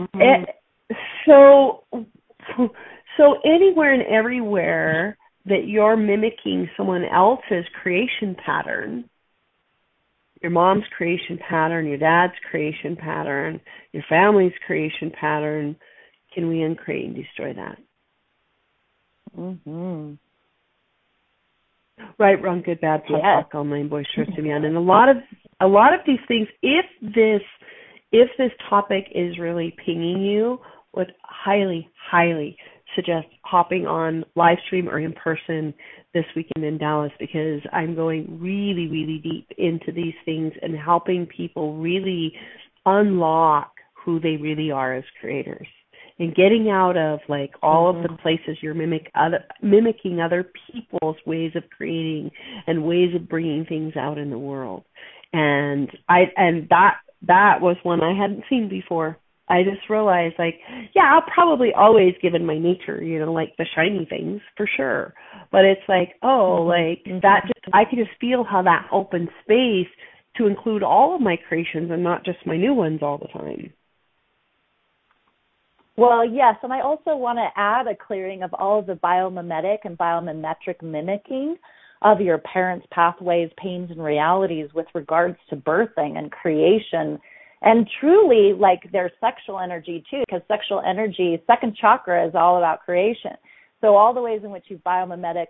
mm-hmm. 0.00 0.20
it, 0.20 0.96
so 1.26 1.84
so 3.16 3.34
anywhere 3.44 3.92
and 3.92 4.02
everywhere 4.02 5.16
that 5.46 5.66
you're 5.66 5.96
mimicking 5.96 6.68
someone 6.76 7.04
else's 7.04 7.64
creation 7.82 8.36
pattern, 8.44 9.08
your 10.46 10.52
mom's 10.52 10.84
creation 10.96 11.40
pattern, 11.48 11.88
your 11.88 11.98
dad's 11.98 12.34
creation 12.48 12.94
pattern, 12.94 13.60
your 13.90 14.04
family's 14.08 14.52
creation 14.64 15.10
pattern, 15.20 15.74
can 16.32 16.48
we 16.48 16.62
uncreate 16.62 17.06
and 17.06 17.16
destroy 17.16 17.52
that? 17.52 17.76
Mm-hmm. 19.36 20.12
Right, 22.16 22.40
wrong, 22.40 22.62
good, 22.64 22.80
bad, 22.80 23.02
pop, 23.08 23.20
yes. 23.24 23.44
all 23.52 23.64
nine 23.64 23.88
boisterous 23.88 24.28
to 24.36 24.42
beyond. 24.42 24.64
And 24.64 24.76
a 24.76 24.80
lot 24.80 25.08
of 25.08 25.16
a 25.60 25.66
lot 25.66 25.92
of 25.92 26.00
these 26.06 26.20
things, 26.28 26.46
if 26.62 26.84
this 27.02 27.42
if 28.12 28.28
this 28.38 28.52
topic 28.70 29.06
is 29.12 29.40
really 29.40 29.74
pinging 29.84 30.22
you, 30.22 30.60
would 30.94 31.12
highly, 31.24 31.88
highly 32.08 32.56
suggest 32.96 33.28
hopping 33.42 33.86
on 33.86 34.24
live 34.34 34.58
stream 34.66 34.88
or 34.88 34.98
in 34.98 35.12
person 35.12 35.72
this 36.14 36.24
weekend 36.34 36.64
in 36.64 36.78
Dallas 36.78 37.12
because 37.20 37.60
I'm 37.72 37.94
going 37.94 38.40
really, 38.40 38.88
really 38.88 39.20
deep 39.22 39.46
into 39.56 39.92
these 39.92 40.14
things 40.24 40.52
and 40.62 40.76
helping 40.76 41.26
people 41.26 41.76
really 41.76 42.32
unlock 42.84 43.72
who 43.92 44.18
they 44.18 44.36
really 44.36 44.70
are 44.70 44.94
as 44.94 45.04
creators 45.20 45.66
and 46.18 46.34
getting 46.34 46.70
out 46.70 46.96
of 46.96 47.20
like 47.28 47.52
all 47.62 47.92
mm-hmm. 47.92 47.98
of 47.98 48.02
the 48.02 48.08
mm-hmm. 48.14 48.22
places 48.22 48.56
you're 48.62 48.74
mimic 48.74 49.10
other 49.14 49.44
mimicking 49.62 50.20
other 50.20 50.50
people's 50.72 51.16
ways 51.26 51.52
of 51.54 51.62
creating 51.76 52.30
and 52.66 52.84
ways 52.84 53.14
of 53.14 53.28
bringing 53.28 53.66
things 53.66 53.94
out 53.96 54.18
in 54.18 54.30
the 54.30 54.38
world 54.38 54.84
and 55.32 55.90
i 56.08 56.22
and 56.36 56.68
that 56.70 56.98
that 57.26 57.60
was 57.60 57.76
one 57.82 58.00
i 58.02 58.16
hadn't 58.16 58.44
seen 58.48 58.68
before 58.68 59.18
I 59.48 59.62
just 59.62 59.88
realized 59.88 60.34
like, 60.38 60.56
yeah, 60.94 61.12
I'll 61.14 61.32
probably 61.32 61.70
always 61.72 62.14
give 62.20 62.34
in 62.34 62.46
my 62.46 62.58
nature, 62.58 63.02
you 63.02 63.20
know, 63.20 63.32
like 63.32 63.56
the 63.58 63.66
shiny 63.76 64.04
things 64.08 64.40
for 64.56 64.68
sure. 64.76 65.14
But 65.52 65.64
it's 65.64 65.88
like, 65.88 66.14
oh, 66.22 66.58
mm-hmm. 66.60 66.68
like 66.68 67.04
mm-hmm. 67.04 67.20
that 67.22 67.42
just 67.46 67.66
I 67.72 67.84
can 67.88 67.98
just 67.98 68.18
feel 68.20 68.44
how 68.44 68.62
that 68.62 68.88
opens 68.92 69.28
space 69.42 69.92
to 70.36 70.46
include 70.46 70.82
all 70.82 71.14
of 71.14 71.20
my 71.20 71.36
creations 71.48 71.90
and 71.90 72.02
not 72.02 72.24
just 72.24 72.38
my 72.44 72.56
new 72.56 72.74
ones 72.74 73.00
all 73.02 73.18
the 73.18 73.28
time. 73.28 73.72
Well, 75.96 76.28
yes, 76.28 76.56
and 76.62 76.72
I 76.72 76.82
also 76.82 77.16
want 77.16 77.38
to 77.38 77.48
add 77.58 77.86
a 77.86 77.96
clearing 77.96 78.42
of 78.42 78.52
all 78.52 78.80
of 78.80 78.86
the 78.86 78.94
biomimetic 78.94 79.78
and 79.84 79.96
biomimetric 79.96 80.82
mimicking 80.82 81.56
of 82.02 82.20
your 82.20 82.36
parents' 82.38 82.86
pathways, 82.92 83.50
pains, 83.56 83.90
and 83.90 84.02
realities 84.02 84.68
with 84.74 84.86
regards 84.94 85.38
to 85.48 85.56
birthing 85.56 86.18
and 86.18 86.30
creation 86.30 87.18
and 87.62 87.88
truly 88.00 88.52
like 88.52 88.90
their 88.92 89.10
sexual 89.20 89.58
energy 89.58 90.04
too 90.10 90.22
because 90.26 90.42
sexual 90.48 90.82
energy 90.86 91.42
second 91.46 91.76
chakra 91.80 92.26
is 92.26 92.34
all 92.34 92.58
about 92.58 92.84
creation. 92.84 93.32
So 93.80 93.94
all 93.94 94.14
the 94.14 94.22
ways 94.22 94.40
in 94.42 94.50
which 94.50 94.64
you've 94.68 94.82
biomimetic 94.84 95.46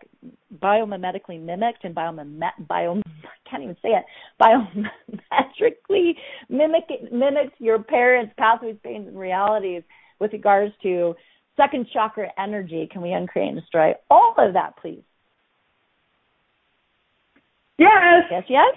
biomimetically 0.58 1.40
mimicked 1.40 1.84
and 1.84 1.94
biomimet 1.94 2.66
bio 2.68 3.00
I 3.24 3.48
can't 3.50 3.62
even 3.62 3.76
say 3.82 3.90
it 3.90 4.04
biometrically 4.40 6.14
mimic 6.48 6.84
mimicked 7.12 7.60
your 7.60 7.82
parents 7.82 8.34
pathways 8.38 8.76
pains 8.82 9.08
and 9.08 9.18
realities 9.18 9.82
with 10.18 10.32
regards 10.32 10.74
to 10.82 11.14
second 11.56 11.86
chakra 11.92 12.28
energy. 12.38 12.88
Can 12.90 13.02
we 13.02 13.12
uncreate 13.12 13.52
and 13.52 13.60
destroy 13.60 13.94
all 14.10 14.34
of 14.38 14.54
that 14.54 14.76
please? 14.80 15.02
Yes. 17.78 18.24
Yes 18.30 18.44
yes 18.48 18.74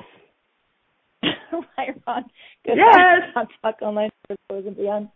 right, 1.77 1.95
Ron? 2.07 2.25
Good 2.65 2.77
yes. 2.77 3.33
Talk, 3.33 3.47
talk 3.61 3.81
online 3.81 4.09
for 4.27 4.57
and 4.57 4.75
beyond. 4.75 5.09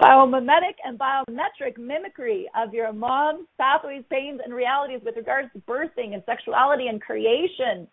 Biomimetic 0.00 0.76
and 0.84 0.98
biometric 0.98 1.78
mimicry 1.78 2.48
of 2.56 2.72
your 2.72 2.92
mom's 2.92 3.46
pathways, 3.58 4.04
pains, 4.10 4.40
and 4.44 4.54
realities 4.54 5.00
with 5.04 5.16
regards 5.16 5.48
to 5.52 5.58
birthing 5.60 6.14
and 6.14 6.22
sexuality 6.26 6.86
and 6.86 7.00
creation 7.00 7.88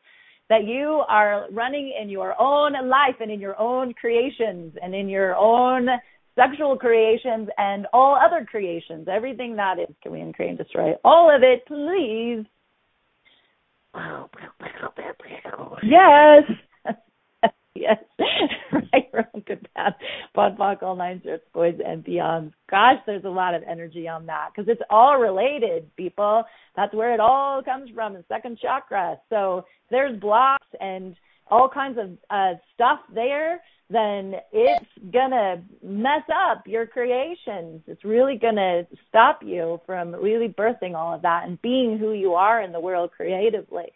that 0.49 0.65
you 0.65 1.03
are 1.09 1.47
running 1.51 1.93
in 1.99 2.09
your 2.09 2.39
own 2.39 2.73
life 2.87 3.15
and 3.19 3.31
in 3.31 3.39
your 3.39 3.59
own 3.59 3.93
creations 3.93 4.73
and 4.81 4.93
in 4.93 5.09
your 5.09 5.35
own 5.35 5.87
sexual 6.35 6.77
creations 6.77 7.49
and 7.57 7.87
all 7.93 8.15
other 8.15 8.45
creations, 8.45 9.07
everything 9.11 9.55
that 9.55 9.79
is. 9.79 9.93
Can 10.03 10.11
we 10.11 10.21
uncreate 10.21 10.49
and 10.49 10.57
destroy 10.57 10.93
all 11.03 11.33
of 11.33 11.41
it, 11.41 11.65
please? 11.65 12.45
Yes. 15.83 16.43
Yes, 17.75 17.97
right, 18.71 19.09
wrong, 19.13 19.43
good, 19.45 19.67
bad, 19.75 19.93
POD 20.33 20.83
all 20.83 20.95
nine 20.95 21.21
shirts, 21.23 21.43
boys 21.53 21.75
and 21.85 22.03
beyond. 22.03 22.53
Gosh, 22.69 22.97
there's 23.05 23.25
a 23.25 23.29
lot 23.29 23.53
of 23.53 23.63
energy 23.69 24.07
on 24.07 24.25
that 24.27 24.49
because 24.55 24.69
it's 24.69 24.81
all 24.89 25.17
related, 25.17 25.93
people. 25.95 26.43
That's 26.75 26.93
where 26.93 27.13
it 27.13 27.19
all 27.19 27.61
comes 27.63 27.89
from, 27.93 28.13
the 28.13 28.23
second 28.27 28.59
chakra. 28.61 29.17
So 29.29 29.65
there's 29.91 30.19
blocks 30.19 30.67
and 30.79 31.15
all 31.47 31.69
kinds 31.69 31.97
of 31.99 32.11
uh, 32.29 32.57
stuff 32.73 32.99
there, 33.13 33.61
then 33.89 34.33
it's 34.51 34.85
gonna 35.13 35.63
mess 35.83 36.23
up 36.49 36.63
your 36.65 36.87
creations. 36.87 37.81
It's 37.85 38.03
really 38.03 38.37
gonna 38.37 38.87
stop 39.07 39.41
you 39.43 39.79
from 39.85 40.15
really 40.15 40.47
birthing 40.47 40.95
all 40.95 41.13
of 41.13 41.21
that 41.21 41.43
and 41.45 41.61
being 41.61 41.97
who 41.99 42.13
you 42.13 42.33
are 42.33 42.63
in 42.63 42.71
the 42.71 42.79
world 42.79 43.11
creatively. 43.15 43.91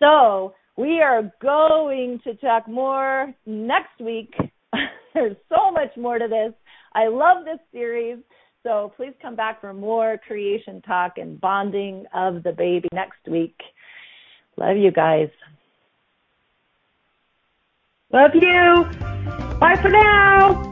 So 0.00 0.54
We 0.76 1.00
are 1.02 1.30
going 1.40 2.20
to 2.24 2.34
talk 2.36 2.66
more 2.66 3.34
next 3.44 4.00
week. 4.00 4.34
There's 5.14 5.36
so 5.48 5.70
much 5.70 5.96
more 5.96 6.18
to 6.18 6.28
this. 6.28 6.54
I 6.94 7.08
love 7.08 7.44
this 7.44 7.58
series. 7.72 8.18
So 8.62 8.92
please 8.96 9.12
come 9.20 9.34
back 9.34 9.60
for 9.60 9.74
more 9.74 10.18
creation 10.26 10.80
talk 10.82 11.18
and 11.18 11.40
bonding 11.40 12.06
of 12.14 12.42
the 12.42 12.52
baby 12.52 12.88
next 12.92 13.26
week. 13.28 13.56
Love 14.56 14.76
you 14.76 14.92
guys. 14.92 15.28
Love 18.12 18.30
you. 18.34 18.84
Bye 19.58 19.76
for 19.80 19.88
now. 19.88 20.71